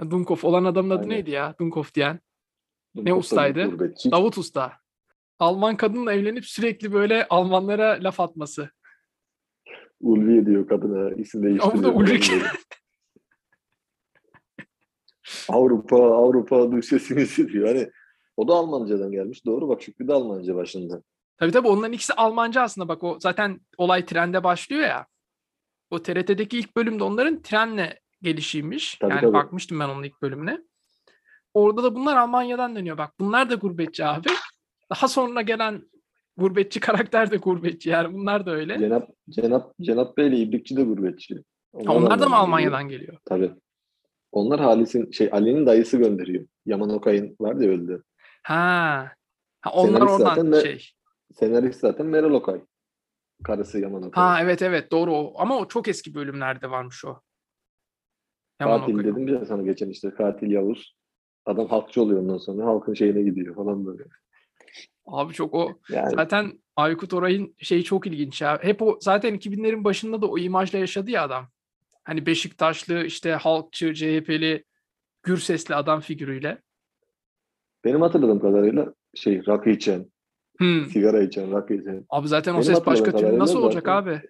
Dunkov 0.01 0.37
olan 0.43 0.65
adamın 0.65 0.91
adı 0.91 0.99
Aynen. 1.03 1.11
neydi 1.11 1.31
ya? 1.31 1.55
Dunkov 1.61 1.85
diyen. 1.95 2.21
Dunkov 2.97 3.11
da 3.11 3.17
ustaydı? 3.17 3.65
gurbetçi. 3.71 4.11
Davut 4.11 4.39
Usta. 4.39 4.73
Alman 5.39 5.77
kadınla 5.77 6.13
evlenip 6.13 6.45
sürekli 6.47 6.93
böyle 6.93 7.27
Almanlara 7.29 7.99
laf 8.03 8.21
atması. 8.21 8.71
Ulviye 10.01 10.47
diyor 10.47 10.69
kadına. 10.69 11.11
isim 11.11 11.43
değiştiriyor. 11.43 11.83
da 11.83 11.93
Ulrike. 11.93 12.43
Avrupa, 15.49 15.97
Avrupa 15.97 16.73
düşesini 16.73 17.49
diyor. 17.53 17.69
Hani 17.69 17.91
o 18.37 18.49
da 18.49 18.55
Almancadan 18.55 19.13
gelmiş. 19.13 19.47
Doğru 19.47 19.69
bak 19.69 19.83
Şükrü 19.83 20.09
de 20.09 20.13
Almanca 20.13 20.55
başında. 20.55 21.03
Tabii 21.37 21.53
tabii 21.53 21.69
onların 21.69 21.93
ikisi 21.93 22.13
Almanca 22.15 22.63
aslında. 22.63 22.89
Bak 22.89 23.05
o 23.05 23.17
zaten 23.21 23.61
olay 23.79 24.07
trende 24.07 24.45
başlıyor 24.45 24.83
ya. 24.83 25.07
O 25.91 26.03
TRT'deki 26.03 26.59
ilk 26.59 26.77
bölümde 26.77 27.05
onların 27.05 27.43
trenle 27.43 28.01
gelişiymiş. 28.23 28.95
Tabii, 28.95 29.11
yani 29.11 29.21
tabii. 29.21 29.33
bakmıştım 29.33 29.81
ben 29.81 29.89
onun 29.89 30.03
ilk 30.03 30.23
bölümüne. 30.23 30.61
Orada 31.55 31.83
da 31.83 31.95
bunlar 31.95 32.17
Almanya'dan 32.17 32.77
dönüyor. 32.77 32.99
Bak 32.99 33.13
bunlar 33.21 33.51
da 33.51 33.55
gurbetçi 33.55 34.05
abi. 34.05 34.29
Daha 34.91 35.09
sonra 35.09 35.43
gelen 35.43 35.83
gurbetçi 36.37 36.81
karakter 36.81 37.31
de 37.31 37.37
gurbetçi. 37.37 37.91
Yani 37.91 38.15
bunlar 38.15 38.47
da 38.47 38.51
öyle. 38.51 38.79
Cenap, 38.79 39.09
Cenap, 39.31 39.79
Cenap 39.81 40.17
Bey 40.17 40.29
ile 40.29 40.37
İbrikçi 40.37 40.77
de 40.77 40.83
gurbetçi. 40.83 41.35
Ha, 41.87 41.93
onlar 41.95 42.11
da 42.11 42.15
mı 42.15 42.19
geliyor. 42.19 42.31
Almanya'dan 42.31 42.89
geliyor? 42.89 43.17
Tabii. 43.25 43.53
Onlar 44.33 44.61
Halis'in 44.61 45.11
şey 45.11 45.29
Ali'nin 45.33 45.67
dayısı 45.67 45.97
gönderiyor. 45.97 46.47
Yaman 46.67 46.91
Okay'ın 46.91 47.37
vardı 47.41 47.65
ya 47.65 47.71
öldü. 47.71 48.05
Ha. 48.45 49.13
Ha 49.61 49.71
onlar 49.73 49.99
Senarist 49.99 50.21
oradan 50.21 50.51
zaten 50.51 50.61
şey. 50.63 50.91
Senarist 51.33 51.81
zaten 51.81 52.07
Meral 52.07 52.35
Okay. 52.35 52.61
Karısı 53.45 53.81
Yaman 53.81 54.03
Okay. 54.03 54.25
Ha 54.25 54.41
evet 54.43 54.63
evet 54.63 54.91
doğru 54.91 55.15
o. 55.17 55.35
Ama 55.37 55.59
o 55.59 55.69
çok 55.69 55.89
eski 55.89 56.15
bölümlerde 56.15 56.71
varmış 56.71 57.05
o. 57.05 57.21
Yaman 58.61 58.81
katil 58.81 58.95
Okay. 58.95 59.05
dedim 59.05 59.29
ya 59.29 59.47
sana 59.47 59.63
geçen 59.63 59.89
işte 59.89 60.11
katil 60.11 60.51
Yavuz. 60.51 60.97
Adam 61.47 61.69
halkçı 61.69 62.03
oluyor 62.03 62.21
ondan 62.21 62.39
sonra 62.39 62.67
halkın 62.67 62.95
şeyine 62.95 63.23
gidiyor 63.23 63.55
falan 63.55 63.87
böyle. 63.87 64.05
Abi 65.07 65.33
çok 65.33 65.55
o 65.55 65.79
Yani 65.89 66.11
zaten 66.15 66.63
Aykut 66.77 67.15
Oray'ın 67.15 67.55
şeyi 67.59 67.85
çok 67.85 68.07
ilginç 68.07 68.43
ya. 68.43 68.59
Hep 68.63 68.83
o 68.83 68.99
zaten 69.01 69.35
2000'lerin 69.35 69.85
başında 69.85 70.23
da 70.23 70.27
o 70.27 70.39
imajla 70.39 70.79
yaşadı 70.79 71.11
ya 71.11 71.23
adam. 71.23 71.49
Hani 72.05 72.27
Beşiktaşlı 72.27 73.05
işte 73.05 73.33
halkçı, 73.33 73.95
CHP'li, 73.95 74.65
gür 75.23 75.37
sesli 75.37 75.75
adam 75.75 76.01
figürüyle. 76.01 76.63
Benim 77.85 78.01
hatırladığım 78.01 78.41
kadarıyla 78.41 78.95
şey 79.15 79.47
rakı 79.49 79.71
içen, 79.71 80.07
Hmm. 80.59 80.87
sigara 80.87 81.23
içen, 81.23 81.53
rakı 81.53 81.75
içen. 81.75 82.07
Abi 82.11 82.29
zaten 82.29 82.53
o 82.53 82.55
Benim 82.55 82.65
ses 82.65 82.87
başka 82.87 83.13
türlü 83.17 83.39
nasıl 83.39 83.59
olacak 83.63 83.83
zaten- 83.87 84.13
abi? 84.13 84.21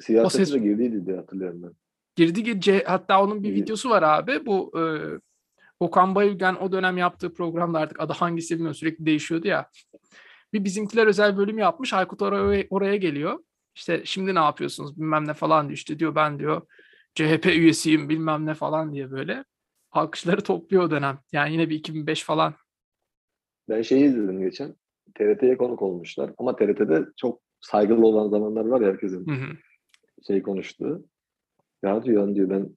Siyasete 0.00 0.46
ses- 0.46 0.62
girdiydi 0.62 1.06
diye 1.06 1.16
hatırlıyorum 1.16 1.62
ben. 1.62 1.72
Girdi 2.16 2.42
gece 2.42 2.84
hatta 2.86 3.22
onun 3.24 3.42
bir 3.42 3.54
videosu 3.54 3.90
var 3.90 4.02
abi. 4.02 4.46
Bu 4.46 4.72
e, 4.80 4.82
Okan 5.80 6.14
Bayülgen 6.14 6.54
o 6.54 6.72
dönem 6.72 6.96
yaptığı 6.98 7.34
programda 7.34 7.78
artık 7.78 8.00
adı 8.00 8.12
hangisi 8.12 8.54
bilmiyorum 8.54 8.74
sürekli 8.74 9.06
değişiyordu 9.06 9.48
ya. 9.48 9.70
Bir 10.52 10.64
bizimkiler 10.64 11.06
özel 11.06 11.36
bölüm 11.36 11.58
yapmış. 11.58 11.92
Aykut 11.92 12.22
oraya, 12.22 12.66
oraya 12.70 12.96
geliyor. 12.96 13.38
İşte 13.74 14.02
şimdi 14.04 14.34
ne 14.34 14.38
yapıyorsunuz 14.38 14.96
bilmem 14.96 15.28
ne 15.28 15.34
falan 15.34 15.68
diyor. 15.68 15.76
İşte 15.76 15.98
diyor 15.98 16.14
ben 16.14 16.38
diyor 16.38 16.62
CHP 17.14 17.46
üyesiyim 17.56 18.08
bilmem 18.08 18.46
ne 18.46 18.54
falan 18.54 18.92
diye 18.92 19.10
böyle. 19.10 19.44
Alkışları 19.94 20.40
topluyor 20.40 20.82
o 20.82 20.90
dönem. 20.90 21.18
Yani 21.32 21.52
yine 21.52 21.70
bir 21.70 21.74
2005 21.74 22.24
falan. 22.24 22.54
Ben 23.68 23.82
şeyi 23.82 24.04
izledim 24.04 24.40
geçen. 24.40 24.76
TRT'ye 25.14 25.56
konuk 25.56 25.82
olmuşlar 25.82 26.30
ama 26.38 26.56
TRT'de 26.56 27.04
çok 27.16 27.40
saygılı 27.60 28.06
olan 28.06 28.28
zamanlar 28.28 28.64
var 28.64 28.80
ya 28.80 28.88
herkesin 28.88 29.26
Hı 29.26 29.34
hı. 29.34 29.56
şey 30.26 30.42
konuştuğu. 30.42 31.06
Ya 31.82 32.04
diyor, 32.04 32.22
"lan 32.22 32.34
diyor 32.34 32.50
ben 32.50 32.68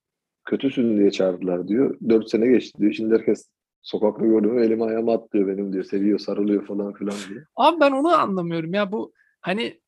kötüsün 0.46 0.98
diye 0.98 1.12
çağırdılar 1.12 1.68
diyor. 1.68 1.98
Dört 2.10 2.30
sene 2.30 2.48
geçti 2.48 2.80
diyor. 2.80 2.94
Şimdi 2.94 3.16
herkes 3.16 3.50
sokakta 3.82 4.26
gördüğümü 4.26 4.66
elime 4.66 4.86
ayağıma 4.86 5.14
atlıyor 5.14 5.48
benim 5.48 5.74
diyor. 5.74 5.84
Seviyor, 5.84 6.20
sarılıyor 6.20 6.68
falan 6.68 6.94
filan 6.94 7.16
diyor. 7.30 7.46
Abi 7.56 7.80
ben 7.80 7.92
onu 7.92 8.08
anlamıyorum 8.08 8.74
ya 8.74 8.92
bu 8.92 9.14
hani 9.42 9.82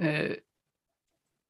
e, 0.00 0.28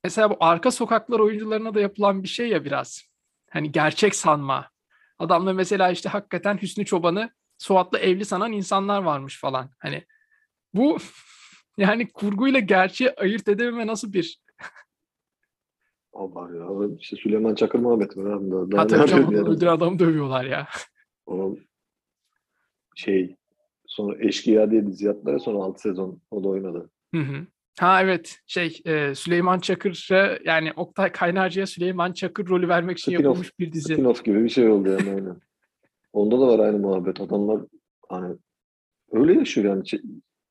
mesela 0.05 0.30
bu 0.30 0.37
arka 0.41 0.70
sokaklar 0.70 1.20
oyuncularına 1.20 1.74
da 1.74 1.80
yapılan 1.80 2.22
bir 2.22 2.28
şey 2.28 2.49
ya 2.49 2.64
biraz. 2.64 3.03
Hani 3.51 3.72
gerçek 3.72 4.14
sanma. 4.14 4.70
Adamla 5.19 5.53
mesela 5.53 5.91
işte 5.91 6.09
hakikaten 6.09 6.62
Hüsnü 6.62 6.85
Çoban'ı 6.85 7.31
Suat'la 7.59 7.99
evli 7.99 8.25
sanan 8.25 8.53
insanlar 8.53 9.03
varmış 9.03 9.41
falan. 9.41 9.71
Hani 9.79 10.05
bu 10.75 10.97
yani 11.79 12.12
kurguyla 12.12 12.61
gerçeği 12.61 13.11
ayırt 13.11 13.49
edememe 13.49 13.87
nasıl 13.87 14.12
bir 14.12 14.41
Allah 16.12 16.57
ya. 16.57 16.97
İşte 16.99 17.17
Süleyman 17.17 17.55
Çakır 17.55 17.79
muhabbeti 17.79 18.25
var 18.25 18.31
abi. 18.31 18.51
Daha, 18.51 18.71
daha 18.71 18.81
ha 18.81 18.85
ne 18.85 18.91
tabii 18.91 19.09
canım 19.09 19.23
yapayım 19.23 19.45
yani? 19.45 19.57
öldüren 19.57 19.73
adamı 19.73 19.99
dövüyorlar 19.99 20.45
ya. 20.45 20.69
Onun 21.27 21.59
şey 22.95 23.37
sonra 23.87 24.25
Eşkıya 24.25 24.71
diye 24.71 24.87
dizi 24.87 25.07
yaptılar 25.07 25.33
ya 25.33 25.39
sonra 25.39 25.59
6 25.59 25.81
sezon 25.81 26.21
o 26.31 26.45
da 26.45 26.49
oynadı. 26.49 26.91
Hı 27.14 27.21
hı. 27.21 27.47
Ha 27.81 28.03
evet 28.03 28.39
şey 28.47 28.81
e, 28.85 29.14
Süleyman 29.14 29.59
Çakır'a 29.59 30.39
yani 30.45 30.72
Oktay 30.77 31.12
Kaynarca'ya 31.12 31.66
Süleyman 31.66 32.12
Çakır 32.12 32.47
rolü 32.49 32.68
vermek 32.68 32.99
için 32.99 33.12
Spin-off. 33.12 33.22
yapılmış 33.24 33.59
bir 33.59 33.72
dizi. 33.72 33.95
Spin-off 33.95 34.22
gibi 34.24 34.45
bir 34.45 34.49
şey 34.49 34.68
oldu 34.68 34.89
yani 34.89 35.11
aynen. 35.11 35.41
Onda 36.12 36.41
da 36.41 36.49
var 36.49 36.59
aynı 36.59 36.79
muhabbet. 36.79 37.20
Adamlar 37.20 37.61
hani 38.09 38.37
öyle 39.12 39.35
yaşıyor 39.35 39.70
yani. 39.77 39.89
Şey- 39.89 40.01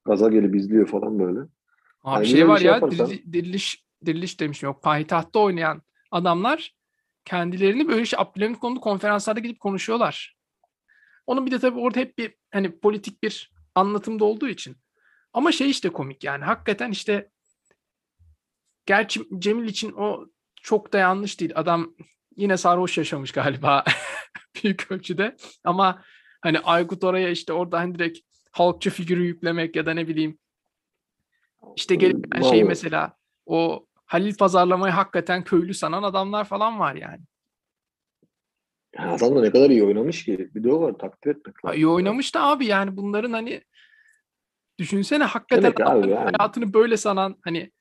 Gaza 0.06 0.30
gelip 0.30 0.56
izliyor 0.56 0.88
falan 0.88 1.20
böyle. 1.20 1.40
Abi 2.04 2.16
Yani 2.16 2.28
şey 2.28 2.48
var 2.48 2.58
şey 2.58 2.68
ya 2.68 2.74
yaparsan- 2.74 3.08
dirili- 3.10 3.34
diriliş 3.34 3.86
diriliş 4.06 4.40
demişim 4.40 4.68
yok 4.70 4.84
payitahtta 4.84 5.40
oynayan 5.40 5.82
adamlar 6.12 6.76
kendilerini 7.26 7.88
böyle 7.88 8.06
şey 8.06 8.20
Abdülhamit 8.20 8.60
konulu 8.60 8.82
konferanslarda 8.82 9.40
gidip 9.40 9.60
konuşuyorlar. 9.60 10.36
Onun 11.28 11.46
bir 11.46 11.52
de 11.52 11.60
tabii 11.60 11.80
orada 11.80 12.00
hep 12.00 12.18
bir 12.18 12.34
hani 12.52 12.80
politik 12.80 13.24
bir 13.24 13.54
anlatımda 13.76 14.26
olduğu 14.26 14.48
için. 14.48 14.76
Ama 15.36 15.52
şey 15.52 15.70
işte 15.70 15.90
komik 15.90 16.24
yani 16.24 16.44
hakikaten 16.44 16.92
işte 16.92 17.30
gerçi 18.86 19.22
Cemil 19.40 19.68
için 19.68 19.92
o 19.92 20.28
çok 20.62 20.94
da 20.94 20.98
yanlış 20.98 21.40
değil. 21.40 21.52
Adam 21.56 21.96
yine 22.36 22.58
sarhoş 22.58 22.98
yaşamış 22.98 23.32
galiba 23.32 23.84
büyük 24.64 24.92
ölçüde. 24.92 25.36
Ama 25.64 26.04
hani 26.42 26.60
Aykut 26.60 27.04
oraya 27.04 27.30
işte 27.30 27.54
orada 27.54 27.80
hani 27.80 27.96
direkt 27.96 28.20
halkçı 28.52 28.90
figürü 28.90 29.24
yüklemek 29.26 29.76
ya 29.76 29.86
da 29.86 29.94
ne 29.94 30.08
bileyim 30.08 30.38
işte 31.76 31.96
gelip 31.96 32.32
ben 32.34 32.42
Vallahi. 32.42 32.64
mesela 32.64 33.18
o 33.46 33.86
Halil 34.06 34.38
pazarlamayı 34.38 34.94
hakikaten 34.94 35.44
köylü 35.44 35.74
sanan 35.74 36.04
adamlar 36.04 36.46
falan 36.46 36.80
var 36.80 36.96
yani. 36.96 37.22
Yani 38.98 39.12
adam 39.12 39.36
da 39.36 39.42
ne 39.42 39.52
kadar 39.52 39.70
iyi 39.70 39.84
oynamış 39.84 40.26
ki. 40.26 40.50
Bir 40.56 40.64
de 40.64 40.72
o 40.72 40.82
var 40.82 40.94
takdir 40.94 41.30
etmek 41.30 41.66
lazım. 41.66 41.80
İyi 41.80 41.88
oynamış 41.88 42.36
da 42.36 42.44
abi 42.44 42.66
yani 42.66 42.98
bunların 42.98 43.34
hani 43.34 43.62
düşünsene 44.80 45.24
hakikaten 45.24 45.64
Demek 45.64 45.82
abi 45.82 46.10
yani. 46.10 46.32
hayatını 46.38 46.74
böyle 46.74 46.98
sanan 46.98 47.36
hani 47.42 47.72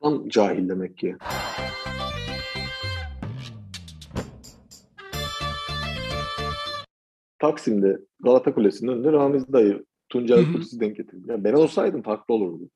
Adam 0.00 0.28
cahil 0.28 0.68
demek 0.68 0.98
ki. 0.98 1.16
Taksim'de 7.38 7.98
Galata 8.20 8.54
Kulesi'nin 8.54 8.92
önünde 8.92 9.12
Ramiz 9.12 9.52
dayı 9.52 9.84
Tuncay. 10.08 10.52
Kursi 10.52 10.80
denk 10.80 10.96
getirdi. 10.96 11.22
Yani 11.26 11.44
ben 11.44 11.52
olsaydım 11.52 12.02
farklı 12.02 12.34
olurdu. 12.34 12.70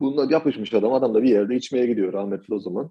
Bunlar 0.00 0.30
yapışmış 0.30 0.74
adam. 0.74 0.92
Adam 0.92 1.14
da 1.14 1.22
bir 1.22 1.28
yerde 1.28 1.56
içmeye 1.56 1.86
gidiyor 1.86 2.12
rahmetli 2.12 2.54
o 2.54 2.58
zaman. 2.58 2.90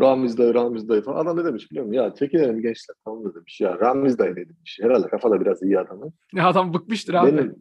Ramiz 0.00 0.38
dayı, 0.38 0.54
Ramiz 0.54 0.88
dayı 0.88 1.02
falan. 1.02 1.24
Adam 1.24 1.36
ne 1.38 1.44
demiş 1.44 1.70
biliyor 1.70 1.86
musun? 1.86 2.02
Ya 2.02 2.14
çekilelim 2.14 2.62
gençler 2.62 2.96
tamam 3.04 3.24
da 3.24 3.34
demiş. 3.34 3.60
Ya 3.60 3.78
Ramiz 3.78 4.18
dayı 4.18 4.32
ne 4.32 4.48
demiş. 4.48 4.78
Herhalde 4.82 5.08
kafada 5.08 5.40
biraz 5.40 5.62
iyi 5.62 5.78
adamın. 5.78 6.12
ya 6.34 6.48
adam 6.48 6.74
bıkmıştır 6.74 7.14
abi. 7.14 7.32
Benim, 7.32 7.56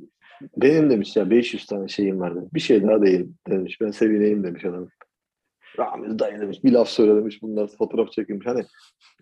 benim 0.57 0.89
demiş 0.89 1.15
ya 1.15 1.29
500 1.29 1.65
tane 1.65 1.87
şeyim 1.87 2.19
var 2.19 2.35
demiş. 2.35 2.49
Bir 2.53 2.59
şey 2.59 2.83
daha 2.83 3.01
değil 3.01 3.27
demiş. 3.49 3.81
Ben 3.81 3.91
sevineyim 3.91 4.43
demiş 4.43 4.65
adam. 4.65 4.87
Ramiz 5.79 6.19
dayı 6.19 6.41
demiş. 6.41 6.63
Bir 6.63 6.71
laf 6.71 6.89
söyle 6.89 7.15
demiş. 7.15 7.41
Bunlar 7.41 7.67
fotoğraf 7.67 8.11
çekilmiş. 8.11 8.45
Hani 8.45 8.65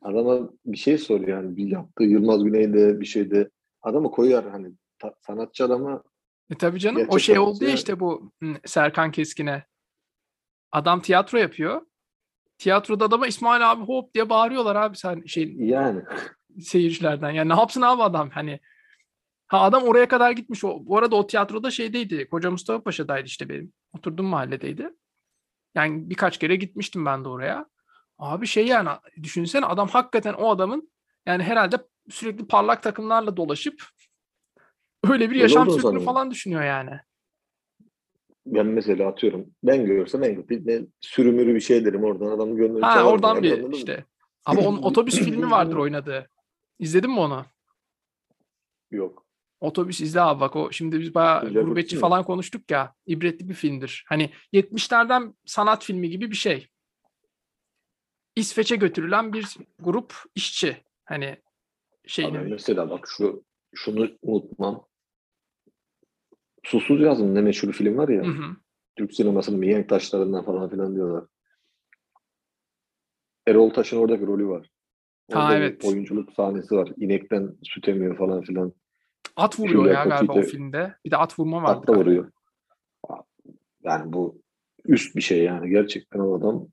adama 0.01 0.49
bir 0.65 0.77
şey 0.77 0.97
soruyor 0.97 1.27
yani. 1.43 1.57
Bir 1.57 1.67
yaptığı 1.67 2.03
Yılmaz 2.03 2.43
Güney'de 2.43 2.99
bir 2.99 3.05
şeyde 3.05 3.49
adamı 3.81 4.11
koyar 4.11 4.49
hani 4.49 4.71
ta- 4.99 5.15
sanatçı 5.21 5.65
adama 5.65 6.03
E 6.51 6.55
tabii 6.55 6.79
canım 6.79 7.05
o 7.09 7.19
şey 7.19 7.39
oldu 7.39 7.63
ya 7.63 7.73
işte 7.73 7.99
bu 7.99 8.31
Serkan 8.65 9.11
Keskin'e. 9.11 9.63
Adam 10.71 11.01
tiyatro 11.01 11.37
yapıyor. 11.37 11.81
Tiyatroda 12.61 13.05
adama 13.05 13.27
İsmail 13.27 13.71
abi 13.71 13.83
hop 13.83 14.13
diye 14.13 14.29
bağırıyorlar 14.29 14.75
abi 14.75 14.97
sen 14.97 15.23
şey 15.25 15.55
yani 15.57 16.03
seyircilerden. 16.59 17.29
Yani 17.29 17.49
ne 17.49 17.59
yapsın 17.59 17.81
abi 17.81 18.03
adam 18.03 18.29
hani. 18.29 18.59
Ha 19.47 19.61
adam 19.61 19.83
oraya 19.83 20.07
kadar 20.07 20.31
gitmiş. 20.31 20.63
O, 20.63 20.85
bu 20.85 20.97
arada 20.97 21.15
o 21.15 21.27
tiyatroda 21.27 21.71
şeydeydi. 21.71 22.29
Koca 22.29 22.51
Mustafa 22.51 22.83
Paşa'daydı 22.83 23.25
işte 23.25 23.49
benim. 23.49 23.73
Oturduğum 23.93 24.25
mahalledeydi. 24.25 24.89
Yani 25.75 26.09
birkaç 26.09 26.37
kere 26.37 26.55
gitmiştim 26.55 27.05
ben 27.05 27.25
de 27.25 27.29
oraya. 27.29 27.65
Abi 28.17 28.47
şey 28.47 28.67
yani 28.67 28.89
düşünsene 29.23 29.65
adam 29.65 29.87
hakikaten 29.87 30.33
o 30.33 30.49
adamın 30.49 30.91
yani 31.25 31.43
herhalde 31.43 31.75
sürekli 32.09 32.47
parlak 32.47 32.83
takımlarla 32.83 33.37
dolaşıp 33.37 33.83
öyle 35.09 35.29
bir 35.29 35.35
yaşam 35.35 35.69
sürdüğünü 35.69 36.03
falan 36.03 36.31
düşünüyor 36.31 36.63
yani. 36.63 36.99
Ben 38.45 38.65
mesela 38.65 39.07
atıyorum 39.09 39.45
ben 39.63 39.85
görsem 39.85 40.23
en 40.23 40.35
kötü 40.45 40.87
sürümürü 41.01 41.55
bir 41.55 41.59
şey 41.59 41.85
derim 41.85 42.03
oradan 42.03 42.25
adamın 42.25 42.55
gönlünü 42.55 42.81
Ha 42.81 43.03
oradan 43.03 43.43
bir 43.43 43.51
anladın 43.51 43.69
mı? 43.69 43.75
işte. 43.75 44.05
Ama 44.45 44.61
onun 44.61 44.81
otobüs 44.81 45.19
filmi 45.19 45.51
vardır 45.51 45.75
oynadığı. 45.75 46.29
İzledin 46.79 47.09
mi 47.11 47.19
onu? 47.19 47.45
Yok. 48.91 49.25
Otobüs 49.59 50.01
izle 50.01 50.21
abi 50.21 50.39
bak 50.39 50.55
o 50.55 50.71
şimdi 50.71 50.99
biz 50.99 51.15
bayağı 51.15 51.45
Güzel 51.47 51.63
gurbetçi 51.63 51.97
falan 51.99 52.23
konuştuk 52.23 52.71
ya. 52.71 52.95
ibretli 53.05 53.49
bir 53.49 53.53
filmdir. 53.53 54.05
Hani 54.07 54.29
70'lerden 54.53 55.33
sanat 55.45 55.83
filmi 55.83 56.09
gibi 56.09 56.31
bir 56.31 56.35
şey. 56.35 56.67
İsveç'e 58.35 58.75
götürülen 58.75 59.33
bir 59.33 59.47
grup 59.79 60.13
işçi. 60.35 60.77
Hani 61.05 61.37
şeyini. 62.07 62.39
Abi 62.39 62.49
mesela 62.49 62.89
bak 62.89 63.07
şu 63.07 63.43
şunu 63.75 64.09
unutmam. 64.21 64.85
Susuz 66.63 67.01
Yazın 67.01 67.35
ne 67.35 67.41
meşhur 67.41 67.73
film 67.73 67.97
var 67.97 68.09
ya. 68.09 68.23
Hı 68.23 68.27
hı. 68.27 68.55
Türk 68.95 69.13
sinemasının 69.13 69.59
mihenk 69.59 69.89
taşlarından 69.89 70.45
falan 70.45 70.69
filan 70.69 70.95
diyorlar. 70.95 71.23
Erol 73.47 73.69
Taş'ın 73.69 73.97
oradaki 73.97 74.27
rolü 74.27 74.47
var. 74.47 74.69
Ha, 75.31 75.39
Orada 75.39 75.55
bir 75.55 75.61
evet. 75.61 75.85
oyunculuk 75.85 76.33
sahnesi 76.33 76.75
var. 76.75 76.89
İnekten 76.97 77.57
süt 77.63 77.87
emiyor 77.87 78.17
falan 78.17 78.41
filan. 78.41 78.73
At 79.35 79.59
vuruyor 79.59 79.83
Julia 79.83 79.93
ya 79.93 80.03
galiba 80.03 80.33
o 80.33 80.41
filmde. 80.41 80.95
Bir 81.05 81.11
de 81.11 81.17
at 81.17 81.39
vurma 81.39 81.63
vardı. 81.63 81.73
Hatta 81.73 81.93
galiba. 81.93 82.01
vuruyor. 82.01 82.31
Yani 83.83 84.13
bu 84.13 84.41
üst 84.85 85.15
bir 85.15 85.21
şey 85.21 85.43
yani. 85.43 85.69
Gerçekten 85.69 86.19
o 86.19 86.37
adam 86.37 86.67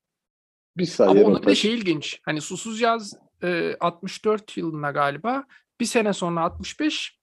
bir 0.76 0.84
saniye 0.84 1.24
Ama 1.24 1.42
de 1.42 1.44
Taş- 1.44 1.58
şey 1.58 1.74
ilginç. 1.74 2.20
Hani 2.24 2.40
Susuz 2.40 2.80
Yaz 2.80 3.18
e, 3.42 3.74
64 3.80 4.56
yılında 4.56 4.90
galiba. 4.90 5.44
Bir 5.80 5.84
sene 5.84 6.12
sonra 6.12 6.40
65. 6.40 7.18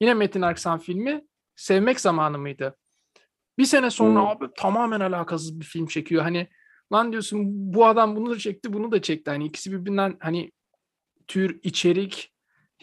Yine 0.00 0.14
Metin 0.14 0.42
Aksan 0.42 0.78
filmi. 0.78 1.24
Sevmek 1.58 2.00
zamanı 2.00 2.38
mıydı? 2.38 2.76
Bir 3.58 3.64
sene 3.64 3.90
sonra 3.90 4.20
Hmm. 4.20 4.26
abi 4.28 4.46
tamamen 4.56 5.00
alakasız 5.00 5.60
bir 5.60 5.64
film 5.64 5.86
çekiyor. 5.86 6.22
Hani 6.22 6.48
lan 6.92 7.12
diyorsun 7.12 7.42
bu 7.74 7.86
adam 7.86 8.16
bunu 8.16 8.30
da 8.30 8.38
çekti 8.38 8.72
bunu 8.72 8.92
da 8.92 9.02
çekti. 9.02 9.30
Hani 9.30 9.46
ikisi 9.46 9.72
birbirinden 9.72 10.16
hani 10.20 10.52
tür, 11.26 11.60
içerik, 11.62 12.34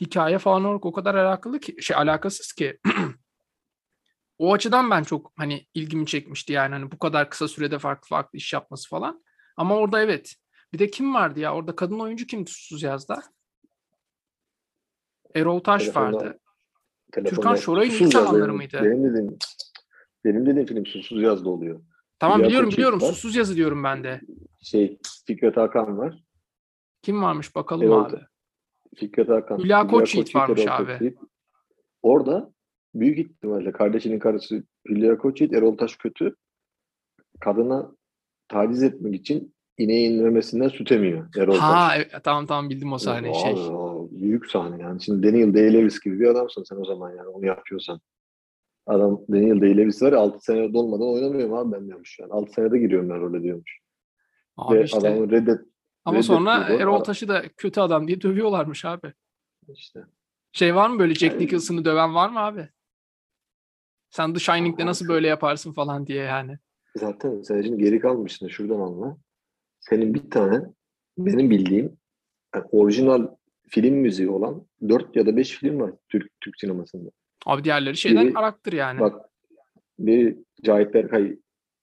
hikaye 0.01 0.39
falan 0.39 0.65
olarak 0.65 0.85
o 0.85 0.91
kadar 0.93 1.15
alakalı 1.15 1.59
ki 1.59 1.75
şey 1.81 1.97
alakasız 1.97 2.53
ki. 2.53 2.79
o 4.37 4.53
açıdan 4.53 4.91
ben 4.91 5.03
çok 5.03 5.33
hani 5.37 5.67
ilgimi 5.73 6.05
çekmişti 6.07 6.53
yani 6.53 6.73
hani 6.73 6.91
bu 6.91 6.99
kadar 6.99 7.29
kısa 7.29 7.47
sürede 7.47 7.79
farklı 7.79 8.07
farklı 8.07 8.37
iş 8.37 8.53
yapması 8.53 8.89
falan. 8.89 9.23
Ama 9.57 9.75
orada 9.75 10.01
evet. 10.01 10.35
Bir 10.73 10.79
de 10.79 10.89
kim 10.91 11.13
vardı 11.13 11.39
ya? 11.39 11.55
Orada 11.55 11.75
kadın 11.75 11.99
oyuncu 11.99 12.27
kim 12.27 12.47
Susuz 12.47 12.83
Yaz'da? 12.83 13.23
Erol 15.35 15.59
Taş 15.59 15.83
Telefonda- 15.83 16.13
vardı. 16.17 16.39
Telefonda 17.15 17.35
Türkan 17.35 17.55
Şoray'ın 17.55 17.91
ilk 17.91 18.13
zamanları 18.13 18.43
benim- 18.43 18.55
mıydı? 18.55 18.79
Benim 18.83 19.03
dediğim, 19.03 19.37
benim 20.25 20.45
dediğim 20.45 20.67
film 20.67 20.85
Susuz 20.85 21.21
Yaz'da 21.21 21.49
oluyor. 21.49 21.81
Tamam 22.19 22.39
Hülya 22.39 22.47
biliyorum 22.47 22.69
biliyorum. 22.71 23.01
var. 23.01 23.07
Susuz 23.07 23.35
Yazı 23.35 23.55
diyorum 23.55 23.83
ben 23.83 24.03
de. 24.03 24.21
Şey 24.61 24.99
Fikret 25.27 25.57
Hakan 25.57 25.97
var. 25.97 26.23
Kim 27.01 27.23
varmış 27.23 27.55
bakalım 27.55 27.83
Erol 27.83 28.05
abi. 28.05 28.19
Fikret 28.95 29.29
Hakan. 29.29 29.57
Hülya 29.57 29.87
Koçyiğit 29.87 30.27
Koçyiğit, 30.27 30.35
varmış 30.35 30.61
Erol 30.61 30.71
abi. 30.71 30.91
Koçyiğit. 30.91 31.17
Orada 32.01 32.51
büyük 32.95 33.19
ihtimalle 33.19 33.71
kardeşinin 33.71 34.19
karısı 34.19 34.63
Hülya 34.89 35.17
Koçyiğit, 35.17 35.53
Erol 35.53 35.77
Taş 35.77 35.95
kötü. 35.95 36.35
Kadına 37.39 37.91
taciz 38.47 38.83
etmek 38.83 39.15
için 39.15 39.54
ineğin 39.77 40.23
memesinden 40.23 40.67
süt 40.69 40.91
emiyor 40.91 41.27
Erol 41.37 41.57
Ha 41.57 41.93
evet, 41.95 42.11
tamam 42.23 42.45
tamam 42.45 42.69
bildim 42.69 42.93
o 42.93 42.97
sahneyi. 42.97 43.33
Abi, 43.33 43.39
Şey. 43.41 43.53
o 43.69 44.07
büyük 44.11 44.51
sahne 44.51 44.81
yani. 44.83 45.01
Şimdi 45.01 45.27
Daniel 45.27 45.53
Day-Lewis 45.53 46.03
gibi 46.03 46.19
bir 46.19 46.27
adamsın 46.27 46.63
sen 46.63 46.75
o 46.75 46.85
zaman 46.85 47.09
yani 47.15 47.27
onu 47.27 47.45
yapıyorsan. 47.45 48.01
Adam 48.87 49.21
Daniel 49.29 49.57
Day-Lewis 49.61 50.01
var 50.05 50.11
ya 50.13 50.19
6 50.19 50.39
sene 50.39 50.73
dolmadan 50.73 51.07
oynamıyorum 51.07 51.53
abi 51.53 51.71
ben 51.71 51.87
diyormuş 51.87 52.19
yani. 52.19 52.31
6 52.33 52.51
senede 52.53 52.77
giriyorum 52.79 53.09
ben 53.09 53.21
role 53.21 53.43
diyormuş. 53.43 53.79
Abi 54.57 54.77
Ve 54.79 54.83
işte. 54.83 54.97
adamı 54.97 55.31
reddet 55.31 55.59
Ama 56.05 56.15
reddet 56.15 56.25
sonra. 56.25 56.63
Erol 56.69 56.99
Taş'ı 56.99 57.27
da 57.27 57.43
kötü 57.57 57.81
adam 57.81 58.07
diye 58.07 58.21
dövüyorlarmış 58.21 58.85
abi. 58.85 59.13
işte. 59.73 59.99
Şey 60.51 60.75
var 60.75 60.89
mı 60.89 60.99
böyle 60.99 61.13
Jack 61.15 61.33
Yani- 61.33 61.43
Nicholson'ı 61.45 61.85
döven 61.85 62.15
var 62.15 62.29
mı 62.29 62.39
abi? 62.39 62.69
Sen 64.09 64.33
The 64.33 64.39
Shining'de 64.39 64.85
nasıl 64.85 65.07
böyle 65.07 65.27
yaparsın 65.27 65.73
falan 65.73 66.07
diye 66.07 66.23
yani. 66.23 66.57
Zaten 66.97 67.41
sen 67.41 67.61
şimdi 67.61 67.83
geri 67.83 67.99
kalmışsın 67.99 68.47
şuradan 68.47 68.79
anla. 68.79 69.17
Senin 69.89 70.13
bir 70.13 70.29
tane 70.29 70.65
benim 71.17 71.49
bildiğim 71.49 71.97
yani 72.55 72.65
orijinal 72.71 73.27
film 73.69 73.95
müziği 73.95 74.29
olan 74.29 74.67
4 74.89 75.15
ya 75.15 75.25
da 75.25 75.37
5 75.37 75.51
film 75.51 75.79
var 75.79 75.93
Türk 76.09 76.31
Türk 76.41 76.59
sinemasında. 76.59 77.11
Abi 77.45 77.63
diğerleri 77.63 77.97
şeyden 77.97 78.27
Biri- 78.27 78.37
araktır 78.37 78.73
yani. 78.73 78.99
Bak 78.99 79.29
bir 79.99 80.37
Cahit 80.63 80.93
Berkay. 80.93 81.37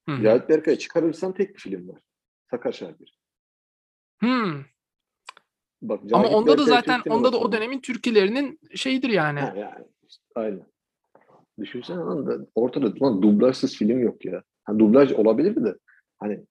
Hı 0.08 0.12
hı. 0.12 0.22
Cahit 0.22 0.48
Berkay 0.48 0.76
çıkarırsan 0.76 1.34
tek 1.34 1.54
bir 1.54 1.60
film 1.60 1.88
var. 1.88 2.00
Sakar 2.50 2.72
Şakir. 2.72 3.18
Hmm. 4.18 4.62
Bak, 5.82 6.00
Ama 6.00 6.08
Cahit 6.08 6.34
onda 6.34 6.52
da 6.52 6.56
Berkay 6.56 6.66
zaten 6.66 7.02
Türk 7.02 7.12
onda 7.12 7.32
da 7.32 7.38
o 7.38 7.52
dönemin 7.52 7.80
türkülerinin 7.80 8.60
şeyidir 8.74 9.08
yani. 9.10 9.40
Ha, 9.40 9.54
yani 9.56 9.84
işte, 10.08 10.24
aynen. 10.34 10.66
Düşünsene 11.60 11.96
lan 11.96 12.26
da 12.26 12.46
ortada 12.54 12.94
lan 13.02 13.22
dublajsız 13.22 13.76
film 13.76 14.00
yok 14.00 14.24
ya. 14.24 14.42
Ha, 14.64 14.78
dublaj 14.78 15.12
olabilir 15.12 15.64
de 15.64 15.74
hani 16.18 16.44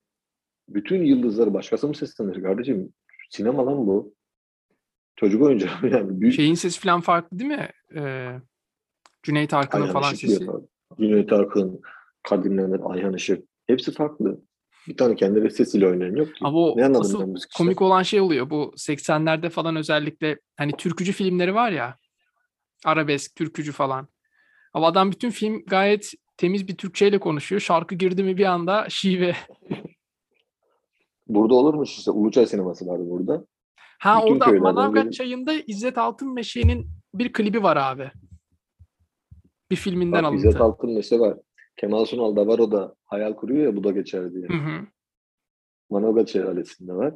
bütün 0.74 1.03
yıldızları 1.03 1.53
başkası 1.53 1.88
mı 1.88 1.95
seslenir 1.95 2.43
kardeşim? 2.43 2.93
Sinema 3.30 3.65
lan 3.65 3.88
bu. 3.88 4.13
Çocuk 5.15 5.41
oyuncağı 5.41 5.72
yani. 5.84 6.22
Büyük, 6.22 6.36
Şeyin 6.36 6.53
sesi 6.53 6.80
falan 6.80 7.01
farklı 7.01 7.39
değil 7.39 7.51
mi? 7.51 7.69
Ee, 7.95 8.39
Cüneyt 9.24 9.53
Arkın'ın 9.53 9.82
Ayhan 9.82 9.93
falan 9.93 10.13
Işık 10.13 10.30
sesi. 10.30 10.43
yapar. 10.43 10.61
Cüneyt 10.99 11.34
Arkın, 11.34 11.82
Kadir 12.24 12.49
Mehmet, 12.49 12.82
Ayhan 12.84 13.13
Işık. 13.13 13.43
Hepsi 13.67 13.91
farklı. 13.91 14.41
Bir 14.88 14.97
tane 14.97 15.15
kendi 15.15 15.51
sesiyle 15.51 15.88
oynayan 15.88 16.15
yok 16.15 16.28
ki. 16.28 16.39
Ama 16.41 16.59
o 16.59 16.78
ne 16.78 16.97
asıl 16.97 17.36
komik 17.57 17.82
olan 17.82 18.03
şey 18.03 18.22
oluyor. 18.22 18.49
Bu 18.49 18.74
80'lerde 18.78 19.49
falan 19.49 19.76
özellikle 19.76 20.39
hani 20.57 20.72
türkücü 20.72 21.11
filmleri 21.11 21.55
var 21.55 21.72
ya. 21.72 21.97
Arabesk, 22.86 23.36
türkücü 23.36 23.72
falan. 23.72 24.07
Ama 24.74 24.88
adam 24.88 25.11
bütün 25.11 25.30
film 25.30 25.63
gayet 25.67 26.11
temiz 26.38 26.67
bir 26.67 26.78
Türkçeyle 26.78 27.19
konuşuyor. 27.19 27.61
Şarkı 27.61 27.95
girdi 27.95 28.24
mi 28.24 28.38
bir 28.38 28.45
anda 28.45 28.86
şive. 28.89 29.36
Burada 31.36 31.53
olurmuş 31.53 31.97
işte 31.97 32.11
Uluçay 32.11 32.45
sineması 32.45 32.88
vardı 32.88 33.03
burada. 33.05 33.45
Ha 33.99 34.21
Bütün 34.25 34.39
orada 34.39 34.59
Manavgat 34.59 35.13
Çayı'nda 35.13 35.53
İzzet 35.67 35.97
Altınmeşe'nin 35.97 36.88
bir 37.13 37.34
klibi 37.34 37.63
var 37.63 37.77
abi. 37.77 38.11
Bir 39.71 39.75
filminden 39.75 40.23
alıntı. 40.23 40.47
İzzet 40.47 40.61
Altınmeşe 40.61 41.19
var. 41.19 41.38
Kemal 41.77 42.05
Sunal 42.05 42.36
da 42.36 42.47
var 42.47 42.59
o 42.59 42.71
da 42.71 42.95
hayal 43.05 43.34
kuruyor 43.34 43.63
ya 43.63 43.75
bu 43.75 43.84
da 43.84 43.91
geçer 43.91 44.34
diye. 44.34 44.47
Hı 44.47 44.53
hı. 44.53 44.88
Manavgat 45.89 46.29
Şelalesi'nde 46.29 46.93
var. 46.93 47.13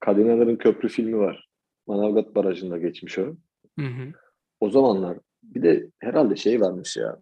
Kadinaların 0.00 0.58
Köprü 0.58 0.88
filmi 0.88 1.18
var. 1.18 1.48
Manavgat 1.86 2.34
Barajı'nda 2.34 2.78
geçmiş 2.78 3.18
o. 3.18 3.36
Hı 3.78 3.86
hı. 3.86 4.12
O 4.60 4.70
zamanlar 4.70 5.18
bir 5.42 5.62
de 5.62 5.90
herhalde 5.98 6.36
şey 6.36 6.60
varmış 6.60 6.96
ya. 6.96 7.20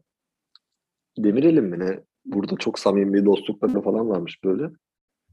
Demirel'in 1.19 1.65
mi 1.65 1.79
ne? 1.79 2.01
Burada 2.25 2.57
çok 2.57 2.79
samimi 2.79 3.25
dostlukları 3.25 3.83
falan 3.83 4.09
varmış 4.09 4.45
böyle. 4.45 4.71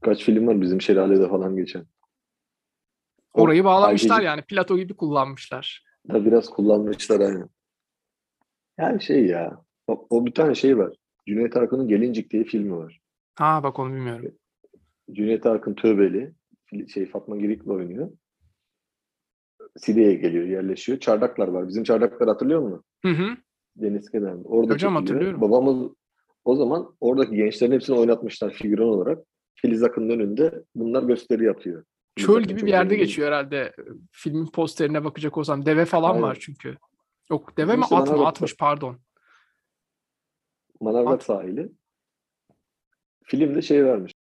Kaç 0.00 0.24
film 0.24 0.46
var 0.46 0.60
bizim 0.60 0.80
şelalede 0.80 1.28
falan 1.28 1.56
geçen. 1.56 1.86
Orayı 3.32 3.64
bağlamışlar 3.64 4.22
yani. 4.22 4.42
Plato 4.42 4.76
gibi 4.76 4.94
kullanmışlar. 4.94 5.84
Da 6.08 6.24
biraz 6.24 6.50
kullanmışlar 6.50 7.20
aynı. 7.20 7.48
Yani 8.78 9.02
şey 9.02 9.26
ya. 9.26 9.60
O, 9.86 10.06
o 10.10 10.26
bir 10.26 10.34
tane 10.34 10.54
şey 10.54 10.78
var. 10.78 10.96
Cüneyt 11.26 11.56
Arkın'ın 11.56 11.88
Gelincik 11.88 12.30
diye 12.30 12.44
filmi 12.44 12.76
var. 12.76 13.00
Ha 13.34 13.62
bak 13.62 13.78
onu 13.78 13.94
bilmiyorum. 13.94 14.32
Cüneyt 15.12 15.46
Arkın 15.46 15.74
tövbeli. 15.74 16.34
Şey 16.88 17.06
Fatma 17.06 17.36
Girik'le 17.36 17.66
oynuyor. 17.66 18.10
Side'ye 19.76 20.14
geliyor, 20.14 20.46
yerleşiyor. 20.46 21.00
Çardaklar 21.00 21.48
var. 21.48 21.68
Bizim 21.68 21.84
çardaklar 21.84 22.28
hatırlıyor 22.28 22.60
musun? 22.60 22.84
Hı 23.02 23.08
hı. 23.08 23.36
Deniz 23.76 24.10
kenarında. 24.10 24.48
Orada 24.48 24.74
Hocam 24.74 24.96
hatırlıyorum. 24.96 25.40
Babamız 25.40 25.92
o 26.44 26.56
zaman 26.56 26.96
oradaki 27.00 27.36
gençlerin 27.36 27.72
hepsini 27.72 27.96
oynatmışlar 27.96 28.52
figüran 28.52 28.88
olarak. 28.88 29.24
Filiz 29.56 29.82
Akın'ın 29.82 30.08
önünde 30.08 30.64
bunlar 30.74 31.02
gösteri 31.02 31.44
yapıyor. 31.44 31.84
Filiz 32.14 32.26
Çöl 32.26 32.36
Akın 32.36 32.48
gibi 32.48 32.62
bir 32.62 32.70
yerde 32.70 32.94
ünlü. 32.94 33.02
geçiyor 33.02 33.28
herhalde. 33.28 33.74
Filmin 34.12 34.46
posterine 34.46 35.04
bakacak 35.04 35.38
olsam. 35.38 35.66
Deve 35.66 35.84
falan 35.84 36.10
Aynen. 36.10 36.22
var 36.22 36.38
çünkü. 36.40 36.76
Yok 37.30 37.56
deve 37.56 37.66
Bizim 37.66 37.80
mi 37.80 37.86
at 37.90 38.10
mı? 38.10 38.26
Atmış 38.26 38.56
pardon. 38.56 39.00
Manavgat 40.80 41.14
At. 41.14 41.22
sahili. 41.22 41.72
Filmde 43.24 43.62
şey 43.62 43.84
vermiş. 43.84 44.12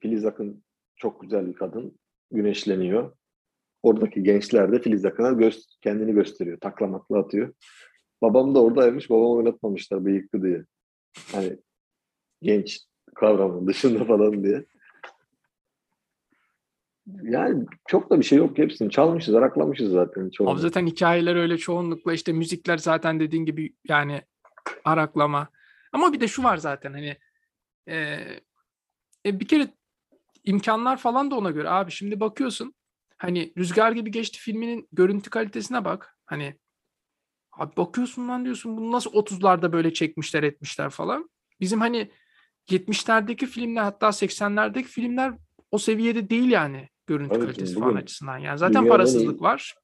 Filiz 0.00 0.24
Akın 0.24 0.64
çok 0.96 1.20
güzel 1.20 1.46
bir 1.46 1.54
kadın. 1.54 1.98
Güneşleniyor. 2.30 3.16
Oradaki 3.82 4.22
gençler 4.22 4.72
de 4.72 4.82
Filiz 4.82 5.04
Akın'a 5.04 5.32
göz, 5.32 5.78
kendini 5.80 6.12
gösteriyor. 6.12 6.60
Taklamakla 6.60 7.18
atıyor. 7.18 7.54
Babam 8.22 8.54
da 8.54 8.62
oradaymış. 8.62 9.10
Babam 9.10 9.30
oynatmamışlar 9.30 10.04
bıyıklı 10.04 10.42
diye. 10.42 10.64
Hani 11.32 11.58
genç 12.42 12.80
kavramın 13.14 13.66
dışında 13.66 14.04
falan 14.04 14.44
diye. 14.44 14.64
Yani 17.22 17.66
çok 17.88 18.10
da 18.10 18.18
bir 18.18 18.24
şey 18.24 18.38
yok. 18.38 18.58
Hepsini 18.58 18.90
çalmışız, 18.90 19.34
araklamışız 19.34 19.90
zaten. 19.90 20.30
çoğunu. 20.30 20.50
Abi 20.50 20.60
zaten 20.60 20.86
hikayeler 20.86 21.36
öyle 21.36 21.58
çoğunlukla 21.58 22.12
işte 22.12 22.32
müzikler 22.32 22.78
zaten 22.78 23.20
dediğin 23.20 23.44
gibi 23.44 23.74
yani 23.88 24.22
araklama. 24.84 25.48
Ama 25.92 26.12
bir 26.12 26.20
de 26.20 26.28
şu 26.28 26.42
var 26.42 26.56
zaten 26.56 26.92
hani 26.92 27.16
e, 27.88 27.96
e, 29.26 29.40
bir 29.40 29.48
kere 29.48 29.68
imkanlar 30.44 30.96
falan 30.96 31.30
da 31.30 31.36
ona 31.36 31.50
göre 31.50 31.70
abi 31.70 31.90
şimdi 31.90 32.20
bakıyorsun 32.20 32.74
hani 33.18 33.52
Rüzgar 33.58 33.92
gibi 33.92 34.10
geçti 34.10 34.38
filminin 34.38 34.88
görüntü 34.92 35.30
kalitesine 35.30 35.84
bak 35.84 36.16
hani 36.26 36.56
abi 37.52 37.76
bakıyorsun 37.76 38.28
lan 38.28 38.44
diyorsun 38.44 38.76
bunu 38.76 38.92
nasıl 38.92 39.10
30'larda 39.10 39.72
böyle 39.72 39.92
çekmişler 39.92 40.42
etmişler 40.42 40.90
falan. 40.90 41.30
Bizim 41.60 41.80
hani 41.80 42.10
70'lerdeki 42.72 43.46
filmler 43.46 43.82
hatta 43.82 44.08
80'lerdeki 44.08 44.84
filmler 44.84 45.34
o 45.70 45.78
seviyede 45.78 46.30
değil 46.30 46.50
yani 46.50 46.88
görüntü 47.06 47.34
Evet, 47.34 47.44
kalitesi 47.44 47.74
falan 47.74 47.94
açısından. 47.94 48.38
Yani 48.38 48.58
zaten 48.58 48.88
parasızlık 48.88 49.40
iyi- 49.40 49.42
var. 49.42 49.74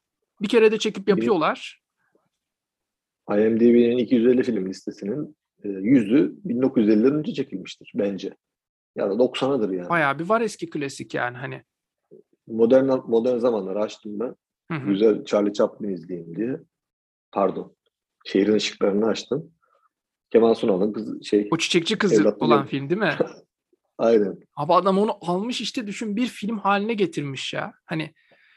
Bir 0.43 0.49
kere 0.49 0.73
de 0.73 0.79
çekip 0.79 1.09
yapıyorlar. 1.09 1.83
IMDb'nin 3.31 3.99
250 3.99 4.43
film 4.43 4.69
listesinin 4.69 5.37
e, 5.65 5.69
yüzü 5.69 6.37
1950'den 6.47 7.15
önce 7.15 7.35
çekilmiştir 7.35 7.93
bence. 7.95 8.37
Ya 8.97 9.11
da 9.11 9.15
90'adır 9.15 9.75
yani. 9.77 9.89
Bayağı 9.89 10.19
bir 10.19 10.29
var 10.29 10.41
eski 10.41 10.71
klasik 10.71 11.15
yani 11.15 11.37
hani. 11.37 11.63
Modern 12.47 12.85
modern 12.85 13.39
zamanları 13.39 13.81
açtım 13.81 14.21
ben. 14.21 14.35
Hı 14.71 14.75
hı. 14.79 14.91
Güzel 14.91 15.25
Charlie 15.25 15.53
Chaplin 15.53 15.89
izleyeyim 15.89 16.37
diye. 16.37 16.61
Pardon. 17.33 17.77
Şehrin 18.25 18.53
ışıklarını 18.55 19.07
açtım. 19.07 19.53
Kemal 20.31 20.55
Sunal'ın 20.55 20.93
kız 20.93 21.23
şey 21.25 21.49
O 21.51 21.57
çiçekçi 21.57 21.99
kızı 21.99 22.37
olan 22.41 22.67
film 22.67 22.91
değil 22.91 23.01
mi? 23.01 23.15
aynen. 23.99 24.39
Abi 24.57 24.73
adam 24.73 24.99
onu 24.99 25.19
almış 25.21 25.61
işte 25.61 25.87
düşün 25.87 26.17
bir 26.17 26.27
film 26.27 26.59
haline 26.59 26.95
getirmiş 26.95 27.55
ya. 27.55 27.73
Hani 27.85 28.15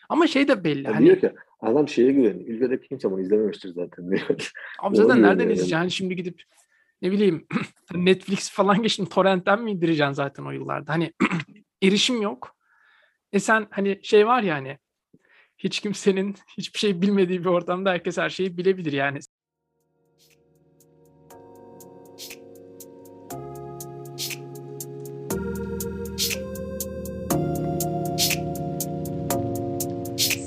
ama 0.09 0.27
şey 0.27 0.47
de 0.47 0.63
belli. 0.63 0.87
Ya 0.87 0.95
Hani 0.95 1.05
diyor 1.05 1.19
ki 1.19 1.33
adam 1.61 1.87
şeye 1.87 2.11
güveniyor. 2.11 2.47
Ülkede 2.47 2.81
kimse 2.81 3.11
bunu 3.11 3.21
izlememiştir 3.21 3.69
zaten 3.69 4.11
diyor. 4.11 4.21
abi 4.79 4.95
zaten 4.95 5.21
nereden 5.21 5.29
yani. 5.29 5.53
izleyeceksin? 5.53 5.75
Hani 5.75 5.91
şimdi 5.91 6.15
gidip 6.15 6.43
ne 7.01 7.11
bileyim 7.11 7.47
Netflix 7.93 8.51
falan 8.51 8.81
geçtin 8.81 9.05
torrentten 9.05 9.63
mi 9.63 9.71
indireceksin 9.71 10.13
zaten 10.13 10.43
o 10.45 10.51
yıllarda? 10.51 10.93
Hani 10.93 11.13
erişim 11.83 12.21
yok. 12.21 12.55
E 13.33 13.39
sen 13.39 13.67
hani 13.69 13.99
şey 14.03 14.27
var 14.27 14.43
ya 14.43 14.55
hani 14.55 14.77
hiç 15.57 15.79
kimsenin 15.79 16.35
hiçbir 16.57 16.79
şey 16.79 17.01
bilmediği 17.01 17.39
bir 17.39 17.49
ortamda 17.49 17.91
herkes 17.91 18.17
her 18.17 18.29
şeyi 18.29 18.57
bilebilir 18.57 18.91
yani. 18.91 19.19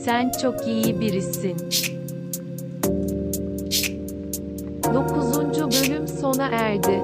Sen 0.05 0.31
çok 0.43 0.67
iyi 0.67 1.01
birisin. 1.01 1.57
9. 4.95 5.61
bölüm 5.61 6.09
sona 6.09 6.47
erdi. 6.47 7.03